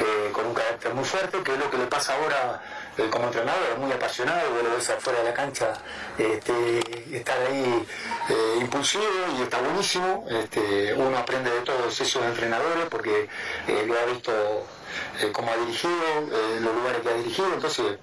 eh, 0.00 0.30
con 0.32 0.46
un 0.46 0.54
carácter 0.54 0.94
muy 0.94 1.04
fuerte, 1.04 1.42
que 1.42 1.52
es 1.52 1.58
lo 1.58 1.70
que 1.70 1.76
le 1.76 1.86
pasa 1.86 2.14
ahora 2.14 2.62
eh, 2.96 3.08
como 3.10 3.26
entrenador, 3.26 3.78
muy 3.78 3.92
apasionado, 3.92 4.50
vos 4.50 4.62
lo 4.62 4.76
ves 4.76 4.90
afuera 4.90 5.18
de 5.18 5.24
la 5.26 5.34
cancha, 5.34 5.72
este, 6.16 6.80
estar 7.14 7.38
ahí 7.42 7.86
eh, 8.28 8.58
impulsivo 8.60 9.04
y 9.38 9.42
está 9.42 9.58
buenísimo. 9.60 10.26
Este, 10.30 10.94
uno 10.94 11.18
aprende 11.18 11.50
de 11.50 11.60
todos 11.60 12.00
esos 12.00 12.22
entrenadores 12.24 12.86
porque 12.88 13.28
lo 13.86 13.98
ha 13.98 14.04
visto 14.06 14.66
eh, 15.20 15.30
cómo 15.32 15.50
ha 15.50 15.56
dirigido, 15.56 15.94
eh, 15.94 16.60
los 16.60 16.74
lugares 16.74 17.02
que 17.02 17.08
ha 17.08 17.14
dirigido, 17.14 17.52
entonces 17.52 17.98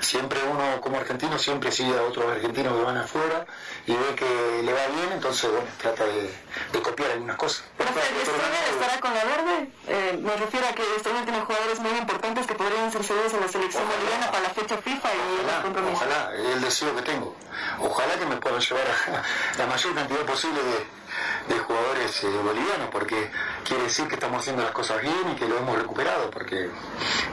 siempre 0.00 0.40
uno 0.50 0.80
como 0.80 0.98
argentino 0.98 1.38
siempre 1.38 1.72
sigue 1.72 1.96
a 1.96 2.02
otros 2.02 2.26
argentinos 2.30 2.76
que 2.76 2.82
van 2.82 2.96
afuera 2.96 3.46
y 3.86 3.92
ve 3.92 4.14
que 4.16 4.62
le 4.62 4.72
va 4.72 4.86
bien, 4.88 5.12
entonces 5.12 5.50
bueno, 5.50 5.66
trata 5.80 6.04
de, 6.04 6.82
copiar 6.82 7.12
algunas 7.12 7.36
cosas. 7.36 7.64
estará 7.78 9.00
con 9.00 9.14
la 9.14 9.24
verde? 9.24 9.70
Eh, 9.86 10.18
me 10.22 10.36
refiero 10.36 10.66
a 10.66 10.72
que 10.72 10.82
Estrella 10.96 11.24
tiene 11.24 11.40
jugadores 11.40 11.80
muy 11.80 11.92
importantes 11.92 12.46
que 12.46 12.54
podrían 12.54 12.90
ser 12.90 13.04
cedidos 13.04 13.34
en 13.34 13.40
la 13.40 13.48
selección 13.48 13.84
boliviana 13.88 14.30
para 14.30 14.42
la 14.44 14.50
fecha 14.50 14.76
FIFA 14.78 15.08
y 15.14 15.40
ojalá, 15.40 15.56
el 15.56 15.62
compromiso. 15.62 15.96
Ojalá, 15.96 16.34
el 16.34 16.60
deseo 16.60 16.96
que 16.96 17.02
tengo. 17.02 17.36
Ojalá 17.80 18.14
que 18.18 18.26
me 18.26 18.36
puedan 18.36 18.60
llevar 18.60 18.86
a 18.86 19.22
la 19.58 19.66
mayor 19.66 19.94
cantidad 19.94 20.20
posible 20.20 20.62
de 20.62 21.01
de 21.48 21.58
jugadores 21.58 22.24
eh, 22.24 22.28
bolivianos, 22.28 22.88
porque 22.90 23.30
quiere 23.64 23.84
decir 23.84 24.06
que 24.08 24.14
estamos 24.14 24.40
haciendo 24.40 24.62
las 24.62 24.72
cosas 24.72 25.00
bien 25.00 25.32
y 25.32 25.36
que 25.36 25.48
lo 25.48 25.58
hemos 25.58 25.76
recuperado, 25.76 26.30
porque 26.30 26.70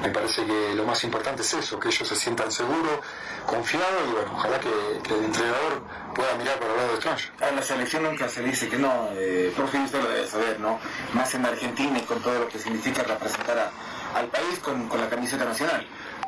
me 0.02 0.10
parece 0.10 0.46
que 0.46 0.74
lo 0.76 0.84
más 0.86 1.04
importante 1.04 1.42
es 1.42 1.54
eso, 1.54 1.80
que 1.80 1.90
ellos 1.90 2.08
se 2.08 2.16
sientan 2.16 2.52
seguros, 2.52 3.00
confiados 3.46 4.02
y 4.08 4.12
bueno, 4.14 4.32
ojalá 4.36 4.60
que, 4.60 4.70
el 4.70 5.26
entrenador 5.26 5.82
pueda 6.14 6.36
mirar 6.36 6.60
para 6.60 6.72
el 6.72 6.78
lado 6.78 6.94
extraño. 6.94 7.26
A 7.42 7.52
la 7.52 7.62
selección 7.62 8.04
nunca 8.04 8.30
se 8.30 8.44
dice 8.44 8.70
que 8.70 8.78
no, 8.78 9.10
eh, 9.14 9.52
profe, 9.56 9.80
usted 9.80 10.02
lo 10.02 10.10
debe 10.10 10.28
saber, 10.28 10.60
¿no? 10.60 10.80
Más 11.14 11.34
en 11.34 11.46
Argentina 11.46 11.98
y 12.00 12.04
con 12.04 12.22
todo 12.22 12.40
lo 12.40 12.48
que 12.48 12.60
significa 12.60 13.04
representar 13.04 13.72
al 14.16 14.28
país 14.28 14.60
con, 14.60 14.90
la 14.90 15.10
camiseta 15.10 15.46
nacional. 15.46 15.86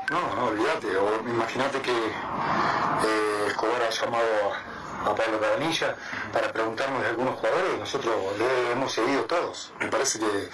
No, 0.09 0.35
no, 0.35 0.45
olvídate, 0.47 0.87
imagínate 1.27 1.81
que 1.81 1.91
eh, 1.91 3.47
Escobar 3.47 3.81
ha 3.81 3.89
llamado 3.89 4.53
a 4.53 4.70
Pablo 5.03 5.39
Cabanilla 5.39 5.95
para 6.31 6.51
preguntarnos 6.51 7.01
de 7.01 7.09
algunos 7.09 7.39
jugadores 7.39 7.73
y 7.75 7.79
nosotros 7.79 8.15
le 8.37 8.71
hemos 8.71 8.91
seguido 8.91 9.25
todos. 9.25 9.73
Me 9.79 9.87
parece 9.87 10.19
que, 10.19 10.49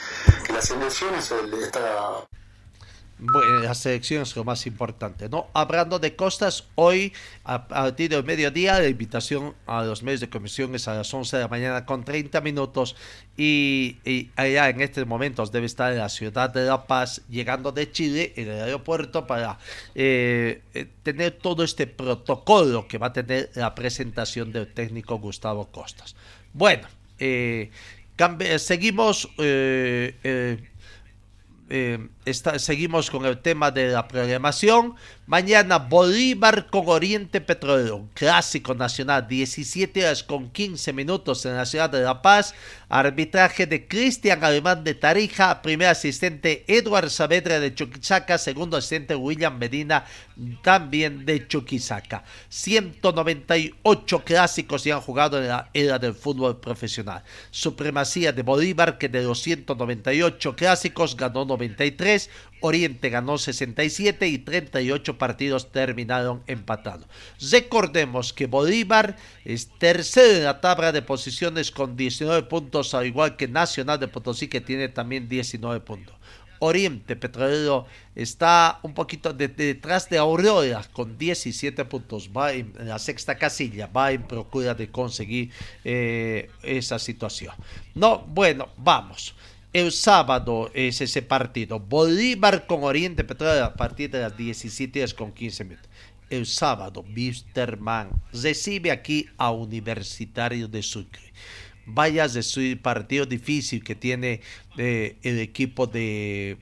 que 0.45 0.53
las 0.53 0.69
elecciones 0.71 1.31
está 1.31 1.79
bueno, 1.79 2.27
la 2.27 2.46
selección 3.73 4.23
es 4.23 4.35
lo 4.35 4.43
más 4.43 4.65
importante, 4.67 5.29
¿no? 5.29 5.47
Hablando 5.53 5.99
de 5.99 6.15
Costas, 6.15 6.65
hoy 6.75 7.13
a 7.43 7.67
partir 7.67 8.09
del 8.09 8.23
mediodía 8.23 8.79
la 8.79 8.87
invitación 8.87 9.53
a 9.65 9.83
los 9.83 10.03
medios 10.03 10.21
de 10.21 10.29
comisión 10.29 10.73
es 10.75 10.87
a 10.87 10.95
las 10.95 11.13
11 11.13 11.37
de 11.37 11.43
la 11.43 11.47
mañana 11.47 11.85
con 11.85 12.03
30 12.03 12.41
minutos 12.41 12.95
y, 13.35 13.97
allá 14.35 14.69
en 14.69 14.81
estos 14.81 15.05
momentos 15.05 15.51
debe 15.51 15.65
estar 15.65 15.91
en 15.91 15.99
la 15.99 16.09
ciudad 16.09 16.49
de 16.49 16.65
La 16.65 16.87
Paz 16.87 17.21
llegando 17.29 17.71
de 17.71 17.91
Chile 17.91 18.33
en 18.35 18.49
el 18.49 18.61
aeropuerto 18.63 19.27
para 19.27 19.59
eh, 19.95 20.61
eh, 20.73 20.87
tener 21.03 21.31
todo 21.31 21.63
este 21.63 21.87
protocolo 21.87 22.87
que 22.87 22.97
va 22.97 23.07
a 23.07 23.13
tener 23.13 23.51
la 23.55 23.75
presentación 23.75 24.51
del 24.51 24.73
técnico 24.73 25.19
Gustavo 25.19 25.67
Costas. 25.67 26.15
Bueno, 26.53 26.87
eh, 27.19 27.69
seguimos 28.57 29.29
eh, 29.37 30.57
seguimos 32.33 33.09
con 33.09 33.25
el 33.25 33.39
tema 33.39 33.71
de 33.71 33.89
la 33.89 34.07
programación. 34.07 34.95
Mañana 35.25 35.77
Bolívar 35.77 36.67
con 36.67 36.87
Oriente 36.87 37.41
Petrolero, 37.41 38.07
clásico 38.13 38.73
nacional, 38.73 39.27
17 39.27 40.05
horas 40.05 40.23
con 40.23 40.49
15 40.49 40.93
minutos 40.93 41.45
en 41.45 41.55
la 41.55 41.65
ciudad 41.65 41.89
de 41.89 42.01
La 42.01 42.21
Paz. 42.21 42.53
Arbitraje 42.89 43.65
de 43.65 43.85
Cristian 43.87 44.43
Alemán 44.43 44.85
de 44.85 44.93
Tarija, 44.93 45.61
primer 45.61 45.89
asistente 45.89 46.63
Edward 46.67 47.09
Saavedra 47.09 47.59
de 47.59 47.75
Chuquisaca, 47.75 48.37
segundo 48.37 48.77
asistente 48.77 49.15
William 49.15 49.57
Medina 49.57 50.05
también 50.61 51.25
de 51.25 51.45
Chuquisaca. 51.47 52.23
198 52.47 54.23
clásicos 54.23 54.85
ya 54.85 54.95
han 54.95 55.01
jugado 55.01 55.41
en 55.41 55.49
la 55.49 55.69
era 55.73 55.99
del 55.99 56.13
fútbol 56.13 56.61
profesional. 56.61 57.23
Supremacía 57.51 58.31
de 58.31 58.43
Bolívar 58.43 58.97
que 58.97 59.09
de 59.09 59.23
los 59.23 59.41
198 59.41 60.55
clásicos 60.55 61.17
ganó 61.17 61.43
93 61.43 62.16
Oriente 62.59 63.09
ganó 63.09 63.37
67 63.37 64.27
y 64.27 64.37
38 64.39 65.17
partidos 65.17 65.71
terminaron 65.71 66.43
empatados. 66.47 67.07
Recordemos 67.51 68.33
que 68.33 68.47
Bolívar 68.47 69.15
es 69.45 69.69
tercero 69.77 70.37
en 70.37 70.43
la 70.43 70.59
tabla 70.59 70.91
de 70.91 71.01
posiciones 71.01 71.71
con 71.71 71.95
19 71.95 72.43
puntos, 72.47 72.93
al 72.93 73.05
igual 73.05 73.35
que 73.35 73.47
Nacional 73.47 73.99
de 73.99 74.07
Potosí 74.07 74.47
que 74.47 74.61
tiene 74.61 74.89
también 74.89 75.29
19 75.29 75.81
puntos. 75.81 76.15
Oriente 76.59 77.15
Petrolero 77.15 77.85
está 78.15 78.79
un 78.81 78.93
poquito 78.93 79.33
detrás 79.33 80.09
de 80.09 80.17
Aurora 80.17 80.83
con 80.91 81.17
17 81.17 81.85
puntos, 81.85 82.31
va 82.35 82.53
en, 82.53 82.73
la 82.79 82.99
sexta 82.99 83.37
casilla, 83.37 83.87
va 83.87 84.11
en 84.11 84.23
procura 84.23 84.73
de 84.73 84.89
conseguir 84.89 85.51
eh, 85.83 86.49
esa 86.63 86.97
situación. 86.99 87.53
No, 87.93 88.19
bueno, 88.19 88.69
vamos. 88.77 89.35
El 89.73 89.91
sábado 89.91 90.71
es 90.73 91.01
ese 91.01 91.21
partido. 91.21 91.79
Bolívar 91.79 92.65
con 92.65 92.83
Oriente 92.83 93.23
Petróleo 93.23 93.65
a 93.65 93.73
partir 93.73 94.09
de 94.09 94.21
las 94.21 94.37
17 94.37 94.99
horas 94.99 95.13
con 95.13 95.33
15 95.33 95.63
minutos. 95.65 95.89
El 96.29 96.45
sábado, 96.45 97.05
Wisterman 97.15 98.09
recibe 98.33 98.91
aquí 98.91 99.27
a 99.37 99.51
Universitario 99.51 100.67
de 100.67 100.83
Sucre. 100.83 101.33
vayas 101.85 102.33
de 102.33 102.43
su 102.43 102.61
partido 102.81 103.25
difícil 103.25 103.83
que 103.83 103.95
tiene 103.95 104.41
eh, 104.77 105.17
el 105.23 105.39
equipo 105.39 105.87
de 105.87 106.57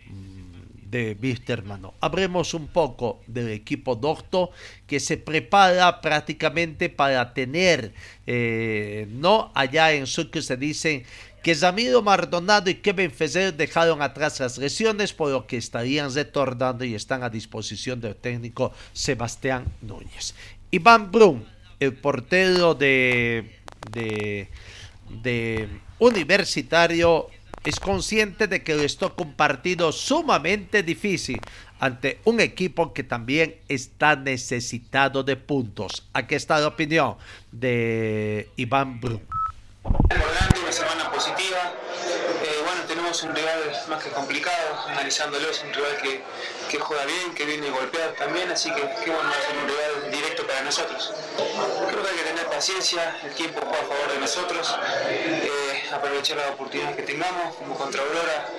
de 0.96 1.18
Wisterman. 1.22 1.82
Hablemos 2.00 2.54
un 2.54 2.68
poco 2.68 3.22
del 3.28 3.50
equipo 3.50 3.96
Docto 3.96 4.52
que 4.88 5.00
se 5.00 5.18
prepara 5.18 6.00
prácticamente 6.00 6.90
para 6.90 7.34
tener, 7.34 7.94
eh, 8.26 9.08
no 9.10 9.52
allá 9.56 9.92
en 9.92 10.06
que 10.32 10.42
se 10.42 10.56
dice 10.56 11.04
que 11.46 11.54
Zamiro 11.54 12.02
Mardonado 12.02 12.72
y 12.72 12.74
Kevin 12.74 13.12
Fezer 13.12 13.54
dejaron 13.54 14.02
atrás 14.02 14.40
las 14.40 14.58
lesiones, 14.58 15.14
por 15.14 15.30
lo 15.30 15.46
que 15.46 15.58
estarían 15.58 16.12
retornando 16.12 16.84
y 16.84 16.96
están 16.96 17.22
a 17.22 17.30
disposición 17.30 18.02
del 18.02 18.16
técnico 18.16 18.74
Sebastián 18.94 19.64
Núñez. 19.84 20.34
Iván 20.72 21.12
Brun, 21.12 21.46
el 21.80 21.94
portero 21.94 22.74
de, 22.74 23.60
de, 23.92 24.50
de 25.22 25.70
Universitario, 26.00 27.28
es 27.64 27.80
consciente 27.80 28.48
de 28.48 28.64
que 28.64 28.74
les 28.74 28.98
toca 28.98 29.22
un 29.22 29.36
partido 29.36 29.92
sumamente 29.92 30.82
difícil 30.82 31.40
ante 31.80 32.22
un 32.24 32.40
equipo 32.40 32.92
que 32.92 33.04
también 33.04 33.58
está 33.70 34.16
necesitado 34.16 35.22
de 35.22 35.36
puntos. 35.36 36.08
Aquí 36.12 36.34
está 36.34 36.60
la 36.60 36.70
opinión 36.70 37.18
de 37.52 38.50
Iván 38.56 39.00
Brun. 39.00 39.22
Positiva. 41.16 41.74
Eh, 42.44 42.62
bueno, 42.66 42.82
tenemos 42.88 43.24
un 43.24 43.34
rival 43.34 43.84
más 43.88 44.04
que 44.04 44.10
complicado, 44.10 44.84
analizándolo, 44.88 45.50
es 45.50 45.64
un 45.64 45.74
rival 45.74 45.98
que, 46.02 46.22
que 46.70 46.80
juega 46.80 47.06
bien, 47.06 47.34
que 47.34 47.46
viene 47.46 47.70
a 47.70 47.72
golpear 47.72 48.14
también, 48.14 48.52
así 48.52 48.70
que 48.72 48.82
qué 48.82 49.12
bueno 49.12 49.32
ser 49.32 49.58
un 49.58 49.68
rival 49.68 50.12
directo 50.12 50.46
para 50.46 50.62
nosotros. 50.62 51.14
Creo 51.90 52.04
que 52.04 52.10
hay 52.10 52.16
que 52.18 52.24
tener 52.24 52.46
paciencia, 52.48 53.18
el 53.24 53.34
tiempo 53.34 53.62
juega 53.62 53.84
a 53.84 53.88
favor 53.88 54.12
de 54.14 54.20
nosotros. 54.20 54.76
Eh, 55.10 55.84
aprovechar 55.94 56.38
las 56.38 56.52
oportunidades 56.52 56.98
que 56.98 57.04
tengamos, 57.04 57.56
como 57.56 57.76
contra 57.76 58.02
Aurora, 58.02 58.50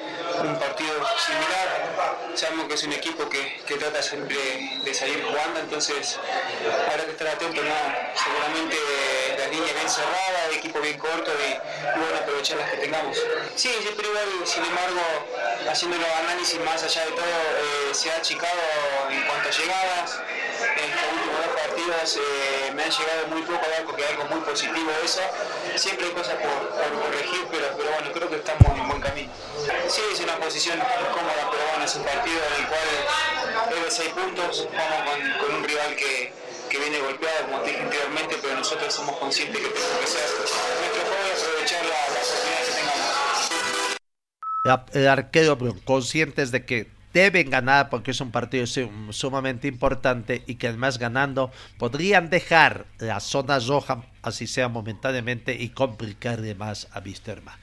un 0.41 0.59
partido 0.59 0.93
similar. 1.19 2.27
Sabemos 2.35 2.69
que 2.69 2.75
es 2.75 2.85
un 2.85 2.93
equipo 2.93 3.29
que, 3.29 3.63
que, 3.67 3.77
trata 3.77 4.03
siempre 4.03 4.37
de 4.85 4.95
salir 4.95 5.23
jugando, 5.25 5.61
entonces 5.61 6.19
habrá 6.91 7.05
que 7.05 7.13
estar 7.13 7.29
atento, 7.29 7.63
¿no? 7.63 7.75
seguramente 8.15 8.77
las 9.39 9.51
líneas 9.51 9.75
bien 9.75 9.89
cerradas, 9.89 10.49
el 10.51 10.59
equipo 10.59 10.81
bien 10.81 10.99
corto 10.99 11.31
y, 11.33 11.99
bueno, 11.99 12.17
aprovechar 12.19 12.59
las 12.59 12.71
que 12.71 12.77
tengamos. 12.79 13.17
Sí, 13.55 13.71
siempre 13.81 14.09
igual, 14.09 14.29
sin 14.45 14.65
embargo, 14.65 15.01
haciendo 15.71 15.97
los 15.97 16.09
análisis 16.09 16.61
más 16.61 16.83
allá 16.83 17.05
de 17.07 17.13
todo, 17.13 17.25
eh, 17.25 17.95
se 17.95 18.11
ha 18.11 18.17
achicado 18.17 18.61
en 19.11 19.23
cuanto 19.23 19.49
a 19.49 19.53
llegadas. 19.53 20.21
En 20.57 20.91
estos 20.91 21.13
últimos 21.13 21.37
dos 21.45 21.53
partidos 21.55 22.17
eh, 22.17 22.73
me 22.73 22.85
han 22.85 22.91
llegado 22.91 23.27
muy 23.29 23.43
poco 23.43 23.61
a 23.61 23.85
porque 23.85 24.07
algo 24.07 24.25
muy 24.25 24.41
positivo 24.41 24.91
eso. 25.05 25.21
Siempre 25.77 26.07
hay 26.07 26.13
cosas 26.13 26.37
por, 26.37 26.71
corregir, 27.03 27.47
pero, 27.51 27.77
pero 27.77 27.91
bueno, 27.93 28.11
creo 28.13 28.31
que 28.31 28.37
estamos 28.37 28.79
en 28.79 28.89
buen 28.89 29.01
camino. 29.01 29.31
Sí, 29.89 30.03
es 30.13 30.21
una 30.21 30.37
posición 30.37 30.79
incómoda, 30.79 31.51
pero 31.51 31.65
bueno, 31.71 31.85
es 31.85 31.93
un 31.95 32.05
partido 32.05 32.37
en 32.37 32.63
el 32.63 32.69
cual 32.69 32.89
es 33.77 33.85
de 33.85 33.91
seis 33.91 34.11
puntos, 34.11 34.69
vamos 34.73 35.03
con, 35.45 35.57
un 35.57 35.65
rival 35.65 35.97
que, 35.97 36.33
que, 36.71 36.79
viene 36.79 37.01
golpeado, 37.01 37.47
como 37.47 37.59
te 37.61 37.71
dije 37.71 37.83
anteriormente, 37.83 38.37
pero 38.41 38.55
nosotros 38.57 38.95
somos 38.95 39.17
conscientes 39.19 39.61
que 39.61 39.69
tenemos 39.69 39.99
que 40.01 40.07
ser 40.07 40.23
nuestro 40.23 41.03
juego 41.03 41.27
y 41.27 41.31
aprovechar 41.33 41.85
la, 41.85 41.91
la 41.91 42.21
oportunidad 42.21 42.65
que 42.65 42.73
tengamos. 42.73 43.51
El 44.95 45.09
arquero, 45.09 45.59
conscientes 45.85 46.51
de 46.51 46.65
que 46.65 46.96
deben 47.17 47.49
ganar 47.49 47.89
porque 47.89 48.11
es 48.11 48.21
un 48.21 48.31
partido 48.31 48.67
sumamente 49.11 49.69
importante 49.69 50.43
y 50.47 50.57
que 50.57 50.69
además 50.69 50.99
ganando 50.99 51.51
podrían 51.79 52.29
dejar 52.29 52.85
la 52.99 53.21
zona 53.21 53.59
roja, 53.59 54.05
así 54.21 54.47
sea 54.47 54.69
momentáneamente, 54.69 55.55
y 55.55 55.71
complicarle 55.71 56.55
más 56.55 56.89
a 56.93 57.01
Wisterman. 57.01 57.59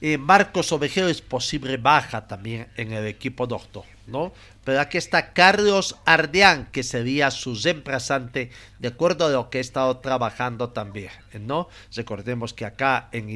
Eh, 0.00 0.18
Marcos 0.18 0.70
Ovejero 0.70 1.08
es 1.08 1.20
posible 1.20 1.78
baja 1.78 2.28
también 2.28 2.68
en 2.76 2.92
el 2.92 3.08
equipo 3.08 3.48
doctor, 3.48 3.84
¿no? 4.06 4.32
Pero 4.64 4.80
aquí 4.80 4.96
está 4.96 5.32
Carlos 5.32 5.96
Ardeán, 6.04 6.68
que 6.70 6.82
sería 6.82 7.30
su 7.30 7.54
reemplazante, 7.54 8.50
de 8.78 8.88
acuerdo 8.88 9.26
a 9.26 9.30
lo 9.30 9.50
que 9.50 9.58
he 9.58 9.60
estado 9.60 9.98
trabajando 9.98 10.70
también, 10.70 11.10
¿no? 11.40 11.68
Recordemos 11.94 12.54
que 12.54 12.64
acá 12.64 13.08
en, 13.12 13.28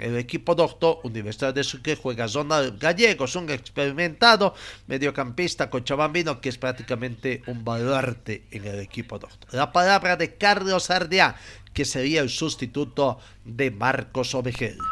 el 0.00 0.16
equipo 0.16 0.54
doctor, 0.54 0.98
Universidad 1.02 1.52
de 1.52 1.64
Sucre, 1.64 1.96
juega 1.96 2.28
Zona 2.28 2.60
Gallegos, 2.78 3.34
un 3.34 3.50
experimentado 3.50 4.54
mediocampista 4.86 5.68
cochabambino 5.68 6.40
que 6.40 6.48
es 6.48 6.58
prácticamente 6.58 7.42
un 7.46 7.64
baluarte 7.64 8.44
en 8.52 8.66
el 8.66 8.80
equipo 8.80 9.18
doctor. 9.18 9.52
La 9.52 9.72
palabra 9.72 10.16
de 10.16 10.34
Carlos 10.36 10.90
Ardeán, 10.90 11.34
que 11.72 11.84
sería 11.84 12.20
el 12.20 12.30
sustituto 12.30 13.18
de 13.44 13.72
Marcos 13.72 14.34
Ovejero. 14.34 14.84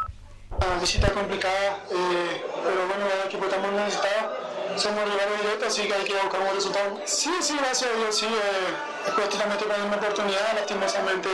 Una 0.51 0.79
visita 0.81 1.11
complicada, 1.13 1.79
eh, 1.91 2.43
pero 2.63 2.87
bueno, 2.89 3.07
el 3.07 3.29
equipo 3.29 3.45
estamos 3.47 3.73
necesitados. 3.73 4.43
Somos 4.83 5.05
rivales 5.05 5.41
directos, 5.41 5.69
así 5.69 5.87
que 5.87 5.95
hay 5.95 6.03
que 6.03 6.13
buscar 6.13 6.41
un 6.41 6.57
resultado. 6.57 6.99
Sí, 7.07 7.31
sí, 7.41 7.55
gracias 7.57 7.89
a 7.89 7.97
Dios, 8.03 8.19
sí. 8.19 8.27
Eh, 8.27 9.07
es 9.07 9.15
cuestión 9.15 9.47
de 9.47 9.87
una 9.87 9.95
oportunidad, 9.95 10.55
lastimosamente 10.57 11.29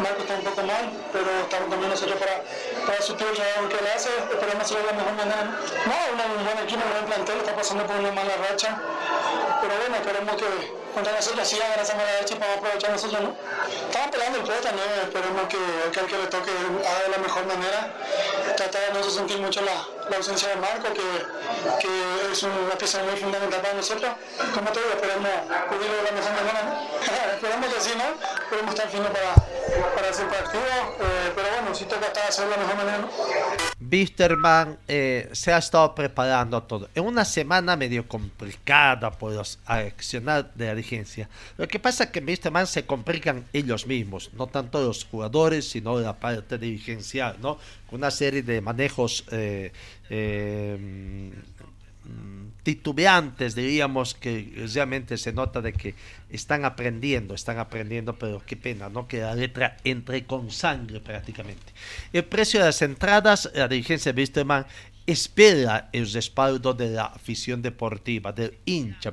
Marco 0.00 0.22
está 0.22 0.34
un 0.36 0.44
poco 0.44 0.62
mal, 0.62 0.88
pero 1.12 1.28
estamos 1.44 1.68
también 1.68 1.90
nosotros 1.90 2.16
para, 2.16 2.40
para 2.86 3.02
suplir 3.02 3.28
el 3.28 3.36
trabajo 3.36 3.68
que 3.68 3.84
le 3.84 3.92
hace. 3.92 4.08
Esperemos 4.08 4.64
hacerlo 4.64 4.88
de 4.88 4.88
la 4.88 4.98
mejor 5.04 5.14
manera. 5.20 5.44
No, 5.84 5.96
un 6.16 6.44
buen 6.48 6.58
equipo, 6.64 6.80
un 6.80 6.92
buen 6.96 7.04
plantel, 7.12 7.36
está 7.44 7.52
pasando 7.54 7.84
por 7.84 7.96
una 7.96 8.12
mala 8.12 8.34
racha. 8.48 8.80
Pero 9.60 9.72
bueno, 9.76 9.96
esperemos 10.00 10.36
que 10.40 10.48
contra 10.94 11.12
nosotros 11.12 11.44
sigan 11.44 11.68
esa 11.76 11.92
mala 11.92 12.08
racha 12.24 12.34
y 12.34 12.38
podamos 12.40 12.56
aprovechar 12.56 12.90
nosotros, 12.90 13.20
¿no? 13.20 13.36
Estamos 13.68 14.08
peleando 14.16 14.38
el 14.38 14.44
puesto 14.48 14.64
también, 14.64 14.88
esperemos 15.04 15.44
que, 15.52 15.60
que 15.92 16.00
al 16.00 16.06
que 16.08 16.16
le 16.24 16.26
toque 16.32 16.52
haga 16.56 17.02
de 17.04 17.10
la 17.12 17.18
mejor 17.20 17.44
manera. 17.44 17.92
Tratar 18.56 18.80
de 18.80 18.96
no 18.96 19.04
sentir 19.04 19.38
mucho 19.44 19.60
la, 19.60 19.76
la 20.10 20.16
ausencia 20.16 20.48
de 20.48 20.56
Marco, 20.56 20.88
que, 20.92 21.08
que 21.80 22.32
es 22.32 22.42
una 22.42 22.76
pieza 22.78 23.02
muy 23.02 23.16
fundamental 23.16 23.60
para 23.60 23.74
nosotros. 23.74 24.12
Como 24.54 24.70
te 24.70 24.80
digo, 24.80 24.92
esperemos 24.94 25.30
cubrirlo 25.68 25.96
de 25.96 26.02
la 26.02 26.12
mejor 26.12 26.32
manera, 26.32 26.62
¿no? 26.64 27.32
esperemos 27.34 27.74
que 27.74 27.80
sí, 27.80 27.90
¿no? 27.96 28.42
Esperemos 28.44 28.74
estar 28.74 28.88
fino 28.88 29.04
para 29.04 29.34
para 29.94 30.08
ese 30.08 30.24
partido, 30.24 30.64
eh, 31.00 31.32
pero 31.34 31.48
bueno, 31.50 31.74
si 31.74 31.84
toca 31.84 32.06
hacerlo 32.26 32.52
de 32.52 32.56
la 32.56 32.62
mejor 32.62 32.84
manera. 32.84 33.08
Bisterman 33.78 34.78
eh, 34.88 35.28
se 35.32 35.52
ha 35.52 35.58
estado 35.58 35.94
preparando 35.94 36.62
todo. 36.62 36.88
En 36.94 37.04
una 37.04 37.24
semana 37.24 37.76
medio 37.76 38.06
complicada 38.06 39.10
por 39.10 39.32
los 39.32 39.58
accionar 39.66 40.52
de 40.54 40.66
la 40.66 40.74
dirigencia. 40.74 41.28
Lo 41.56 41.68
que 41.68 41.78
pasa 41.78 42.04
es 42.04 42.10
que 42.10 42.18
en 42.18 42.26
Bisterman 42.26 42.66
se 42.66 42.86
complican 42.86 43.44
ellos 43.52 43.86
mismos, 43.86 44.30
no 44.34 44.46
tanto 44.46 44.82
los 44.82 45.04
jugadores, 45.04 45.68
sino 45.70 45.98
la 46.00 46.14
parte 46.14 46.58
dirigencial, 46.58 47.36
¿no? 47.40 47.58
Con 47.88 48.00
una 48.00 48.10
serie 48.10 48.42
de 48.42 48.60
manejos 48.60 49.24
eh, 49.30 49.72
Mm, 50.10 51.30
titubeantes, 52.62 53.54
diríamos 53.54 54.14
que 54.14 54.66
realmente 54.74 55.16
se 55.16 55.32
nota 55.32 55.60
de 55.60 55.72
que 55.72 55.94
están 56.30 56.64
aprendiendo, 56.64 57.34
están 57.34 57.58
aprendiendo, 57.58 58.18
pero 58.18 58.42
qué 58.44 58.56
pena, 58.56 58.88
¿no? 58.88 59.08
Que 59.08 59.20
la 59.20 59.34
letra 59.34 59.76
entre 59.84 60.24
con 60.24 60.50
sangre 60.50 61.00
prácticamente. 61.00 61.72
El 62.12 62.24
precio 62.24 62.60
de 62.60 62.66
las 62.66 62.82
entradas, 62.82 63.50
la 63.54 63.68
dirigencia 63.68 64.12
de 64.12 64.20
Wisterman 64.20 64.66
espera 65.08 65.88
el 65.94 66.12
respaldo 66.12 66.74
de 66.74 66.90
la 66.90 67.06
afición 67.06 67.62
deportiva, 67.62 68.30
del 68.32 68.58
hincha, 68.66 69.10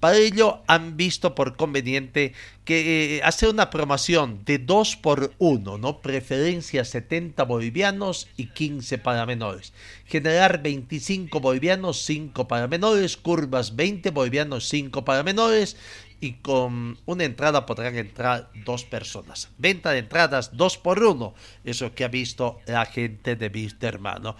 Para 0.00 0.16
ello 0.16 0.62
han 0.66 0.96
visto 0.96 1.34
por 1.34 1.54
conveniente 1.54 2.32
que 2.64 3.18
eh, 3.18 3.22
hacer 3.22 3.50
una 3.50 3.68
promoción 3.68 4.42
de 4.46 4.56
2 4.56 4.96
por 4.96 5.34
1, 5.38 5.76
¿no? 5.76 6.00
Preferencia 6.00 6.86
70 6.86 7.44
bolivianos 7.44 8.26
y 8.38 8.46
15 8.46 8.96
para 8.96 9.26
menores. 9.26 9.74
Generar 10.06 10.62
25 10.62 11.40
bolivianos, 11.40 12.02
5 12.06 12.48
para 12.48 12.66
menores, 12.66 13.18
curvas 13.18 13.76
20 13.76 14.10
bolivianos, 14.12 14.66
5 14.68 15.04
para 15.04 15.22
menores 15.22 15.76
y 16.22 16.34
con 16.34 16.96
una 17.04 17.24
entrada 17.24 17.66
podrán 17.66 17.96
entrar 17.96 18.48
dos 18.64 18.84
personas. 18.84 19.48
Venta 19.58 19.90
de 19.90 19.98
entradas 19.98 20.56
dos 20.56 20.78
por 20.78 21.02
uno. 21.02 21.34
Eso 21.64 21.92
que 21.96 22.04
ha 22.04 22.08
visto 22.08 22.60
la 22.66 22.86
gente 22.86 23.34
de 23.34 23.48
Bitterman. 23.48 24.22
¿no? 24.22 24.36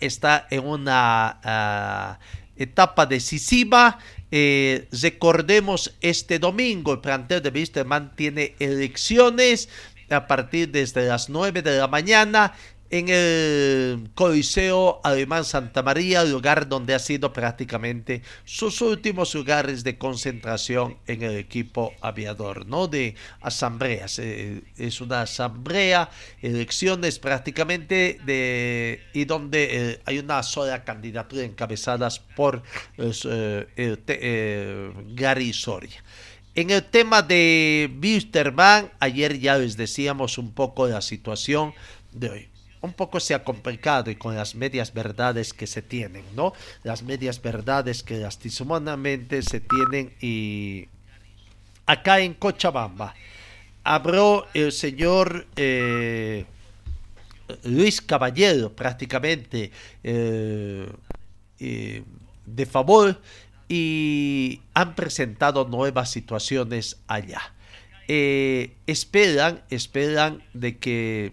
está 0.00 0.46
en 0.48 0.64
una 0.64 1.40
ah, 1.42 2.20
etapa 2.56 3.04
decisiva. 3.04 3.98
Eh, 4.30 4.86
recordemos 4.92 5.92
este 6.00 6.38
domingo 6.38 6.92
el 6.92 7.00
plantel 7.00 7.42
de 7.42 7.50
Bitterman 7.50 8.14
tiene 8.14 8.54
elecciones 8.60 9.68
a 10.08 10.28
partir 10.28 10.70
desde 10.70 11.08
las 11.08 11.28
9 11.28 11.62
de 11.62 11.78
la 11.78 11.88
mañana 11.88 12.52
en 12.90 13.08
el 13.08 14.10
Coliseo 14.14 15.00
Alemán 15.04 15.44
Santa 15.44 15.82
María, 15.82 16.24
lugar 16.24 16.68
donde 16.68 16.94
ha 16.94 16.98
sido 16.98 17.32
prácticamente 17.32 18.22
sus 18.44 18.80
últimos 18.80 19.32
lugares 19.34 19.84
de 19.84 19.96
concentración 19.96 20.98
en 21.06 21.22
el 21.22 21.36
equipo 21.36 21.94
aviador, 22.00 22.66
¿no? 22.66 22.88
De 22.88 23.14
asambleas. 23.40 24.18
Eh, 24.18 24.62
es 24.76 25.00
una 25.00 25.22
asamblea, 25.22 26.10
elecciones 26.42 27.20
prácticamente 27.20 28.18
de 28.24 29.00
y 29.14 29.24
donde 29.24 29.68
eh, 29.92 30.00
hay 30.04 30.18
una 30.18 30.42
sola 30.42 30.82
candidatura 30.84 31.44
encabezadas 31.44 32.18
por 32.18 32.62
eh, 32.98 34.90
Gary 35.14 35.52
Soria. 35.52 36.02
En 36.56 36.70
el 36.70 36.82
tema 36.82 37.22
de 37.22 37.88
Wisterman, 38.02 38.90
ayer 38.98 39.38
ya 39.38 39.56
les 39.56 39.76
decíamos 39.76 40.36
un 40.36 40.52
poco 40.52 40.88
la 40.88 41.00
situación 41.00 41.72
de 42.10 42.30
hoy. 42.30 42.49
Un 42.82 42.94
poco 42.94 43.20
se 43.20 43.34
ha 43.34 43.44
complicado 43.44 44.10
y 44.10 44.16
con 44.16 44.34
las 44.34 44.54
medias 44.54 44.94
verdades 44.94 45.52
que 45.52 45.66
se 45.66 45.82
tienen, 45.82 46.24
¿no? 46.34 46.54
Las 46.82 47.02
medias 47.02 47.42
verdades 47.42 48.02
que 48.02 48.16
lastimosamente 48.16 49.42
se 49.42 49.60
tienen 49.60 50.14
y 50.20 50.88
acá 51.84 52.20
en 52.20 52.34
Cochabamba 52.34 53.14
habló 53.84 54.46
el 54.54 54.72
señor 54.72 55.46
eh, 55.56 56.44
Luis 57.64 58.00
Caballero 58.00 58.72
prácticamente 58.72 59.72
eh, 60.04 60.88
eh, 61.58 62.02
de 62.46 62.66
favor 62.66 63.20
y 63.68 64.60
han 64.74 64.94
presentado 64.94 65.66
nuevas 65.66 66.10
situaciones 66.10 66.98
allá. 67.06 67.54
esperan, 68.06 69.62
esperan 69.70 70.42
de 70.54 70.78
que 70.78 71.32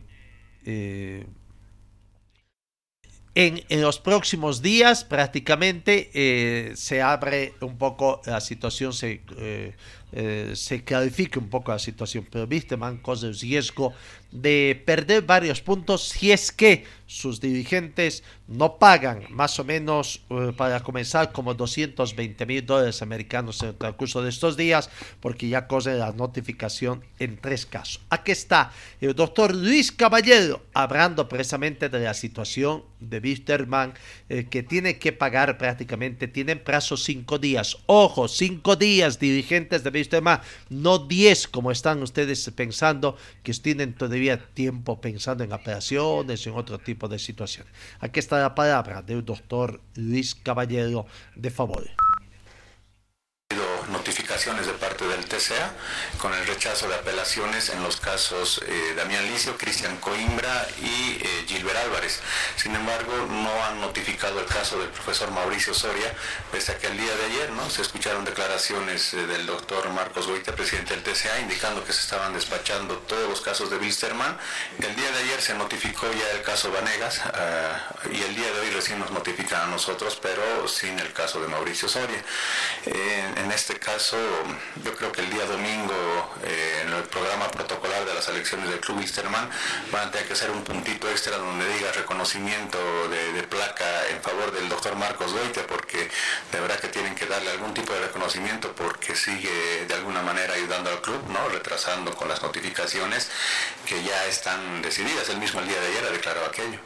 en, 3.37 3.81
los 3.81 3.99
próximos 3.99 4.63
días 4.63 5.03
prácticamente 5.03 6.09
se 6.75 7.03
abre 7.03 7.53
un 7.61 7.77
poco 7.77 8.19
la 8.25 8.41
situación, 8.41 8.93
se, 8.93 9.21
eh, 9.37 9.75
se 10.53 10.83
clarifique 10.83 11.37
un 11.37 11.49
poco 11.49 11.71
la 11.71 11.79
situación. 11.79 12.25
Pero 12.29 12.47
man 12.77 12.97
corre 12.97 13.27
el 13.27 13.39
riesgo 13.39 13.93
de 14.31 14.81
perder 14.85 15.21
varios 15.21 15.61
puntos 15.61 16.09
si 16.09 16.31
es 16.31 16.51
que 16.51 16.85
sus 17.05 17.39
dirigentes 17.39 18.23
no 18.47 18.77
pagan 18.77 19.23
más 19.29 19.59
o 19.59 19.63
menos 19.63 20.21
eh, 20.29 20.51
para 20.55 20.81
comenzar 20.81 21.31
como 21.31 21.53
220 21.53 22.45
mil 22.45 22.65
dólares 22.65 23.01
americanos 23.01 23.61
en 23.63 23.69
el 23.69 23.75
transcurso 23.75 24.21
de 24.21 24.29
estos 24.29 24.57
días 24.57 24.89
porque 25.21 25.47
ya 25.47 25.67
corre 25.67 25.97
la 25.97 26.11
notificación 26.11 27.03
en 27.19 27.37
tres 27.37 27.65
casos. 27.65 28.01
Aquí 28.09 28.31
está 28.33 28.71
el 28.99 29.15
doctor 29.15 29.55
Luis 29.55 29.91
Caballero 29.93 30.61
hablando 30.73 31.29
precisamente 31.29 31.87
de 31.87 31.99
la 32.01 32.13
situación 32.13 32.83
de 32.99 33.19
Wisterman 33.19 33.93
eh, 34.27 34.47
que 34.49 34.63
tiene 34.63 34.97
que 34.97 35.13
pagar 35.13 35.57
prácticamente, 35.57 36.27
tienen 36.27 36.59
plazo 36.61 36.97
cinco 36.97 37.39
días. 37.39 37.77
Ojo, 37.85 38.27
cinco 38.27 38.75
días 38.75 39.19
dirigentes 39.19 39.83
de 39.83 39.89
Wisterman, 39.91 40.06
no 40.69 40.99
diez 40.99 41.47
como 41.47 41.71
están 41.71 42.01
ustedes 42.01 42.49
pensando 42.55 43.17
que 43.43 43.53
tienen 43.53 43.93
todavía 43.93 44.37
tiempo 44.53 44.99
pensando 45.01 45.43
en 45.43 45.53
operaciones, 45.53 46.45
en 46.47 46.53
otro 46.53 46.79
tipo 46.79 47.07
de 47.07 47.19
situaciones. 47.19 47.71
Aquí 47.99 48.19
está 48.19 48.39
la 48.39 48.55
palabra 48.55 49.01
del 49.01 49.23
doctor 49.23 49.81
Luis 49.95 50.35
Caballero 50.35 51.05
de 51.35 51.49
Favor 51.49 51.89
de 54.27 54.73
parte 54.73 55.07
del 55.07 55.25
TCA 55.25 55.71
con 56.19 56.33
el 56.33 56.45
rechazo 56.45 56.89
de 56.89 56.95
apelaciones 56.95 57.69
en 57.69 57.81
los 57.81 57.95
casos 57.97 58.61
eh, 58.67 58.93
Damián 58.95 59.25
Licio, 59.25 59.57
Cristian 59.57 59.95
Coimbra 59.97 60.67
y 60.81 61.17
eh, 61.21 61.45
Gilbert 61.47 61.77
Álvarez. 61.77 62.19
Sin 62.57 62.75
embargo, 62.75 63.25
no 63.29 63.63
han 63.63 63.79
notificado 63.79 64.41
el 64.41 64.45
caso 64.45 64.79
del 64.79 64.89
profesor 64.89 65.31
Mauricio 65.31 65.73
Soria, 65.73 66.13
pese 66.51 66.73
a 66.73 66.77
que 66.77 66.87
el 66.87 66.97
día 66.97 67.15
de 67.15 67.25
ayer 67.25 67.51
¿no? 67.51 67.69
se 67.69 67.81
escucharon 67.81 68.25
declaraciones 68.25 69.13
eh, 69.13 69.25
del 69.25 69.45
doctor 69.45 69.89
Marcos 69.91 70.27
Goita, 70.27 70.53
presidente 70.53 70.93
del 70.93 71.03
TCA, 71.03 71.39
indicando 71.39 71.85
que 71.85 71.93
se 71.93 72.01
estaban 72.01 72.33
despachando 72.33 72.97
todos 73.07 73.29
los 73.29 73.39
casos 73.39 73.69
de 73.69 73.77
Wilstermann. 73.77 74.37
El 74.79 74.93
día 74.95 75.09
de 75.09 75.19
ayer 75.19 75.41
se 75.41 75.53
notificó 75.53 76.05
ya 76.11 76.37
el 76.37 76.43
caso 76.43 76.69
Vanegas 76.69 77.21
y 78.11 78.21
el 78.21 78.35
día 78.35 78.51
de 78.51 78.59
hoy 78.59 78.69
recién 78.71 78.99
nos 78.99 79.09
notifican 79.11 79.61
a 79.61 79.67
nosotros, 79.67 80.19
pero 80.21 80.67
sin 80.67 80.99
el 80.99 81.13
caso 81.13 81.39
de 81.41 81.47
Mauricio 81.47 81.87
Soria. 81.87 82.21
en 82.85 83.51
este 83.51 83.79
caso, 83.79 84.16
yo 84.83 84.95
creo 84.95 85.11
que 85.11 85.21
el 85.21 85.29
día 85.29 85.45
domingo 85.45 85.93
eh, 86.43 86.83
en 86.83 86.93
el 86.93 87.03
programa 87.03 87.49
protocolar 87.49 88.05
de 88.05 88.13
las 88.13 88.27
elecciones 88.27 88.69
del 88.69 88.79
Club 88.79 88.97
Wisterman 88.99 89.49
van 89.91 90.07
a 90.07 90.11
tener 90.11 90.27
que 90.27 90.33
hacer 90.33 90.51
un 90.51 90.63
puntito 90.63 91.09
extra 91.09 91.37
donde 91.37 91.67
diga 91.73 91.91
reconocimiento 91.91 92.77
de, 93.09 93.43
placa 93.43 94.07
en 94.09 94.21
favor 94.21 94.51
del 94.51 94.67
doctor 94.67 94.95
Marcos 94.95 95.31
Goite, 95.31 95.61
porque 95.63 96.09
de 96.51 96.59
verdad 96.59 96.79
que 96.79 96.89
tienen 96.89 97.15
que 97.15 97.25
darle 97.25 97.51
algún 97.51 97.73
tipo 97.73 97.93
de 97.93 98.01
reconocimiento 98.01 98.73
porque 98.73 99.15
sigue 99.15 99.85
de 99.87 99.93
alguna 99.93 100.21
manera 100.21 100.53
ayudando 100.53 100.89
al 100.89 101.01
club, 101.01 101.21
¿no? 101.29 101.47
retrasando 101.49 102.13
con 102.13 102.27
las 102.27 102.41
notificaciones 102.41 103.29
que 103.85 104.03
ya 104.03 104.25
están 104.25 104.81
decididas. 104.81 105.29
El 105.29 105.37
mismo 105.37 105.61
el 105.61 105.67
día 105.67 105.79
de 105.79 105.87
ayer 105.87 106.05
ha 106.05 106.11
declarado 106.11 106.45
aquello 106.45 106.79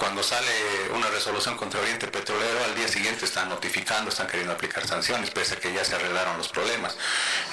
cuando 0.00 0.22
sale 0.22 0.48
una 0.94 1.08
resolución 1.10 1.58
contra 1.58 1.78
Oriente 1.78 2.08
Petrolero, 2.08 2.64
al 2.64 2.74
día 2.74 2.88
siguiente 2.88 3.26
están 3.26 3.50
notificando, 3.50 4.08
están 4.08 4.26
queriendo 4.26 4.54
aplicar 4.54 4.86
sanciones, 4.86 5.30
pese 5.30 5.54
a 5.54 5.56
que 5.58 5.74
ya 5.74 5.84
se 5.84 5.94
arreglaron 5.94 6.38
los 6.38 6.48
problemas. 6.48 6.96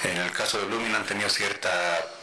En 0.02 0.16
el 0.16 0.32
caso 0.32 0.58
de 0.58 0.64
Blooming 0.64 0.94
han 0.94 1.04
tenido 1.04 1.28
cierta 1.28 1.70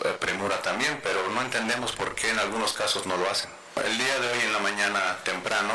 eh, 0.03 0.17
premura 0.19 0.59
también, 0.63 0.99
pero 1.03 1.29
no 1.29 1.41
entendemos 1.43 1.91
por 1.91 2.15
qué 2.15 2.31
en 2.31 2.39
algunos 2.39 2.73
casos 2.73 3.05
no 3.05 3.17
lo 3.17 3.29
hacen. 3.29 3.51
El 3.83 3.97
día 3.97 4.19
de 4.19 4.31
hoy 4.31 4.39
en 4.39 4.53
la 4.53 4.59
mañana 4.59 5.17
temprano 5.25 5.73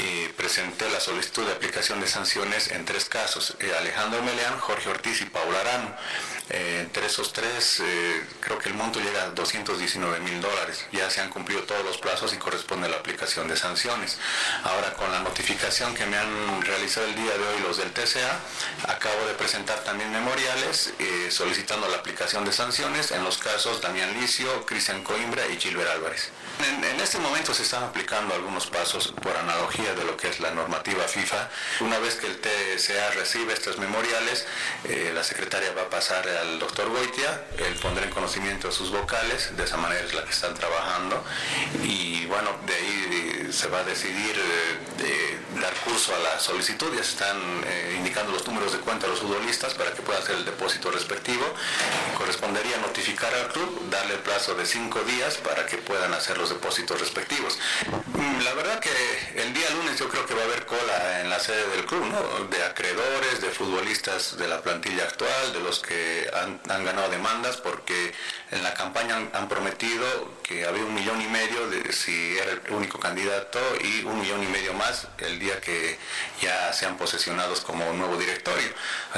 eh, 0.00 0.32
presenté 0.34 0.88
la 0.88 0.98
solicitud 0.98 1.44
de 1.44 1.52
aplicación 1.52 2.00
de 2.00 2.06
sanciones 2.06 2.70
en 2.70 2.86
tres 2.86 3.04
casos, 3.04 3.54
eh, 3.60 3.70
Alejandro 3.78 4.22
Meleán, 4.22 4.58
Jorge 4.58 4.88
Ortiz 4.88 5.20
y 5.20 5.26
Paula 5.26 5.60
Arano. 5.60 5.94
Eh, 6.48 6.80
entre 6.80 7.04
esos 7.04 7.34
tres 7.34 7.82
creo 8.40 8.58
que 8.58 8.70
el 8.70 8.74
monto 8.74 8.98
llega 8.98 9.24
a 9.24 9.30
219 9.30 10.20
mil 10.20 10.40
dólares. 10.40 10.86
Ya 10.90 11.10
se 11.10 11.20
han 11.20 11.28
cumplido 11.28 11.64
todos 11.64 11.84
los 11.84 11.98
plazos 11.98 12.32
y 12.32 12.38
corresponde 12.38 12.88
la 12.88 12.96
aplicación 12.96 13.46
de 13.46 13.58
sanciones. 13.58 14.18
Ahora 14.64 14.94
con 14.94 15.12
la 15.12 15.20
notificación 15.20 15.94
que 15.94 16.06
me 16.06 16.16
han 16.16 16.62
realizado 16.62 17.06
el 17.08 17.14
día 17.14 17.36
de 17.36 17.46
hoy 17.46 17.60
los 17.60 17.76
del 17.76 17.92
TCA, 17.92 18.40
acabo 18.88 19.26
de 19.26 19.34
presentar 19.34 19.80
también 19.80 20.10
memoriales 20.10 20.94
solicitando 21.28 21.88
la 21.88 21.98
aplicación 21.98 22.46
de 22.46 22.52
sanciones 22.52 23.10
en 23.10 23.22
los 23.22 23.36
casos 23.36 23.82
Damián 23.82 24.18
Licio, 24.18 24.64
Cristian 24.64 25.04
Coimbra 25.04 25.46
y 25.48 25.58
Gilbert 25.60 25.90
Álvarez. 25.90 26.30
En, 26.60 27.00
este 27.00 27.18
momento 27.18 27.54
se 27.54 27.62
están 27.62 27.84
aplicando 27.84 28.34
algunos 28.34 28.66
pasos 28.66 29.14
por 29.22 29.34
analogía 29.36 29.94
de 29.94 30.04
lo 30.04 30.16
que 30.16 30.28
es 30.28 30.40
la 30.40 30.50
normativa 30.50 31.04
FIFA. 31.04 31.48
Una 31.80 31.98
vez 31.98 32.16
que 32.16 32.26
el 32.26 32.38
TSA 32.38 33.12
recibe 33.12 33.52
estos 33.52 33.78
memoriales, 33.78 34.44
eh, 34.84 35.12
la 35.14 35.22
secretaria 35.24 35.72
va 35.72 35.82
a 35.82 35.90
pasar 35.90 36.28
al 36.28 36.58
doctor 36.58 36.88
Goitia, 36.90 37.44
él 37.58 37.74
pondrá 37.80 38.04
en 38.04 38.10
conocimiento 38.10 38.68
a 38.68 38.72
sus 38.72 38.90
vocales, 38.90 39.56
de 39.56 39.64
esa 39.64 39.76
manera 39.76 40.04
es 40.04 40.12
la 40.12 40.24
que 40.24 40.30
están 40.30 40.54
trabajando 40.54 41.24
y 41.82 42.26
bueno, 42.26 42.50
de 42.66 42.74
ahí 42.74 43.48
se 43.52 43.68
va 43.68 43.78
a 43.78 43.84
decidir 43.84 44.36
eh, 45.00 45.38
dar 45.60 45.74
curso 45.84 46.14
a 46.14 46.18
la 46.18 46.38
solicitud, 46.38 46.88
ya 46.94 47.02
se 47.02 47.10
están 47.10 47.36
eh, 47.66 47.94
indicando 47.96 48.32
los 48.32 48.46
números 48.46 48.72
de 48.72 48.78
cuenta 48.78 49.06
a 49.06 49.10
los 49.10 49.20
futbolistas 49.20 49.74
para 49.74 49.92
que 49.92 50.02
puedan 50.02 50.22
hacer 50.22 50.36
el 50.36 50.44
depósito 50.44 50.90
respectivo. 50.90 51.44
Correspondería 52.16 52.76
notificar 52.78 53.32
al 53.34 53.48
club, 53.48 53.88
darle 53.90 54.14
el 54.14 54.20
plazo 54.20 54.54
de 54.54 54.66
cinco 54.66 55.00
días 55.00 55.36
para 55.38 55.66
que 55.66 55.78
puedan 55.78 56.12
hacer 56.14 56.38
los 56.38 56.47
depósitos 56.48 57.00
respectivos. 57.00 57.58
Mm, 58.14 58.42
la 58.42 58.54
verdad 58.54 58.80
que 58.80 58.90
el 59.36 59.52
día 59.52 59.70
lunes 59.70 59.98
yo 59.98 60.08
creo 60.08 60.26
que 60.26 60.34
va 60.34 60.42
a 60.42 60.44
haber 60.44 60.66
cola 60.66 61.20
en 61.20 61.30
la 61.30 61.38
sede 61.38 61.66
del 61.68 61.84
club, 61.86 62.04
¿no? 62.06 62.46
De 62.46 62.62
acreedores, 62.64 63.40
de 63.40 63.50
futbolistas 63.50 64.36
de 64.36 64.48
la 64.48 64.60
plantilla 64.62 65.04
actual, 65.04 65.52
de 65.52 65.60
los 65.60 65.80
que 65.80 66.30
han, 66.34 66.60
ganado 66.84 67.08
demandas, 67.10 67.56
porque 67.58 68.12
en 68.50 68.62
la 68.62 68.74
campaña 68.74 69.16
han, 69.32 69.48
prometido 69.48 70.38
que 70.42 70.66
había 70.66 70.84
un 70.84 70.94
millón 70.94 71.20
y 71.20 71.26
medio 71.26 71.68
de 71.68 71.92
si 71.92 72.36
era 72.38 72.52
el 72.52 72.60
único 72.70 72.98
candidato 72.98 73.58
y 73.80 74.04
un 74.04 74.20
millón 74.20 74.42
y 74.42 74.46
medio 74.46 74.74
más 74.74 75.08
el 75.18 75.38
día 75.38 75.60
que 75.60 75.98
ya 76.40 76.72
sean 76.72 76.96
posesionados 76.96 77.60
como 77.60 77.92
nuevo 77.92 78.16
directorio. 78.16 78.68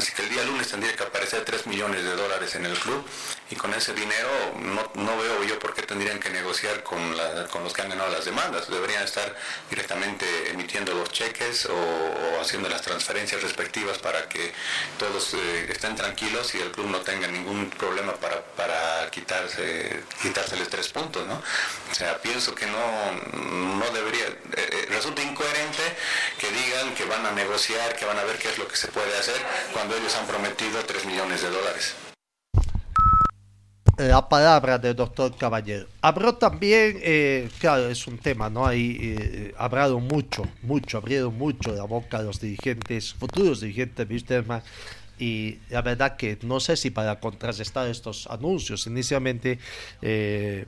Así 0.00 0.12
que 0.12 0.22
el 0.22 0.30
día 0.30 0.42
lunes 0.44 0.66
tendría 0.66 0.96
que 0.96 1.02
aparecer 1.02 1.44
3 1.44 1.66
millones 1.66 2.02
de 2.02 2.16
dólares 2.16 2.54
en 2.54 2.64
el 2.64 2.72
club 2.78 3.04
y 3.50 3.56
con 3.56 3.74
ese 3.74 3.92
dinero 3.92 4.30
no, 4.56 4.90
no 4.94 5.18
veo 5.18 5.44
yo 5.44 5.58
por 5.58 5.74
qué 5.74 5.82
tendrían 5.82 6.18
que 6.18 6.30
negociar 6.30 6.82
con 6.82 7.10
con, 7.50 7.64
los 7.64 7.72
que 7.72 7.82
han 7.82 7.90
ganado 7.90 8.10
las 8.10 8.24
demandas. 8.24 8.68
Deberían 8.68 9.02
estar 9.02 9.36
directamente 9.68 10.50
emitiendo 10.50 10.94
los 10.94 11.10
cheques 11.10 11.66
o, 11.66 12.40
haciendo 12.40 12.68
las 12.68 12.82
transferencias 12.82 13.42
respectivas 13.42 13.98
para 13.98 14.26
que 14.28 14.52
todos 14.98 15.34
eh, 15.34 15.66
estén 15.70 15.94
tranquilos 15.96 16.54
y 16.54 16.60
el 16.60 16.70
club 16.70 16.86
no 16.86 17.00
tenga 17.00 17.26
ningún 17.28 17.68
problema 17.70 18.14
para, 18.14 18.40
para 18.56 19.10
quitarse, 19.10 20.02
quitárseles 20.22 20.68
tres 20.70 20.88
puntos. 20.88 21.26
¿no? 21.26 21.42
O 21.90 21.94
sea, 21.94 22.18
pienso 22.22 22.54
que 22.54 22.66
no, 22.66 23.12
no 23.78 23.90
debería, 23.90 24.26
eh, 24.26 24.38
eh, 24.56 24.86
resulta 24.88 25.22
incoherente 25.22 25.82
que 26.38 26.50
digan 26.50 26.94
que 26.94 27.04
van 27.04 27.26
a 27.26 27.32
negociar, 27.32 27.96
que 27.96 28.04
van 28.04 28.18
a 28.18 28.24
ver 28.24 28.38
qué 28.38 28.48
es 28.48 28.58
lo 28.58 28.66
que 28.66 28.76
se 28.76 28.88
puede 28.88 29.16
hacer 29.18 29.40
cuando 29.72 29.89
ellos 29.96 30.16
han 30.16 30.26
prometido 30.26 30.80
3 30.86 31.06
millones 31.06 31.42
de 31.42 31.50
dólares 31.50 31.94
la 34.08 34.28
palabra 34.28 34.78
del 34.78 34.96
doctor 34.96 35.36
Caballero. 35.36 35.86
Habló 36.00 36.34
también, 36.36 36.98
eh, 37.02 37.48
claro, 37.58 37.88
es 37.88 38.06
un 38.06 38.18
tema, 38.18 38.48
¿no? 38.48 38.66
Ahí 38.66 38.98
eh, 39.00 39.54
hablado 39.58 40.00
mucho, 40.00 40.44
mucho, 40.62 40.98
abrieron 40.98 41.36
mucho 41.36 41.74
la 41.74 41.84
boca 41.84 42.18
a 42.18 42.22
los 42.22 42.40
dirigentes, 42.40 43.12
futuros 43.12 43.60
dirigentes 43.60 44.08
de 44.08 44.14
Wisterman, 44.14 44.62
y 45.18 45.58
la 45.68 45.82
verdad 45.82 46.16
que 46.16 46.38
no 46.42 46.60
sé 46.60 46.76
si 46.76 46.90
para 46.90 47.20
contrarrestar 47.20 47.88
estos 47.88 48.26
anuncios, 48.28 48.86
inicialmente 48.86 49.58
eh, 50.00 50.64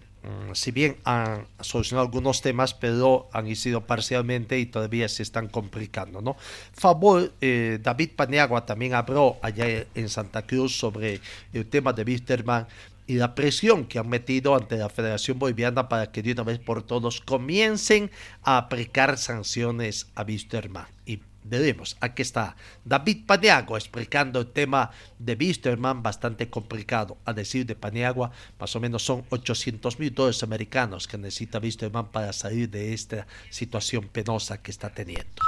si 0.53 0.71
bien 0.71 0.97
han 1.05 1.47
solucionado 1.61 2.07
algunos 2.07 2.43
temas, 2.43 2.75
pero 2.75 3.29
han 3.33 3.55
sido 3.57 3.81
parcialmente 3.81 4.59
y 4.59 4.67
todavía 4.67 5.09
se 5.09 5.23
están 5.23 5.49
complicando. 5.49 6.21
¿no? 6.21 6.37
Favor, 6.73 7.33
eh, 7.41 7.79
David 7.83 8.11
Paniagua 8.17 8.65
también 8.65 8.95
habló 8.95 9.37
allá 9.43 9.67
en 9.95 10.09
Santa 10.09 10.43
Cruz 10.43 10.77
sobre 10.79 11.21
el 11.53 11.67
tema 11.67 11.93
de 11.93 12.05
Wisterman 12.05 12.67
y 13.07 13.15
la 13.15 13.35
presión 13.35 13.87
que 13.87 13.99
han 13.99 14.09
metido 14.09 14.55
ante 14.55 14.77
la 14.77 14.89
Federación 14.89 15.39
Boliviana 15.39 15.89
para 15.89 16.13
que 16.13 16.23
de 16.23 16.33
una 16.33 16.45
vez 16.45 16.59
por 16.59 16.83
todos 16.83 17.21
comiencen 17.21 18.11
a 18.43 18.59
aplicar 18.59 19.19
sanciones 19.19 20.07
a 20.15 20.23
Wisterman. 20.23 20.87
Y 21.05 21.21
veremos, 21.45 21.97
aquí 22.01 22.23
está 22.23 22.57
David 22.85 23.27
Paniagua 23.27 23.79
explicando 23.79 24.41
el 24.41 24.47
tema 24.47 24.91
de 25.19 25.35
Wisterman, 25.35 26.03
bastante 26.03 26.49
complicado. 26.49 27.19
A 27.25 27.33
decir 27.33 27.67
de 27.67 27.75
Paniagua, 27.75 28.33
más 28.59 28.75
o 28.77 28.81
menos 28.81 29.05
son 29.05 29.25
800 29.29 29.99
mil 29.99 30.15
dólares 30.15 30.43
americanos 30.43 31.07
que 31.07 31.19
necesita 31.19 31.59
Wisterman 31.59 32.07
para 32.07 32.33
salir 32.33 32.71
de 32.71 32.95
esta 32.95 33.27
situación 33.51 34.09
penosa 34.09 34.63
que 34.63 34.71
está 34.71 34.91
teniendo. 34.91 35.43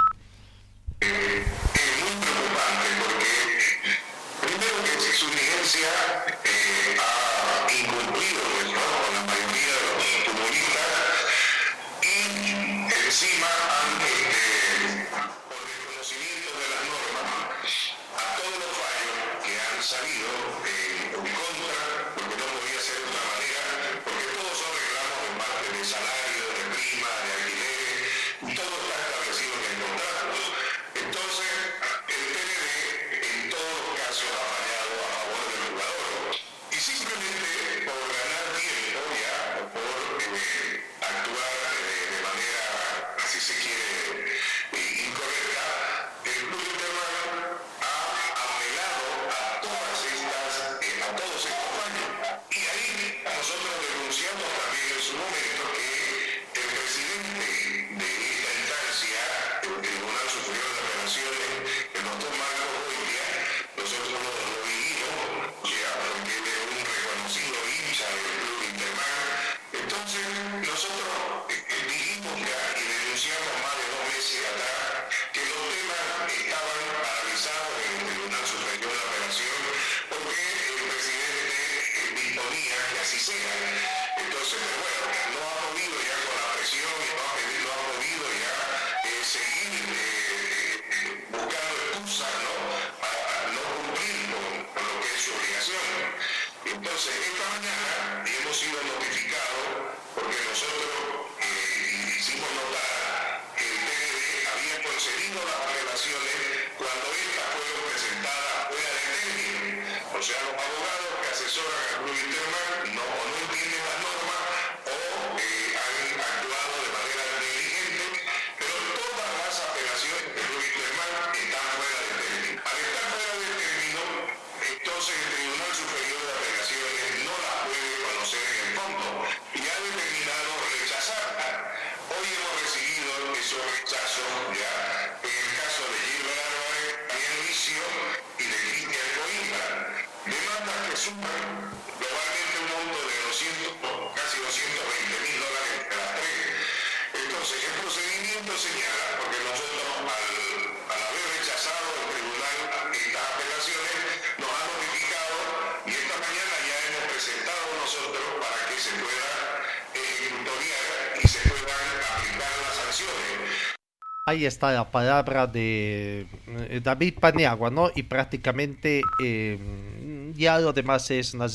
Ahí 164.35 164.47
está 164.47 164.73
la 164.73 164.91
palabra 164.91 165.47
de 165.47 166.27
eh, 166.69 166.81
David 166.83 167.15
Paniagua, 167.21 167.71
¿no? 167.71 167.93
Y 167.95 168.03
prácticamente 168.03 169.01
eh, 169.23 170.33
ya 170.35 170.59
lo 170.59 170.73
demás 170.73 171.09
es 171.13 171.35
una 171.35 171.47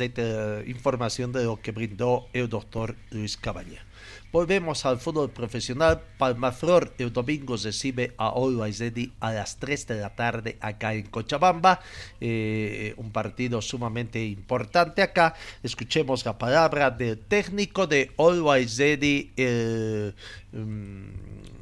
información 0.66 1.34
de 1.34 1.44
lo 1.44 1.60
que 1.62 1.74
brindó 1.74 2.30
el 2.32 2.48
doctor 2.48 2.96
Luis 3.12 3.36
Caballero. 3.36 3.82
Volvemos 4.32 4.86
al 4.86 4.98
fútbol 4.98 5.30
profesional. 5.30 6.02
Palmaflor 6.18 6.94
el 7.00 7.12
domingo 7.12 7.58
recibe 7.62 8.14
a 8.18 8.30
Always 8.30 8.82
a 9.20 9.34
las 9.34 9.58
3 9.58 9.88
de 9.88 10.00
la 10.00 10.16
tarde 10.16 10.58
acá 10.62 10.94
en 10.94 11.08
Cochabamba. 11.08 11.82
Eh, 12.22 12.94
un 12.96 13.12
partido 13.12 13.62
sumamente 13.62 14.24
importante 14.24 15.02
acá. 15.02 15.36
Escuchemos 15.64 16.24
la 16.24 16.38
palabra 16.38 16.92
del 16.92 17.20
técnico 17.20 17.88
de 17.88 18.12
Always 18.18 18.78
Ready. 18.78 19.32
Mm, 20.54 21.59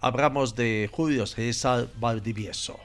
hablamos 0.00 0.54
de 0.54 0.88
Julio 0.92 1.26
César 1.26 1.88
Valdivieso. 1.96 2.78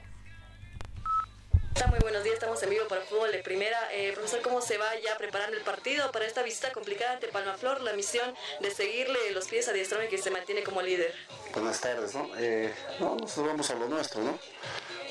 Muy 1.90 2.00
buenos 2.00 2.24
días, 2.24 2.36
estamos 2.36 2.62
en 2.64 2.70
vivo 2.70 2.88
para 2.88 3.02
Fútbol 3.02 3.32
de 3.32 3.40
Primera. 3.40 3.78
Eh, 3.92 4.12
profesor, 4.14 4.42
¿cómo 4.42 4.62
se 4.62 4.78
va 4.78 4.88
ya 5.04 5.18
preparando 5.18 5.58
el 5.58 5.64
partido 5.64 6.12
para 6.12 6.26
esta 6.26 6.42
visita 6.42 6.72
complicada 6.72 7.14
ante 7.14 7.28
Palmaflor? 7.28 7.82
La 7.82 7.94
misión 7.94 8.34
de 8.62 8.72
seguirle 8.72 9.32
los 9.34 9.48
pies 9.48 9.68
a 9.68 9.74
Diestrome 9.74 10.08
que 10.08 10.18
se 10.18 10.32
mantiene 10.32 10.64
como 10.64 10.82
líder. 10.82 11.14
Buenas 11.54 11.82
tardes, 11.82 12.16
¿no? 12.16 12.30
Eh, 12.38 12.74
no, 13.00 13.16
nosotros 13.16 13.48
vamos 13.48 13.70
a 13.70 13.76
lo 13.76 13.88
nuestro, 13.90 14.24
¿no? 14.24 14.40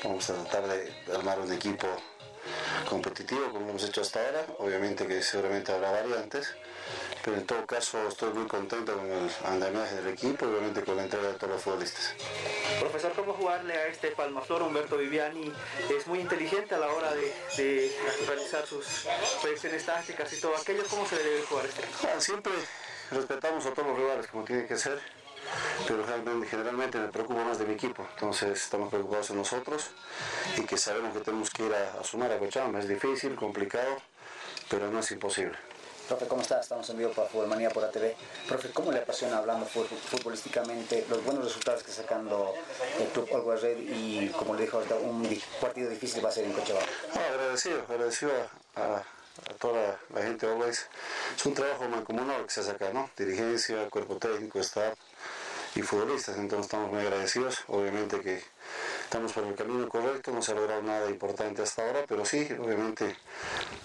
Vamos 0.03 0.29
a 0.29 0.33
tratar 0.43 0.67
de 0.67 0.93
armar 1.13 1.39
un 1.39 1.53
equipo 1.53 1.87
competitivo 2.89 3.49
como 3.51 3.61
lo 3.61 3.69
hemos 3.69 3.83
hecho 3.83 4.01
hasta 4.01 4.25
ahora. 4.25 4.45
Obviamente 4.59 5.07
que 5.07 5.21
seguramente 5.21 5.71
habrá 5.71 5.91
variantes 5.91 6.53
pero 7.23 7.37
en 7.37 7.45
todo 7.45 7.65
caso 7.65 8.07
estoy 8.07 8.33
muy 8.33 8.47
contento 8.47 8.97
con 8.97 9.09
el 9.09 9.29
andamiaje 9.45 9.95
del 9.95 10.07
equipo 10.07 10.45
y 10.45 10.49
obviamente 10.49 10.83
con 10.83 10.97
la 10.97 11.03
entrega 11.03 11.29
de 11.29 11.33
todos 11.35 11.53
los 11.53 11.61
futbolistas. 11.61 12.13
Profesor, 12.79 13.13
¿cómo 13.13 13.33
jugarle 13.33 13.73
a 13.73 13.87
este 13.87 14.11
Palmaflor 14.11 14.63
Humberto 14.63 14.97
Viviani? 14.97 15.51
Es 15.89 16.05
muy 16.07 16.19
inteligente 16.19 16.75
a 16.75 16.79
la 16.79 16.87
hora 16.87 17.13
de, 17.13 17.95
realizar 18.27 18.65
sus 18.65 19.07
proyecciones 19.41 19.85
tácticas 19.85 20.33
y 20.33 20.41
todo 20.41 20.55
aquello. 20.55 20.83
¿Cómo 20.89 21.05
se 21.05 21.17
debe 21.17 21.41
jugar 21.43 21.65
este? 21.65 21.83
Ah, 22.07 22.19
siempre 22.19 22.51
respetamos 23.11 23.65
a 23.65 23.73
todos 23.73 23.87
los 23.87 23.97
rivales 23.97 24.27
como 24.27 24.43
tiene 24.43 24.65
que 24.65 24.75
ser 24.75 24.99
pero 25.87 26.05
generalmente 26.49 26.97
me 26.97 27.09
preocupo 27.09 27.43
más 27.43 27.59
de 27.59 27.65
mi 27.65 27.73
equipo, 27.73 28.07
entonces 28.13 28.63
estamos 28.63 28.89
preocupados 28.89 29.29
en 29.29 29.37
nosotros 29.37 29.89
y 30.57 30.61
que 30.61 30.77
sabemos 30.77 31.13
que 31.13 31.19
tenemos 31.19 31.49
que 31.49 31.65
ir 31.65 31.73
a, 31.73 32.03
sumar 32.03 32.31
a 32.31 32.39
Cochabamba, 32.39 32.79
es 32.79 32.87
difícil, 32.87 33.35
complicado, 33.35 33.97
pero 34.69 34.89
no 34.89 34.99
es 34.99 35.11
imposible. 35.11 35.57
Profe, 36.07 36.27
¿cómo 36.27 36.41
está? 36.41 36.59
Estamos 36.59 36.89
en 36.89 36.97
vivo 36.97 37.11
para 37.11 37.29
Fútbolmanía 37.29 37.69
por 37.69 37.83
ATV. 37.85 38.13
Profe, 38.47 38.69
¿cómo 38.71 38.91
le 38.91 38.99
apasiona 38.99 39.37
hablando 39.37 39.65
futbolísticamente 39.65 41.05
los 41.09 41.23
buenos 41.23 41.45
resultados 41.45 41.81
que 41.81 41.91
está 41.91 42.03
sacando 42.03 42.53
el 42.99 43.07
Club 43.07 43.29
Always 43.33 43.61
Red 43.61 43.77
y, 43.79 44.27
como 44.37 44.53
le 44.53 44.63
dijo 44.63 44.83
un 45.01 45.41
partido 45.61 45.89
difícil 45.89 46.23
va 46.23 46.29
a 46.29 46.31
ser 46.33 46.43
en 46.43 46.51
Cochabamba? 46.51 46.87
agradecido, 47.31 47.81
agradecido 47.89 48.31
a, 48.75 49.01
toda 49.59 49.97
la 50.13 50.21
gente 50.21 50.45
de 50.45 50.51
Always. 50.51 50.87
Es 51.37 51.45
un 51.45 51.53
trabajo 51.53 51.87
mancomunado 51.87 52.45
que 52.45 52.51
se 52.51 52.69
acá, 52.69 52.91
¿no? 52.93 53.09
Dirigencia, 53.17 53.89
cuerpo 53.89 54.17
técnico, 54.17 54.59
staff 54.59 54.97
y 55.75 55.81
futbolistas. 55.83 56.37
Entonces 56.37 56.65
estamos 56.65 56.91
muy 56.91 57.01
agradecidos. 57.01 57.63
Obviamente 57.67 58.19
que 58.19 58.43
estamos 59.03 59.31
por 59.33 59.45
el 59.45 59.55
camino 59.55 59.87
correcto, 59.87 60.31
no 60.31 60.41
se 60.41 60.51
ha 60.51 60.55
logrado 60.55 60.81
nada 60.81 61.09
importante 61.09 61.61
hasta 61.61 61.85
ahora, 61.85 62.03
pero 62.07 62.25
sí, 62.25 62.47
obviamente 62.59 63.15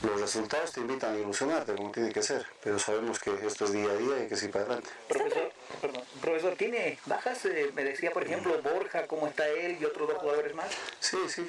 los 0.02 0.20
resultados 0.20 0.72
te 0.72 0.80
invitan 0.80 1.14
a 1.14 1.18
ilusionarte 1.18 1.74
como 1.74 1.90
tiene 1.90 2.12
que 2.12 2.22
ser, 2.22 2.46
pero 2.62 2.78
sabemos 2.78 3.18
que 3.18 3.34
esto 3.46 3.64
es 3.66 3.72
día 3.72 3.90
a 3.90 3.96
día 3.96 4.24
y 4.24 4.28
que 4.28 4.36
seguir 4.36 4.52
para 4.52 4.64
adelante. 4.64 4.90
Profesor, 5.08 5.52
perdón, 5.80 6.02
profesor, 6.20 6.54
¿tiene 6.56 6.98
bajas? 7.06 7.44
Eh, 7.46 7.70
me 7.74 7.84
decía, 7.84 8.10
por 8.10 8.24
ejemplo, 8.24 8.60
Borja, 8.62 9.06
¿cómo 9.06 9.26
está 9.26 9.46
él 9.48 9.78
y 9.80 9.84
otros 9.84 10.08
dos 10.08 10.18
jugadores 10.18 10.54
más? 10.54 10.68
Sí, 11.00 11.18
sí, 11.28 11.46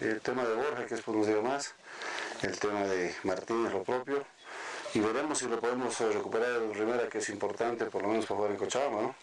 el 0.00 0.20
tema 0.22 0.44
de 0.44 0.54
Borja, 0.54 0.86
que 0.86 0.94
es 0.94 1.02
por 1.02 1.16
un 1.16 1.26
día 1.26 1.40
más, 1.40 1.74
el 2.42 2.58
tema 2.58 2.84
de 2.84 3.14
Martínez, 3.24 3.72
lo 3.72 3.82
propio, 3.82 4.24
y 4.94 5.00
veremos 5.00 5.38
si 5.38 5.46
lo 5.46 5.60
podemos 5.60 6.00
eh, 6.00 6.10
recuperar 6.10 6.62
en 6.62 6.74
Rivera, 6.74 7.08
que 7.08 7.18
es 7.18 7.28
importante, 7.28 7.86
por 7.86 8.02
lo 8.02 8.08
menos 8.08 8.26
para 8.26 8.36
jugar 8.38 8.50
en 8.52 8.56
Cochabamba, 8.56 9.02
¿no? 9.02 9.14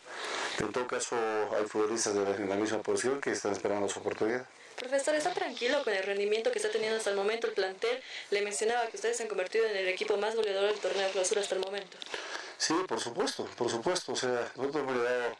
En 0.60 0.72
todo 0.72 0.88
caso, 0.88 1.16
hay 1.55 1.66
futbolistas 1.66 2.14
de 2.16 2.24
la, 2.24 2.36
en 2.36 2.49
la 2.49 2.55
misma 2.55 2.82
posición 2.82 3.22
que 3.22 3.32
están 3.32 3.51
esperando 3.51 3.88
su 3.88 3.99
oportunidad. 3.99 4.45
Profesor, 4.76 5.16
¿está 5.16 5.34
tranquilo 5.34 5.84
con 5.84 5.93
el 5.93 6.03
rendimiento 6.03 6.51
que 6.51 6.60
está 6.60 6.70
teniendo 6.70 6.97
hasta 6.97 7.10
el 7.10 7.16
momento 7.16 7.47
el 7.47 7.53
plantel? 7.53 7.99
Le 8.30 8.41
mencionaba 8.41 8.88
que 8.88 8.97
ustedes 8.97 9.18
se 9.18 9.24
han 9.24 9.30
convertido 9.30 9.66
en 9.66 9.76
el 9.76 9.88
equipo 9.88 10.18
más 10.18 10.36
goleador 10.36 10.70
del 10.70 10.80
torneo 10.80 11.05
de 11.08 11.12
clausura 11.12 11.41
hasta 11.41 11.55
el 11.55 11.62
momento. 11.62 11.97
Sí, 12.58 12.76
por 12.88 12.99
supuesto, 12.99 13.45
por 13.58 13.70
supuesto. 13.70 14.14
O 14.14 14.16
sea, 14.16 14.51
nosotros 14.55 14.84
hemos 14.84 14.95
llegado 14.97 15.36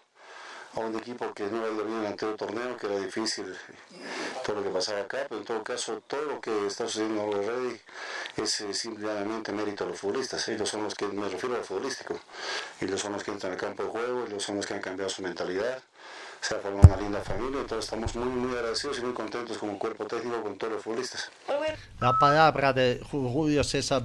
a 0.74 0.80
un 0.80 0.98
equipo 0.98 1.34
que 1.34 1.44
no 1.44 1.66
había 1.66 1.84
bien 1.84 1.94
en 1.94 2.00
el 2.02 2.08
anterior 2.08 2.38
torneo, 2.38 2.78
que 2.78 2.88
era 2.88 3.00
difícil 3.00 3.56
todo 4.44 4.58
lo 4.58 4.64
que 4.64 4.70
pasaba 4.70 5.02
acá, 5.02 5.26
pero 5.30 5.40
en 5.40 5.46
todo 5.46 5.64
caso, 5.64 6.02
todo 6.08 6.22
lo 6.24 6.42
que 6.42 6.68
está 6.68 6.88
sucediendo 6.88 7.24
en 7.24 7.48
Ready 7.48 7.82
es 8.38 8.62
eh, 8.62 8.74
simplemente 8.74 9.52
mérito 9.52 9.84
de 9.84 9.92
los 9.92 10.00
futbolistas. 10.00 10.48
Ellos 10.50 10.70
son 10.70 10.84
los 10.84 10.96
que, 10.96 11.08
me 11.08 11.28
refiero 11.28 11.56
al 11.56 11.64
futbolístico, 11.64 12.20
ellos 12.82 13.00
son 13.02 13.14
los 13.14 13.24
que 13.24 13.32
entran 13.32 13.54
al 13.54 13.58
campo 13.58 13.84
de 13.84 13.90
juego, 13.90 14.26
ellos 14.26 14.44
son 14.44 14.58
los 14.58 14.66
que 14.66 14.74
han 14.74 14.82
cambiado 14.82 15.10
su 15.10 15.22
mentalidad 15.22 15.82
se 16.42 16.56
ha 16.56 16.60
formado 16.60 16.88
una 16.88 17.02
linda 17.02 17.22
familia, 17.22 17.62
entonces 17.62 17.86
estamos 17.86 18.16
muy, 18.16 18.30
muy 18.30 18.56
agradecidos 18.56 19.00
y 19.00 19.02
muy 19.02 19.14
contentos 19.14 19.58
como 19.58 19.78
cuerpo 19.78 20.06
técnico 20.06 20.42
con 20.42 20.58
todos 20.58 20.74
los 20.74 20.84
futbolistas. 20.84 21.32
La 22.00 22.18
palabra 22.20 22.74
de 22.74 23.02
Julio 23.12 23.64
César 23.64 24.04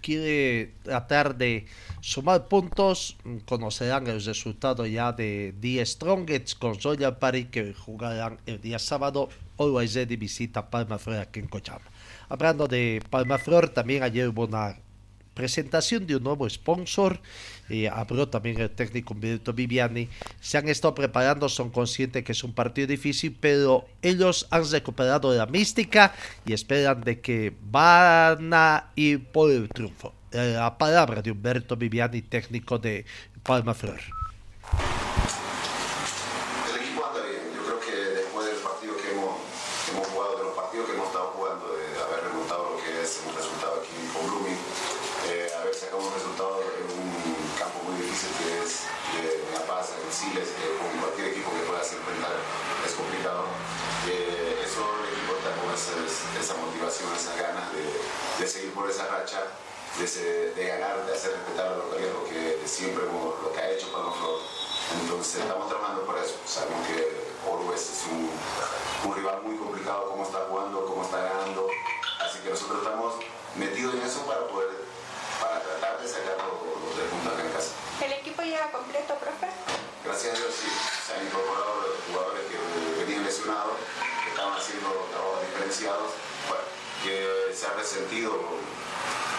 quiere 0.00 0.74
tratar 0.82 1.34
de 1.36 1.66
sumar 2.00 2.48
puntos, 2.48 3.16
conocerán 3.46 4.06
el 4.06 4.22
resultado 4.24 4.86
ya 4.86 5.12
de 5.12 5.54
The 5.60 5.84
Strongest 5.84 6.58
con 6.58 6.78
Royal 6.80 7.18
Party 7.18 7.46
que 7.46 7.74
jugarán 7.74 8.38
el 8.46 8.60
día 8.60 8.78
sábado, 8.78 9.28
Always 9.58 9.94
Ready 9.94 10.16
visita 10.16 10.70
Palma 10.70 10.98
Flor 10.98 11.18
aquí 11.18 11.40
en 11.40 11.48
Cochabamba. 11.48 11.93
Hablando 12.34 12.66
de 12.66 13.00
Palma 13.10 13.38
Flor, 13.38 13.68
también 13.68 14.02
ayer 14.02 14.28
hubo 14.28 14.46
una 14.46 14.76
presentación 15.34 16.04
de 16.04 16.16
un 16.16 16.24
nuevo 16.24 16.50
sponsor. 16.50 17.20
y 17.68 17.86
habló 17.86 18.28
también 18.28 18.60
el 18.60 18.70
técnico 18.70 19.14
Humberto 19.14 19.52
Viviani. 19.52 20.08
Se 20.40 20.58
han 20.58 20.68
estado 20.68 20.96
preparando, 20.96 21.48
son 21.48 21.70
conscientes 21.70 22.24
que 22.24 22.32
es 22.32 22.42
un 22.42 22.52
partido 22.52 22.88
difícil, 22.88 23.36
pero 23.40 23.86
ellos 24.02 24.48
han 24.50 24.68
recuperado 24.68 25.32
la 25.32 25.46
mística 25.46 26.12
y 26.44 26.54
esperan 26.54 27.02
de 27.02 27.20
que 27.20 27.54
van 27.70 28.52
a 28.52 28.90
ir 28.96 29.24
por 29.28 29.52
el 29.52 29.68
triunfo. 29.68 30.12
La 30.32 30.76
palabra 30.76 31.22
de 31.22 31.30
Humberto 31.30 31.76
Viviani, 31.76 32.20
técnico 32.22 32.80
de 32.80 33.04
Palma 33.44 33.74
Flor. 33.74 34.00
de 58.38 58.46
seguir 58.48 58.74
por 58.74 58.90
esa 58.90 59.06
racha, 59.06 59.42
de, 59.98 60.52
de, 60.54 60.66
ganar, 60.66 61.06
de 61.06 61.12
hacer 61.14 61.32
respetar 61.32 61.70
la 61.70 61.76
localidad, 61.76 62.12
lo 62.12 62.28
que 62.28 62.60
siempre 62.66 63.04
lo 63.04 63.52
que 63.52 63.60
ha 63.60 63.70
hecho 63.70 63.92
Palma 63.92 64.12
Flor. 64.12 64.40
Entonces 65.00 65.42
estamos 65.42 65.68
trabajando 65.68 66.04
por 66.04 66.18
eso. 66.18 66.34
Sabemos 66.46 66.86
que 66.86 67.24
Orwell 67.48 67.74
es 67.74 68.04
un, 68.10 68.30
un, 69.08 69.16
rival 69.16 69.40
cómo 70.02 70.24
está 70.24 70.46
jugando, 70.48 70.86
cómo 70.86 71.02
está 71.04 71.18
ganando. 71.22 71.68
Así 72.20 72.38
que 72.40 72.50
nosotros 72.50 72.78
estamos 72.82 73.14
metidos 73.56 73.94
en 73.94 74.02
eso 74.02 74.26
para 74.26 74.46
poder, 74.48 74.70
para 75.40 75.60
tratar 75.60 76.00
de 76.00 76.08
sacar 76.08 76.36
los, 76.38 76.82
los 76.82 76.94
tres 76.94 77.06
puntos 77.10 77.32
acá 77.32 77.42
en 77.42 77.52
casa. 77.52 77.70
¿El 78.02 78.12
equipo 78.12 78.42
llega 78.42 78.70
completo, 78.72 79.14
profe? 79.14 79.48
Gracias 80.04 80.34
a 80.34 80.36
Dios 80.36 80.52
sí. 80.54 80.68
Se 81.06 81.14
han 81.14 81.26
incorporado 81.26 81.96
jugadores 82.10 82.42
que 82.50 82.58
venían 83.04 83.24
lesionados, 83.24 83.78
que 84.24 84.30
estaban 84.30 84.52
haciendo 84.52 84.88
trabajos 85.10 85.40
diferenciados. 85.46 86.10
Bueno, 86.48 86.64
que 87.02 87.54
se 87.54 87.66
ha 87.66 87.72
resentido 87.74 88.32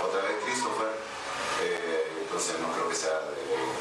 otra 0.02 0.22
vez 0.22 0.38
Christopher, 0.46 0.92
eh, 1.62 2.18
entonces 2.22 2.60
no 2.60 2.72
creo 2.74 2.90
que 2.90 2.96
sea 2.96 3.20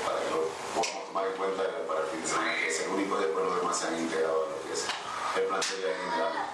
para 0.05 0.19
que 0.21 0.31
lo 0.31 0.49
podamos 0.75 1.07
tomar 1.07 1.27
en 1.27 1.33
cuenta 1.35 1.63
para 1.87 2.01
el 2.01 2.07
fin 2.07 2.23
de 2.23 2.29
semana, 2.29 2.55
que 2.55 2.69
es 2.69 2.81
el 2.81 2.89
único 2.91 3.17
después 3.17 3.45
los 3.45 3.57
demás 3.57 3.79
se 3.79 3.87
han 3.89 3.99
integrado 3.99 4.47
a 4.47 4.51
lo 4.51 4.63
que 4.63 4.73
es 4.73 4.85
el 5.37 5.43
plantel 5.45 5.81
ya 5.81 5.89
en 5.89 6.11
general. 6.11 6.54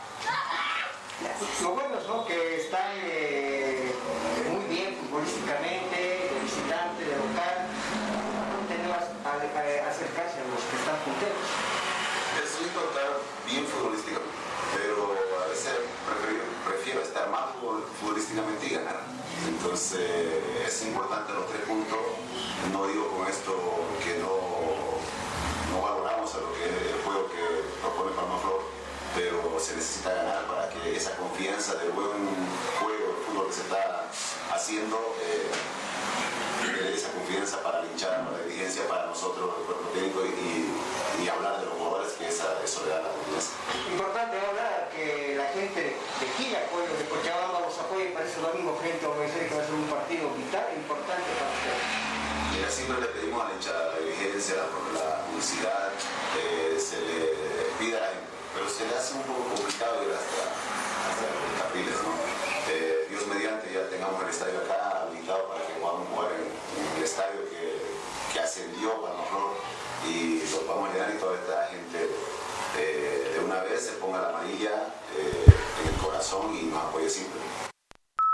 Lo 1.20 1.72
bueno 1.72 2.00
¿no? 2.08 2.24
que 2.24 2.62
están 2.62 2.96
eh, 2.96 3.92
muy 4.48 4.64
bien 4.74 4.96
futbolísticamente, 4.96 6.32
de 6.32 6.40
visitante, 6.40 7.04
de 7.04 7.12
local, 7.12 7.68
tenemos 8.64 8.96
a, 8.96 9.36
acercarse 9.36 10.40
a 10.40 10.48
los 10.48 10.64
que 10.64 10.76
están 10.80 10.96
punteros. 11.04 11.44
Es 12.40 12.56
estar 12.56 13.20
bien 13.44 13.66
futbolísticamente, 13.68 14.32
pero 14.72 15.12
a 15.44 15.48
veces 15.48 15.76
prefiero, 16.64 17.02
estar 17.02 17.28
más 17.28 17.52
futbolísticamente 18.00 18.66
y 18.66 18.70
ganar. 18.80 19.04
Entonces 19.46 20.00
es 20.66 20.86
importante 20.86 21.34
los 21.34 21.46
tres 21.52 21.68
puntos. 21.68 22.00
No 22.72 22.86
digo 22.86 23.08
con 23.12 23.28
esto 23.28 23.52
que 24.02 24.16
no, 24.24 24.40
no 25.68 25.82
valoramos 25.84 26.34
a 26.34 26.38
el 26.38 26.96
juego 27.04 27.28
que 27.28 27.44
propone 27.84 28.16
Palma 28.16 28.38
Flor, 28.40 28.79
pero 29.14 29.58
se 29.58 29.76
necesita 29.76 30.14
ganar 30.14 30.46
para 30.46 30.68
que 30.68 30.96
esa 30.96 31.16
confianza 31.16 31.74
del 31.74 31.90
buen 31.90 32.08
juego, 32.78 33.16
el 33.18 33.24
fútbol 33.26 33.46
que 33.48 33.52
se 33.52 33.62
está 33.62 34.06
haciendo, 34.54 34.96
eh, 35.22 35.50
esa 36.94 37.10
confianza 37.12 37.62
para 37.62 37.82
linchar, 37.82 38.24
para 38.24 38.38
la 38.38 38.44
dirigencia, 38.44 38.86
para 38.86 39.06
nosotros, 39.06 39.50
el 39.58 39.64
cuerpo 39.66 39.88
técnico 39.90 40.24
y, 40.24 41.24
y, 41.24 41.28
hablar 41.28 41.60
de 41.60 41.66
los 41.66 41.74
jugadores, 41.74 42.12
que 42.12 42.28
esa, 42.28 42.60
eso 42.62 42.84
le 42.84 42.90
da 42.90 43.02
la 43.02 43.10
confianza. 43.10 43.50
Importante 43.90 44.36
ahora 44.38 44.88
que 44.94 45.34
la 45.36 45.46
gente 45.52 45.96
de 45.96 46.26
Gira, 46.36 46.60
apoyo 46.66 46.92
de 46.96 47.04
Cochabamba, 47.08 47.60
los 47.60 47.78
apoye 47.78 48.10
para 48.12 48.26
ese 48.26 48.40
domingo 48.40 48.76
frente 48.80 49.04
a 49.04 49.08
Organización 49.08 49.48
que 49.48 49.54
va 49.54 49.62
a 49.62 49.66
ser 49.66 49.74
un 49.74 49.88
partido 49.90 50.30
vital, 50.34 50.66
importante 50.76 51.28
para 51.34 51.50
ustedes. 51.50 52.10
Siempre 52.70 53.00
le 53.00 53.06
pedimos 53.08 53.42
a 53.42 53.48
la 53.48 53.54
hinchada, 53.54 53.94
la 53.94 53.98
dirigencia, 53.98 54.54
la, 54.54 54.66
la 54.94 55.26
publicidad, 55.26 55.90
eh, 56.38 56.78
se 56.78 57.00
le 57.00 57.34
pide 57.78 57.96
a 57.96 58.00
la 58.00 58.06
gente, 58.06 58.29
pero 58.54 58.68
se 58.68 58.86
le 58.86 58.94
hace 58.96 59.14
un 59.14 59.22
poco 59.22 59.54
complicado 59.54 60.02
ir 60.02 60.12
hasta, 60.14 60.50
los 60.50 61.62
capiles, 61.62 61.94
¿no? 62.02 62.12
Eh, 62.70 63.06
Dios 63.08 63.26
mediante 63.26 63.72
ya 63.72 63.88
tengamos 63.88 64.22
el 64.22 64.30
estadio 64.30 64.58
acá 64.60 65.02
habilitado 65.02 65.48
para 65.48 65.66
que 65.66 65.74
podamos 65.74 66.08
jugar 66.08 66.30
en, 66.32 66.46
en 66.46 66.96
el 66.96 67.04
estadio 67.04 67.48
que, 67.50 67.82
que 68.32 68.40
ascendió 68.40 69.00
Palmaflor 69.02 69.56
y 70.06 70.42
lo 70.50 70.66
podamos 70.66 70.94
llenar 70.94 71.10
y 71.14 71.18
toda 71.18 71.36
esta 71.38 71.66
gente 71.68 72.08
eh, 72.78 73.32
de 73.34 73.44
una 73.44 73.62
vez 73.62 73.84
se 73.86 73.92
ponga 73.92 74.20
la 74.20 74.28
amarilla 74.28 74.94
eh, 75.16 75.44
en 75.82 75.94
el 75.94 76.00
corazón 76.00 76.54
y 76.56 76.64
nos 76.64 76.84
apoye 76.84 77.10
siempre. 77.10 77.69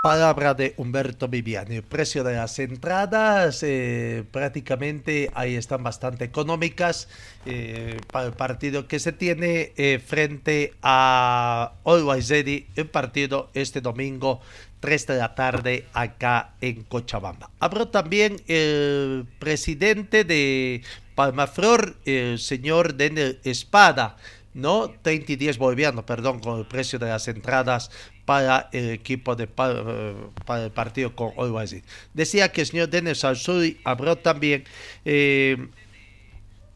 Palabra 0.01 0.55
de 0.55 0.74
Humberto 0.76 1.26
Viviani. 1.26 1.76
El 1.76 1.82
precio 1.82 2.22
de 2.22 2.34
las 2.34 2.59
entradas 2.61 3.62
eh, 3.64 4.24
prácticamente 4.30 5.30
ahí 5.34 5.57
están 5.57 5.82
bastante 5.82 6.24
económicas 6.24 7.09
eh, 7.44 7.99
para 8.12 8.26
el 8.26 8.32
partido 8.32 8.86
que 8.86 9.01
se 9.01 9.12
tiene 9.12 9.72
eh, 9.76 9.99
frente 9.99 10.74
a 10.80 11.72
Always 11.84 12.28
Ready, 12.28 12.68
el 12.76 12.88
partido 12.88 13.51
este 13.55 13.80
domingo 13.80 14.40
3 14.80 15.07
de 15.09 15.16
la 15.16 15.34
tarde 15.34 15.86
acá 15.92 16.55
en 16.61 16.84
Cochabamba. 16.84 17.51
Habló 17.59 17.88
también 17.88 18.36
el 18.47 19.26
presidente 19.40 20.22
de 20.22 20.82
Palmaflor, 21.16 21.97
el 22.05 22.38
señor 22.38 22.97
Daniel 22.97 23.40
Espada, 23.42 24.16
¿no? 24.55 24.90
30 25.03 25.32
y 25.32 25.36
10 25.36 25.59
bolivianos, 25.59 26.05
perdón, 26.05 26.38
con 26.40 26.59
el 26.59 26.66
precio 26.66 26.99
de 26.99 27.07
las 27.07 27.26
entradas 27.28 27.90
para 28.26 28.68
el 28.72 28.90
equipo 28.90 29.34
de 29.34 29.46
para 29.46 30.64
el 30.64 30.70
partido 30.72 31.16
con 31.16 31.32
Always 31.38 31.76
Decía 32.12 32.52
que 32.52 32.60
el 32.60 32.66
señor 32.66 32.90
Denis 32.90 33.24
Alzuri 33.24 33.80
habló 33.84 34.16
también 34.16 34.64
eh, 35.04 35.56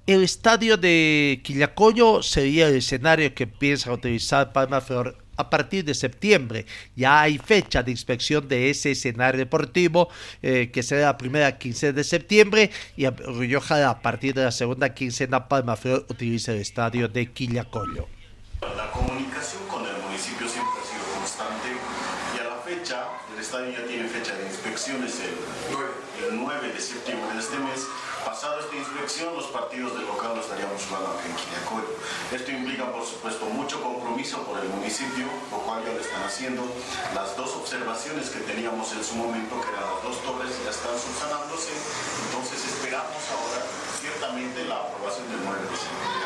el 0.06 0.24
estadio 0.24 0.76
de 0.76 1.40
Quillacoyo 1.44 2.22
sería 2.22 2.68
el 2.68 2.76
escenario 2.76 3.32
que 3.34 3.46
piensa 3.46 3.92
utilizar 3.92 4.52
Palma 4.52 4.80
Flor 4.80 5.16
a 5.36 5.48
partir 5.48 5.84
de 5.84 5.94
septiembre. 5.94 6.66
Ya 6.96 7.22
hay 7.22 7.38
fecha 7.38 7.82
de 7.82 7.92
inspección 7.92 8.48
de 8.48 8.70
ese 8.70 8.90
escenario 8.90 9.38
deportivo 9.38 10.08
eh, 10.42 10.70
que 10.72 10.82
será 10.82 11.06
la 11.06 11.16
primera 11.16 11.56
quincena 11.58 11.92
de 11.92 12.04
septiembre 12.04 12.70
y 12.96 13.04
a, 13.04 13.10
a 13.10 14.02
partir 14.02 14.34
de 14.34 14.44
la 14.44 14.50
segunda 14.50 14.92
quincena 14.92 15.48
Palma 15.48 15.76
Flor 15.76 16.06
utiliza 16.08 16.52
el 16.52 16.58
estadio 16.58 17.08
de 17.08 17.30
Quillacollo. 17.30 18.08
La 18.60 18.90
comunicación 18.90 19.62
con 19.68 19.86
el 19.86 19.96
municipio 20.02 20.48
siempre 20.48 20.80
ha 20.80 20.86
sido 20.86 21.04
constante 21.14 21.68
y 22.34 22.38
a 22.40 22.44
la 22.44 22.56
fecha, 22.56 23.06
el 23.32 23.39
estadio 23.50 23.72
ya 23.72 23.84
tiene 23.84 24.06
fecha 24.06 24.32
de 24.36 24.46
inspecciones 24.46 25.18
el 25.18 25.34
9, 25.72 25.90
el 26.28 26.36
9 26.38 26.72
de 26.72 26.80
septiembre 26.80 27.34
de 27.34 27.40
este 27.40 27.58
mes 27.58 27.82
Pasado 28.24 28.60
esta 28.60 28.76
inspección, 28.76 29.34
los 29.34 29.46
partidos 29.46 29.96
del 29.96 30.04
local 30.04 30.36
los 30.36 30.44
estaríamos 30.44 30.84
jugando 30.84 31.16
aquí 31.16 31.32
en. 31.32 32.36
Esto 32.36 32.50
implica, 32.52 32.92
por 32.92 33.04
supuesto, 33.04 33.46
mucho 33.46 33.80
compromiso 33.80 34.44
por 34.44 34.60
el 34.60 34.68
municipio, 34.68 35.24
lo 35.50 35.58
cual 35.64 35.82
ya 35.84 35.92
lo 35.92 36.00
están 36.00 36.22
haciendo. 36.24 36.62
Las 37.14 37.34
dos 37.36 37.56
observaciones 37.56 38.28
que 38.28 38.40
teníamos 38.40 38.92
en 38.92 39.02
su 39.02 39.16
momento, 39.16 39.56
que 39.64 39.72
eran 39.72 39.88
las 39.88 40.02
dos 40.04 40.20
torres, 40.20 40.52
ya 40.62 40.70
están 40.70 40.92
subsanándose. 41.00 41.72
Entonces 42.28 42.60
esperamos 42.60 43.24
ahora, 43.32 43.64
ciertamente, 44.00 44.64
la 44.68 44.84
aprobación 44.84 45.24
del 45.32 45.40
9 45.40 45.56
de, 45.56 45.66
agosto, 45.66 46.19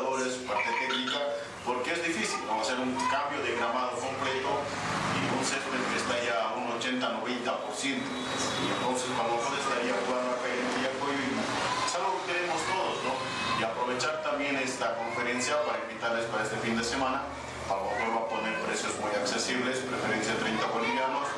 parte 0.00 0.70
técnica, 0.80 1.20
porque 1.64 1.92
es 1.92 2.02
difícil, 2.02 2.40
vamos 2.48 2.68
a 2.68 2.72
hacer 2.72 2.80
un 2.80 2.96
cambio 3.12 3.42
de 3.44 3.52
gramado 3.56 3.92
completo 4.00 4.64
y 5.12 5.20
un 5.36 5.44
césped 5.44 5.76
que 5.92 5.96
está 6.00 6.16
ya 6.24 6.48
a 6.48 6.56
un 6.56 6.72
80-90%. 6.80 7.04
Y 7.84 8.66
entonces 8.72 9.08
mejor 9.12 9.52
estaría 9.60 9.94
jugando 10.06 10.40
acá 10.40 10.48
en 10.48 10.64
Villacoyo 10.80 11.20
es 11.84 11.94
algo 11.94 12.16
que 12.24 12.32
queremos 12.32 12.60
todos, 12.64 12.96
¿no? 13.04 13.12
Y 13.60 13.62
aprovechar 13.62 14.22
también 14.22 14.56
esta 14.56 14.96
conferencia 14.96 15.60
para 15.68 15.84
invitarles 15.84 16.24
para 16.32 16.44
este 16.44 16.56
fin 16.64 16.76
de 16.76 16.84
semana. 16.84 17.22
Palmaflor 17.68 18.10
va 18.10 18.22
a 18.24 18.28
poner 18.28 18.56
precios 18.66 18.96
muy 18.98 19.12
accesibles, 19.14 19.84
preferencia 19.84 20.34
30 20.34 20.64
bolivianos, 20.74 21.28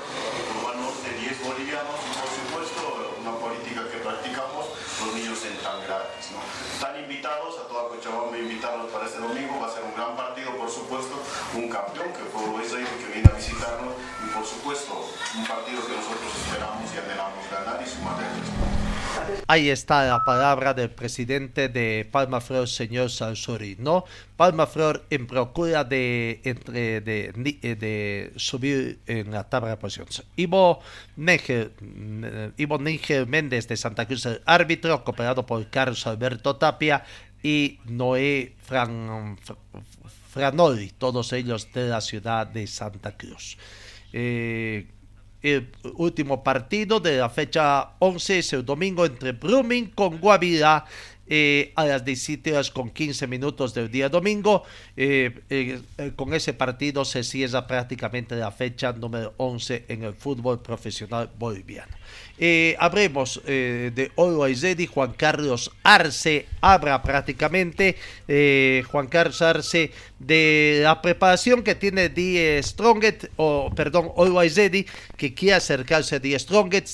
urbanos 0.57 1.03
de 1.03 1.13
10 1.19 1.45
bolivianos 1.45 1.99
y 1.99 2.13
por 2.17 2.31
supuesto 2.31 2.83
una 3.21 3.37
política 3.37 3.85
que 3.91 3.99
practicamos, 3.99 4.65
los 5.05 5.15
niños 5.15 5.45
entran 5.45 5.83
gratis. 5.85 6.33
¿no? 6.33 6.41
Están 6.73 6.97
invitados 7.23 7.57
a 7.57 7.69
toda 7.69 7.89
Cochabamba, 7.89 8.37
invitarlos 8.37 8.91
para 8.91 9.07
este 9.07 9.21
domingo, 9.21 9.61
va 9.61 9.69
a 9.69 9.71
ser 9.71 9.85
un 9.85 9.95
gran 9.95 10.17
partido, 10.17 10.57
por 10.57 10.69
supuesto, 10.69 11.15
un 11.55 11.69
campeón 11.69 12.11
que 12.11 12.25
fue 12.27 12.43
Uruguay 12.43 12.67
que 12.67 13.13
viene 13.15 13.31
a 13.31 13.37
visitarnos 13.37 13.95
y 14.27 14.29
por 14.35 14.45
supuesto 14.45 15.07
un 15.39 15.47
partido 15.47 15.87
que 15.87 15.95
nosotros 15.95 16.35
esperamos 16.35 16.83
y 16.93 16.99
anhelamos 16.99 17.49
ganar 17.49 17.81
y 17.81 17.89
sumar 17.89 18.19
Ahí 19.47 19.69
está 19.69 20.07
la 20.07 20.25
palabra 20.25 20.75
del 20.75 20.91
presidente 20.91 21.69
de 21.69 22.09
Palma 22.11 22.41
Flor, 22.41 22.69
señor 22.69 23.11
Sansuri, 23.11 23.77
¿no? 23.79 24.05
Palma 24.37 24.67
Flor 24.67 25.05
en 25.11 25.27
procura 25.27 25.85
de, 25.85 26.41
entre, 26.45 27.01
de, 27.01 27.33
de, 27.33 28.33
subir 28.37 29.01
en 29.07 29.31
la 29.31 29.49
tabla 29.49 29.71
de 29.71 29.77
posiciones. 29.77 30.23
Ivo 30.37 30.81
Níger, 31.17 31.73
Ivo 32.57 32.79
Méndez 32.79 33.69
de 33.69 33.77
Santa 33.77 34.07
Cruz, 34.07 34.27
el 34.27 34.43
árbitro, 34.47 35.05
cooperado 35.05 35.45
por 35.45 35.69
Carlos 35.71 36.07
Alberto 36.07 36.57
Tapia 36.57 37.05
y 37.43 37.79
Noé 37.87 38.55
Fran, 38.63 39.39
Franoli, 40.31 40.91
todos 40.97 41.33
ellos 41.33 41.73
de 41.73 41.89
la 41.89 42.01
ciudad 42.01 42.47
de 42.47 42.67
Santa 42.67 43.17
Cruz. 43.17 43.59
Eh, 44.13 44.87
el 45.43 45.71
último 45.95 46.43
partido 46.45 47.01
de 47.01 47.19
la 47.19 47.29
fecha 47.29 47.91
11 47.99 48.39
es 48.39 48.53
el 48.53 48.65
domingo 48.65 49.05
entre 49.05 49.33
Brumming 49.33 49.91
con 49.91 50.19
Guavirá 50.19 50.85
eh, 51.35 51.73
a 51.77 51.87
las 51.87 52.05
17 52.05 52.53
horas 52.53 52.71
con 52.71 52.91
15 52.91 53.27
minutos 53.27 53.73
del 53.73 53.91
día 53.91 54.11
domingo. 54.11 54.65
Eh, 54.99 55.41
eh, 55.49 55.81
con 56.15 56.35
ese 56.35 56.53
partido 56.53 57.07
se 57.07 57.25
cierra 57.25 57.67
prácticamente 57.67 58.37
la 58.37 58.51
fecha 58.51 58.93
número 58.93 59.33
11 59.39 59.87
en 59.89 60.03
el 60.03 60.13
fútbol 60.13 60.61
profesional 60.61 61.31
boliviano. 61.39 61.97
habremos 62.79 63.41
de 63.47 64.13
Oro 64.17 64.45
Aizedi, 64.45 64.87
Juan 64.87 65.15
Carlos 65.15 65.71
Arce, 65.83 66.47
abra 66.61 67.03
prácticamente 67.03 67.97
Juan 68.91 69.07
Carlos 69.07 69.41
Arce 69.41 69.91
de 70.19 70.81
la 70.83 71.01
preparación 71.01 71.63
que 71.63 71.75
tiene 71.75 72.09
Die 72.09 72.63
Stronget, 72.63 73.31
o 73.37 73.71
perdón, 73.75 74.11
Oro 74.17 74.39
Aizedi, 74.39 74.87
que 75.17 75.33
quiere 75.33 75.55
acercarse 75.55 76.17
a 76.17 76.19
Die 76.19 76.39
Stronget, 76.39 76.87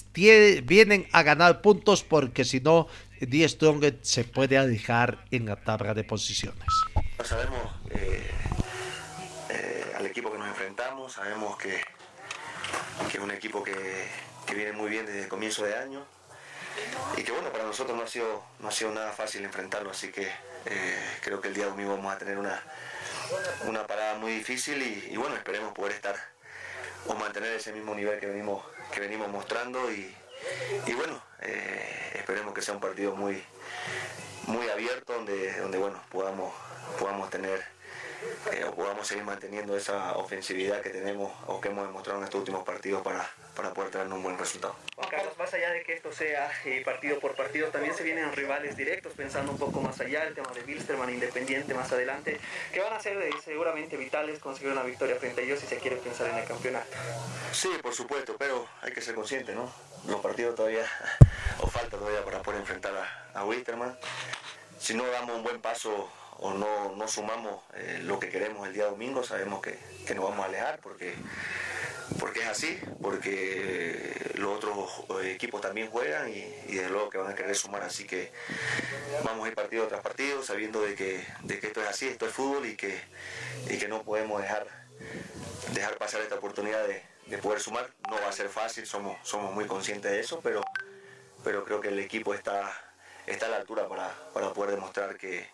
vienen 0.64 1.06
a 1.12 1.22
ganar 1.22 1.60
puntos 1.60 2.04
porque 2.04 2.44
si 2.44 2.60
no 2.60 2.86
Die 3.20 3.48
Strong 3.48 3.98
se 4.02 4.24
puede 4.24 4.58
alejar 4.58 5.24
en 5.30 5.46
la 5.46 5.56
tabla 5.56 5.94
de 5.94 6.04
posiciones. 6.04 6.66
Sabemos 7.24 7.60
eh, 7.90 8.30
eh, 9.50 9.92
al 9.96 10.06
equipo 10.06 10.30
que 10.30 10.38
nos 10.38 10.48
enfrentamos, 10.48 11.12
sabemos 11.12 11.56
que, 11.58 11.80
que 13.10 13.18
es 13.18 13.22
un 13.22 13.30
equipo 13.30 13.62
que, 13.62 13.74
que, 14.46 14.54
viene 14.54 14.72
muy 14.72 14.88
bien 14.88 15.04
desde 15.04 15.22
el 15.22 15.28
comienzo 15.28 15.64
de 15.64 15.74
año 15.76 16.04
y 17.16 17.22
que 17.22 17.32
bueno, 17.32 17.50
para 17.50 17.64
nosotros 17.64 17.96
no 17.96 18.04
ha 18.04 18.06
sido, 18.06 18.44
no 18.60 18.68
ha 18.68 18.72
sido 18.72 18.92
nada 18.92 19.12
fácil 19.12 19.44
enfrentarlo, 19.44 19.90
así 19.90 20.12
que 20.12 20.28
eh, 20.66 21.16
creo 21.22 21.40
que 21.40 21.48
el 21.48 21.54
día 21.54 21.66
domingo 21.66 21.96
vamos 21.96 22.14
a 22.14 22.18
tener 22.18 22.38
una, 22.38 22.62
una 23.66 23.86
parada 23.86 24.18
muy 24.18 24.32
difícil 24.32 24.80
y, 24.80 25.12
y 25.12 25.16
bueno, 25.16 25.34
esperemos 25.34 25.72
poder 25.72 25.92
estar 25.92 26.16
o 27.06 27.14
mantener 27.14 27.52
ese 27.52 27.72
mismo 27.72 27.94
nivel 27.94 28.20
que 28.20 28.26
venimos, 28.26 28.64
que 28.92 29.00
venimos 29.00 29.28
mostrando 29.28 29.90
y, 29.90 30.14
y 30.86 30.92
bueno, 30.94 31.20
eh, 31.42 32.12
esperemos 32.14 32.54
que 32.54 32.62
sea 32.62 32.74
un 32.74 32.80
partido 32.80 33.14
muy, 33.14 33.42
muy 34.46 34.68
abierto 34.68 35.12
donde, 35.12 35.58
donde 35.60 35.78
bueno, 35.78 36.02
podamos, 36.10 36.52
podamos 36.98 37.30
tener 37.30 37.64
eh, 38.52 38.64
o 38.64 38.74
podamos 38.74 39.06
seguir 39.06 39.22
manteniendo 39.24 39.76
esa 39.76 40.16
ofensividad 40.16 40.82
que 40.82 40.90
tenemos 40.90 41.32
o 41.46 41.60
que 41.60 41.68
hemos 41.68 41.86
demostrado 41.86 42.18
en 42.18 42.24
estos 42.24 42.40
últimos 42.40 42.64
partidos 42.64 43.02
para, 43.02 43.30
para 43.54 43.72
poder 43.72 43.90
tener 43.90 44.08
un 44.08 44.22
buen 44.22 44.36
resultado. 44.36 44.74
Juan 44.96 45.08
Carlos, 45.08 45.38
más 45.38 45.54
allá 45.54 45.70
de 45.70 45.82
que 45.84 45.92
esto 45.92 46.12
sea 46.12 46.50
eh, 46.64 46.82
partido 46.84 47.20
por 47.20 47.36
partido, 47.36 47.68
también 47.68 47.94
se 47.94 48.02
vienen 48.02 48.32
rivales 48.32 48.76
directos, 48.76 49.12
pensando 49.12 49.52
un 49.52 49.58
poco 49.58 49.80
más 49.80 50.00
allá, 50.00 50.24
el 50.24 50.34
tema 50.34 50.50
de 50.52 50.62
Wilstermann 50.62 51.10
Independiente 51.10 51.74
más 51.74 51.92
adelante, 51.92 52.40
que 52.72 52.80
van 52.80 52.92
a 52.92 53.00
ser 53.00 53.18
seguramente 53.44 53.96
vitales 53.96 54.40
conseguir 54.40 54.72
una 54.72 54.82
victoria 54.82 55.14
frente 55.16 55.42
a 55.42 55.44
ellos 55.44 55.60
si 55.60 55.66
se 55.66 55.78
quiere 55.78 55.96
pensar 55.96 56.28
en 56.28 56.38
el 56.38 56.44
campeonato. 56.44 56.88
Sí, 57.52 57.70
por 57.80 57.94
supuesto, 57.94 58.36
pero 58.36 58.68
hay 58.82 58.92
que 58.92 59.00
ser 59.00 59.14
consciente, 59.14 59.54
¿no? 59.54 59.72
Los 60.08 60.20
partidos 60.20 60.56
todavía, 60.56 60.84
o 61.60 61.66
falta 61.66 61.96
todavía 61.96 62.24
para 62.24 62.42
poder 62.42 62.60
enfrentar 62.60 62.94
a, 62.96 63.38
a 63.38 63.44
Wilstermann. 63.44 63.96
Si 64.78 64.94
no 64.94 65.06
damos 65.06 65.36
un 65.36 65.42
buen 65.42 65.60
paso 65.60 66.10
o 66.38 66.54
no, 66.54 66.94
no 66.94 67.08
sumamos 67.08 67.62
eh, 67.74 68.00
lo 68.02 68.18
que 68.20 68.28
queremos 68.28 68.66
el 68.68 68.74
día 68.74 68.86
domingo, 68.86 69.24
sabemos 69.24 69.60
que, 69.60 69.78
que, 70.06 70.14
nos 70.14 70.24
vamos 70.24 70.44
a 70.44 70.48
alejar 70.48 70.78
porque, 70.80 71.14
porque 72.20 72.40
es 72.40 72.46
así, 72.46 72.78
porque 73.02 74.32
los 74.36 74.56
otros 74.56 75.04
eh, 75.20 75.32
equipos 75.32 75.60
también 75.60 75.90
juegan 75.90 76.28
y, 76.28 76.38
y 76.68 76.76
desde 76.76 76.90
luego 76.90 77.10
que 77.10 77.18
van 77.18 77.32
a 77.32 77.34
querer 77.34 77.56
sumar, 77.56 77.82
así 77.82 78.06
que 78.06 78.30
vamos 79.24 79.44
a 79.44 79.48
ir 79.48 79.54
partido 79.56 79.88
tras 79.88 80.00
partido 80.00 80.42
sabiendo 80.44 80.80
de 80.80 80.94
que, 80.94 81.26
de 81.42 81.58
que 81.58 81.66
esto 81.66 81.82
es 81.82 81.88
así, 81.88 82.06
esto 82.06 82.26
es 82.26 82.32
fútbol 82.32 82.66
y 82.66 82.76
que, 82.76 83.00
y 83.68 83.76
que 83.76 83.88
no 83.88 84.04
podemos 84.04 84.40
dejar, 84.40 84.68
dejar 85.72 85.98
pasar 85.98 86.20
esta 86.20 86.36
oportunidad 86.36 86.86
de, 86.86 87.02
de 87.28 87.38
poder 87.38 87.60
sumar. 87.60 87.90
No 88.08 88.16
va 88.20 88.28
a 88.28 88.32
ser 88.32 88.48
fácil, 88.48 88.86
somos, 88.86 89.16
somos 89.22 89.52
muy 89.54 89.66
conscientes 89.66 90.10
de 90.10 90.20
eso, 90.20 90.40
pero, 90.42 90.62
pero 91.48 91.64
creo 91.64 91.80
que 91.80 91.88
el 91.88 91.98
equipo 91.98 92.34
está, 92.34 92.70
está 93.24 93.46
a 93.46 93.48
la 93.48 93.56
altura 93.56 93.88
para, 93.88 94.14
para 94.34 94.52
poder 94.52 94.72
demostrar 94.72 95.16
que, 95.16 95.48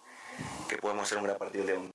que 0.69 0.77
podemos 0.77 1.05
hacer 1.05 1.19
un 1.19 1.23
gran 1.23 1.39
partido 1.39 1.65
de 1.65 1.77
un 1.77 1.95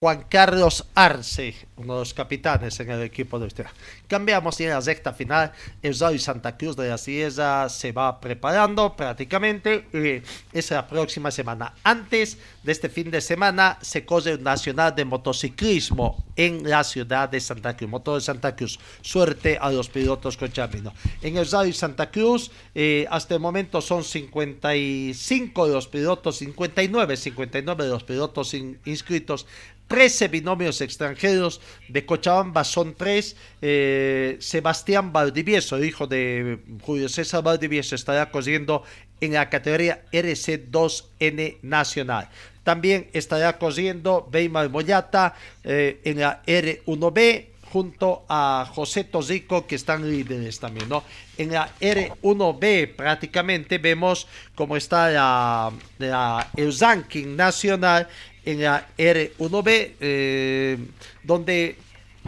Juan 0.00 0.26
Carlos 0.28 0.84
Arce, 0.94 1.54
uno 1.76 1.94
de 1.94 2.00
los 2.00 2.12
capitanes 2.12 2.78
en 2.80 2.90
el 2.90 3.02
equipo 3.02 3.38
de 3.38 3.46
usted. 3.46 3.64
Cambiamos 4.06 4.60
y 4.60 4.64
en 4.64 4.70
la 4.70 4.80
recta 4.80 5.14
final, 5.14 5.52
el 5.82 5.98
Rally 5.98 6.18
Santa 6.18 6.58
Cruz 6.58 6.76
de 6.76 6.88
la 6.88 6.98
Sierra 6.98 7.68
se 7.70 7.92
va 7.92 8.20
preparando 8.20 8.94
prácticamente. 8.94 9.86
Eh, 9.94 10.22
es 10.52 10.70
la 10.72 10.86
próxima 10.86 11.30
semana. 11.30 11.72
Antes 11.84 12.36
de 12.62 12.72
este 12.72 12.90
fin 12.90 13.10
de 13.10 13.22
semana 13.22 13.78
se 13.80 14.04
corre 14.04 14.32
el 14.32 14.42
Nacional 14.42 14.94
de 14.94 15.06
Motociclismo 15.06 16.22
en 16.36 16.68
la 16.68 16.84
ciudad 16.84 17.30
de 17.30 17.40
Santa 17.40 17.74
Cruz, 17.74 17.88
Motor 17.88 18.16
de 18.16 18.20
Santa 18.20 18.54
Cruz. 18.54 18.78
Suerte 19.00 19.56
a 19.58 19.70
los 19.70 19.88
pilotos 19.88 20.36
con 20.36 20.52
Chamino. 20.52 20.92
En 21.22 21.38
el 21.38 21.48
Rally 21.48 21.72
Santa 21.72 22.10
Cruz, 22.10 22.50
eh, 22.74 23.06
hasta 23.08 23.34
el 23.34 23.40
momento 23.40 23.80
son 23.80 24.04
55 24.04 25.66
de 25.66 25.72
los 25.72 25.88
pilotos, 25.88 26.36
59, 26.36 27.16
59 27.16 27.84
de 27.84 27.90
los 27.90 28.04
pilotos 28.04 28.52
inscritos 28.52 29.46
13 29.94 30.26
binomios 30.26 30.80
extranjeros. 30.80 31.60
De 31.86 32.04
Cochabamba 32.04 32.64
son 32.64 32.94
tres. 32.94 33.36
Eh, 33.62 34.36
Sebastián 34.40 35.12
Valdivieso, 35.12 35.82
hijo 35.82 36.08
de 36.08 36.58
Julio 36.82 37.08
César 37.08 37.44
Valdivieso, 37.44 37.94
estará 37.94 38.28
corriendo 38.32 38.82
en 39.20 39.34
la 39.34 39.48
categoría 39.48 40.02
RC2N 40.10 41.58
Nacional. 41.62 42.28
También 42.64 43.08
estará 43.12 43.56
corriendo 43.56 44.26
Beymar 44.32 44.68
Moyata 44.68 45.36
eh, 45.62 46.00
en 46.02 46.18
la 46.18 46.42
R1B. 46.44 47.50
junto 47.74 48.24
a 48.28 48.70
José 48.72 49.02
Tozico, 49.02 49.66
que 49.66 49.74
están 49.74 50.08
líderes 50.08 50.60
también, 50.60 50.88
¿no? 50.88 51.02
En 51.36 51.50
la 51.50 51.68
R1B 51.80 52.94
prácticamente 52.94 53.78
vemos 53.78 54.28
cómo 54.54 54.76
está 54.76 55.10
la, 55.10 55.72
la, 55.98 56.50
el 56.56 56.76
ranking 56.78 57.34
nacional 57.34 58.06
en 58.44 58.62
la 58.62 58.88
R1B, 58.96 59.92
eh, 60.00 60.78
donde 61.22 61.76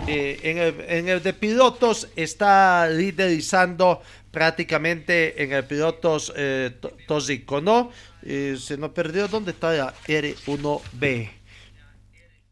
eh, 0.07 0.41
en, 0.43 0.59
el, 0.59 0.75
en, 0.89 1.09
el, 1.09 1.23
de 1.23 1.33
pilotos 1.33 2.09
está 2.17 2.89
liderizando 2.89 4.03
prácticamente 4.31 5.43
en 5.43 5.53
el 5.53 5.65
pilotos 5.65 6.33
eh, 6.37 6.71
Tozico, 7.07 7.61
¿no? 7.61 7.91
Eh, 8.23 8.57
se 8.61 8.77
nos 8.77 8.91
perdió 8.91 9.29
dónde 9.29 9.53
está 9.53 9.73
la 9.73 9.95
R1B. 10.07 11.36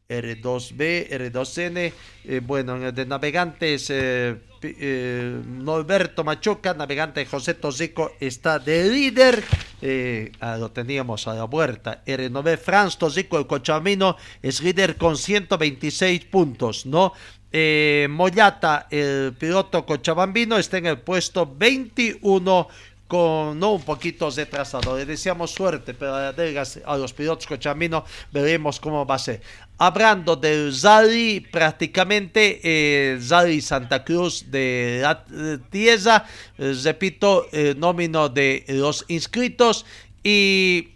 R2B, 0.09 1.09
R2N, 1.11 1.93
eh, 2.25 2.41
bueno, 2.45 2.93
de 2.93 3.07
navegantes 3.07 3.89
eh, 3.91 4.37
eh, 4.65 5.43
Norberto 5.47 6.25
Machuca, 6.25 6.73
navegante 6.73 7.27
José 7.27 7.55
Tosico 7.55 8.13
está 8.19 8.59
de 8.59 8.89
líder, 8.89 9.45
eh, 9.83 10.33
ah, 10.41 10.57
lo 10.57 10.71
teníamos 10.71 11.29
a 11.29 11.35
la 11.35 11.45
vuelta, 11.45 12.03
R9 12.07 12.57
Franz 12.57 12.97
Tosico, 12.97 13.39
el 13.39 13.47
cochamino, 13.47 14.17
es 14.41 14.63
líder 14.63 14.97
con 14.97 15.19
126 15.19 16.25
puntos, 16.27 16.87
¿no? 16.87 17.13
Eh, 17.53 18.09
Moyata, 18.11 18.89
el 18.91 19.35
piloto 19.39 19.85
cochabambino, 19.85 20.57
está 20.57 20.79
en 20.79 20.87
el 20.87 20.99
puesto 20.99 21.47
21 21.47 22.69
con 23.09 23.59
no 23.59 23.73
un 23.73 23.83
poquito 23.83 24.31
retrasado. 24.31 24.97
Le 24.97 25.05
deseamos 25.05 25.51
suerte, 25.51 25.95
pero 25.95 26.15
a 26.15 26.97
los 26.97 27.13
pilotos 27.13 27.47
cochabambinos 27.47 28.05
veremos 28.33 28.81
cómo 28.81 29.05
va 29.05 29.17
a 29.17 29.19
ser. 29.19 29.41
Hablando 29.77 30.37
del 30.37 30.73
Zali, 30.75 31.41
prácticamente 31.41 32.61
eh, 32.63 33.61
Santa 33.61 34.05
Cruz 34.05 34.51
de 34.51 35.01
la 35.03 35.25
Tierra, 35.71 36.25
eh, 36.59 36.75
repito, 36.83 37.47
el 37.53 37.79
nómino 37.79 38.29
de 38.29 38.65
los 38.69 39.05
inscritos 39.09 39.85
y 40.23 40.95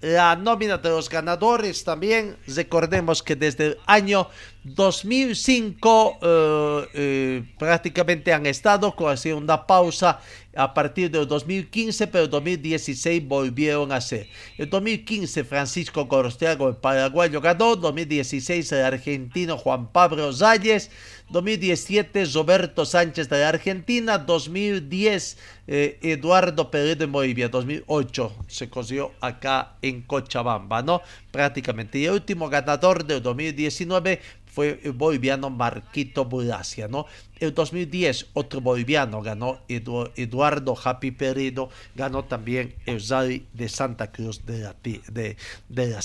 la 0.00 0.36
nómina 0.36 0.78
de 0.78 0.90
los 0.90 1.08
ganadores 1.08 1.82
también. 1.82 2.36
Recordemos 2.46 3.22
que 3.22 3.34
desde 3.34 3.66
el 3.66 3.78
año 3.86 4.28
2005 4.62 6.18
eh, 6.22 6.88
eh, 6.94 7.54
prácticamente 7.58 8.32
han 8.32 8.46
estado 8.46 8.94
con 8.94 9.10
así 9.10 9.32
una 9.32 9.66
pausa 9.66 10.20
a 10.58 10.74
partir 10.74 11.08
del 11.08 11.28
2015, 11.28 12.08
pero 12.08 12.24
en 12.24 12.30
2016 12.30 13.28
volvieron 13.28 13.92
a 13.92 14.00
ser. 14.00 14.26
En 14.58 14.68
2015 14.68 15.44
Francisco 15.44 16.06
Gorostiago, 16.06 16.68
el 16.68 16.74
paraguayo, 16.74 17.40
ganó. 17.40 17.76
2016 17.76 18.72
el 18.72 18.84
argentino 18.84 19.56
Juan 19.56 19.92
Pablo 19.92 20.32
Zayes. 20.32 20.90
2017 21.30 22.24
Roberto 22.34 22.84
Sánchez 22.84 23.28
de 23.28 23.38
la 23.38 23.50
Argentina. 23.50 24.18
2010 24.18 25.38
eh, 25.68 25.98
Eduardo 26.02 26.72
Peredo 26.72 27.04
en 27.04 27.12
Bolivia. 27.12 27.48
2008 27.48 28.32
se 28.48 28.68
consiguió 28.68 29.12
acá 29.20 29.76
en 29.80 30.02
Cochabamba, 30.02 30.82
¿no? 30.82 31.02
Prácticamente. 31.30 32.00
Y 32.00 32.06
el 32.06 32.14
último 32.14 32.48
ganador 32.48 33.04
del 33.04 33.22
2019 33.22 34.20
fue 34.58 34.80
el 34.82 34.90
boliviano 34.90 35.50
Marquito 35.50 36.24
Buracia, 36.24 36.88
¿no? 36.88 37.06
El 37.38 37.54
2010 37.54 38.30
otro 38.32 38.60
boliviano 38.60 39.22
ganó 39.22 39.60
Edu, 39.68 40.10
Eduardo 40.16 40.76
Happy 40.82 41.12
Peredo, 41.12 41.68
ganó 41.94 42.24
también 42.24 42.74
el 42.84 43.00
Zari 43.00 43.46
de 43.52 43.68
Santa 43.68 44.10
Cruz 44.10 44.44
de 44.46 44.58
la, 44.58 44.74
de, 44.82 45.36
de. 45.68 45.96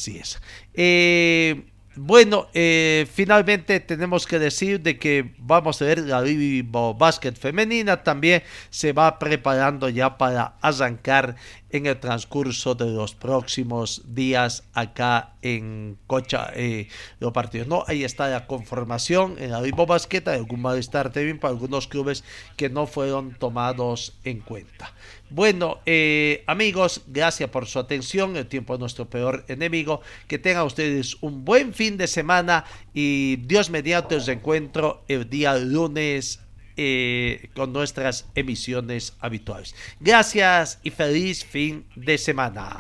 Eh, 0.76 1.66
bueno, 1.96 2.48
eh, 2.54 3.08
finalmente 3.14 3.80
tenemos 3.80 4.26
que 4.26 4.40
decir 4.40 4.82
de 4.82 4.98
que 4.98 5.36
vamos 5.38 5.82
a 5.82 5.86
ver 5.86 6.00
la 6.00 6.22
Vivo 6.22 6.96
Basket 6.96 7.34
femenina 7.34 8.04
también 8.04 8.42
se 8.72 8.94
va 8.94 9.20
preparando 9.20 9.90
ya 9.90 10.18
para 10.18 10.56
arrancar 10.62 11.36
en 11.70 11.86
el 11.86 12.00
transcurso 12.00 12.76
de 12.76 12.86
los 12.86 13.14
próximos 13.14 14.02
días 14.06 14.64
acá 14.74 15.34
en 15.42 15.98
Cocha, 16.08 16.52
eh, 16.56 16.88
los 17.20 17.32
partidos. 17.32 17.68
No, 17.68 17.84
ahí 17.88 18.04
está 18.04 18.28
la 18.28 18.48
conformación 18.48 19.36
en 19.40 19.52
la 19.52 19.62
Vivo 19.62 19.86
Basket, 19.86 20.24
algún 20.28 20.62
malestar 20.62 21.12
también 21.12 21.40
para 21.40 21.54
algunos 21.54 21.88
clubes 21.88 22.24
que 22.58 22.70
no 22.70 22.88
fueron 22.88 23.34
tomados 23.36 24.14
en 24.24 24.40
cuenta. 24.40 24.94
Bueno, 25.34 25.80
eh, 25.88 26.44
amigos, 26.46 27.02
gracias 27.08 27.50
por 27.50 27.66
su 27.66 27.80
atención. 27.80 28.36
El 28.36 28.46
tiempo 28.46 28.76
es 28.76 28.80
nuestro 28.80 29.10
peor 29.10 29.44
enemigo. 29.48 30.02
Que 30.28 30.38
tengan 30.38 30.64
ustedes 30.64 31.18
un 31.22 31.44
buen 31.44 31.74
fin 31.74 31.98
de 31.98 32.06
semana 32.06 32.66
y 32.94 33.38
Dios 33.38 33.72
mediante 33.72 34.18
os 34.18 34.28
encuentro 34.28 35.04
el 35.08 35.28
día 35.28 35.56
lunes 35.58 36.40
eh, 36.78 37.50
con 37.56 37.74
nuestras 37.74 38.28
emisiones 38.36 39.16
habituales. 39.22 39.74
Gracias 40.00 40.78
y 40.84 40.92
feliz 40.92 41.44
fin 41.44 41.88
de 41.96 42.20
semana. 42.20 42.78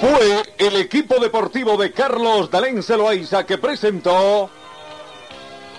Fue 0.00 0.42
el 0.56 0.76
equipo 0.76 1.20
deportivo 1.20 1.76
de 1.76 1.92
Carlos 1.92 2.50
Dalén 2.50 2.82
Celoaiza 2.82 3.44
que 3.44 3.58
presentó 3.58 4.50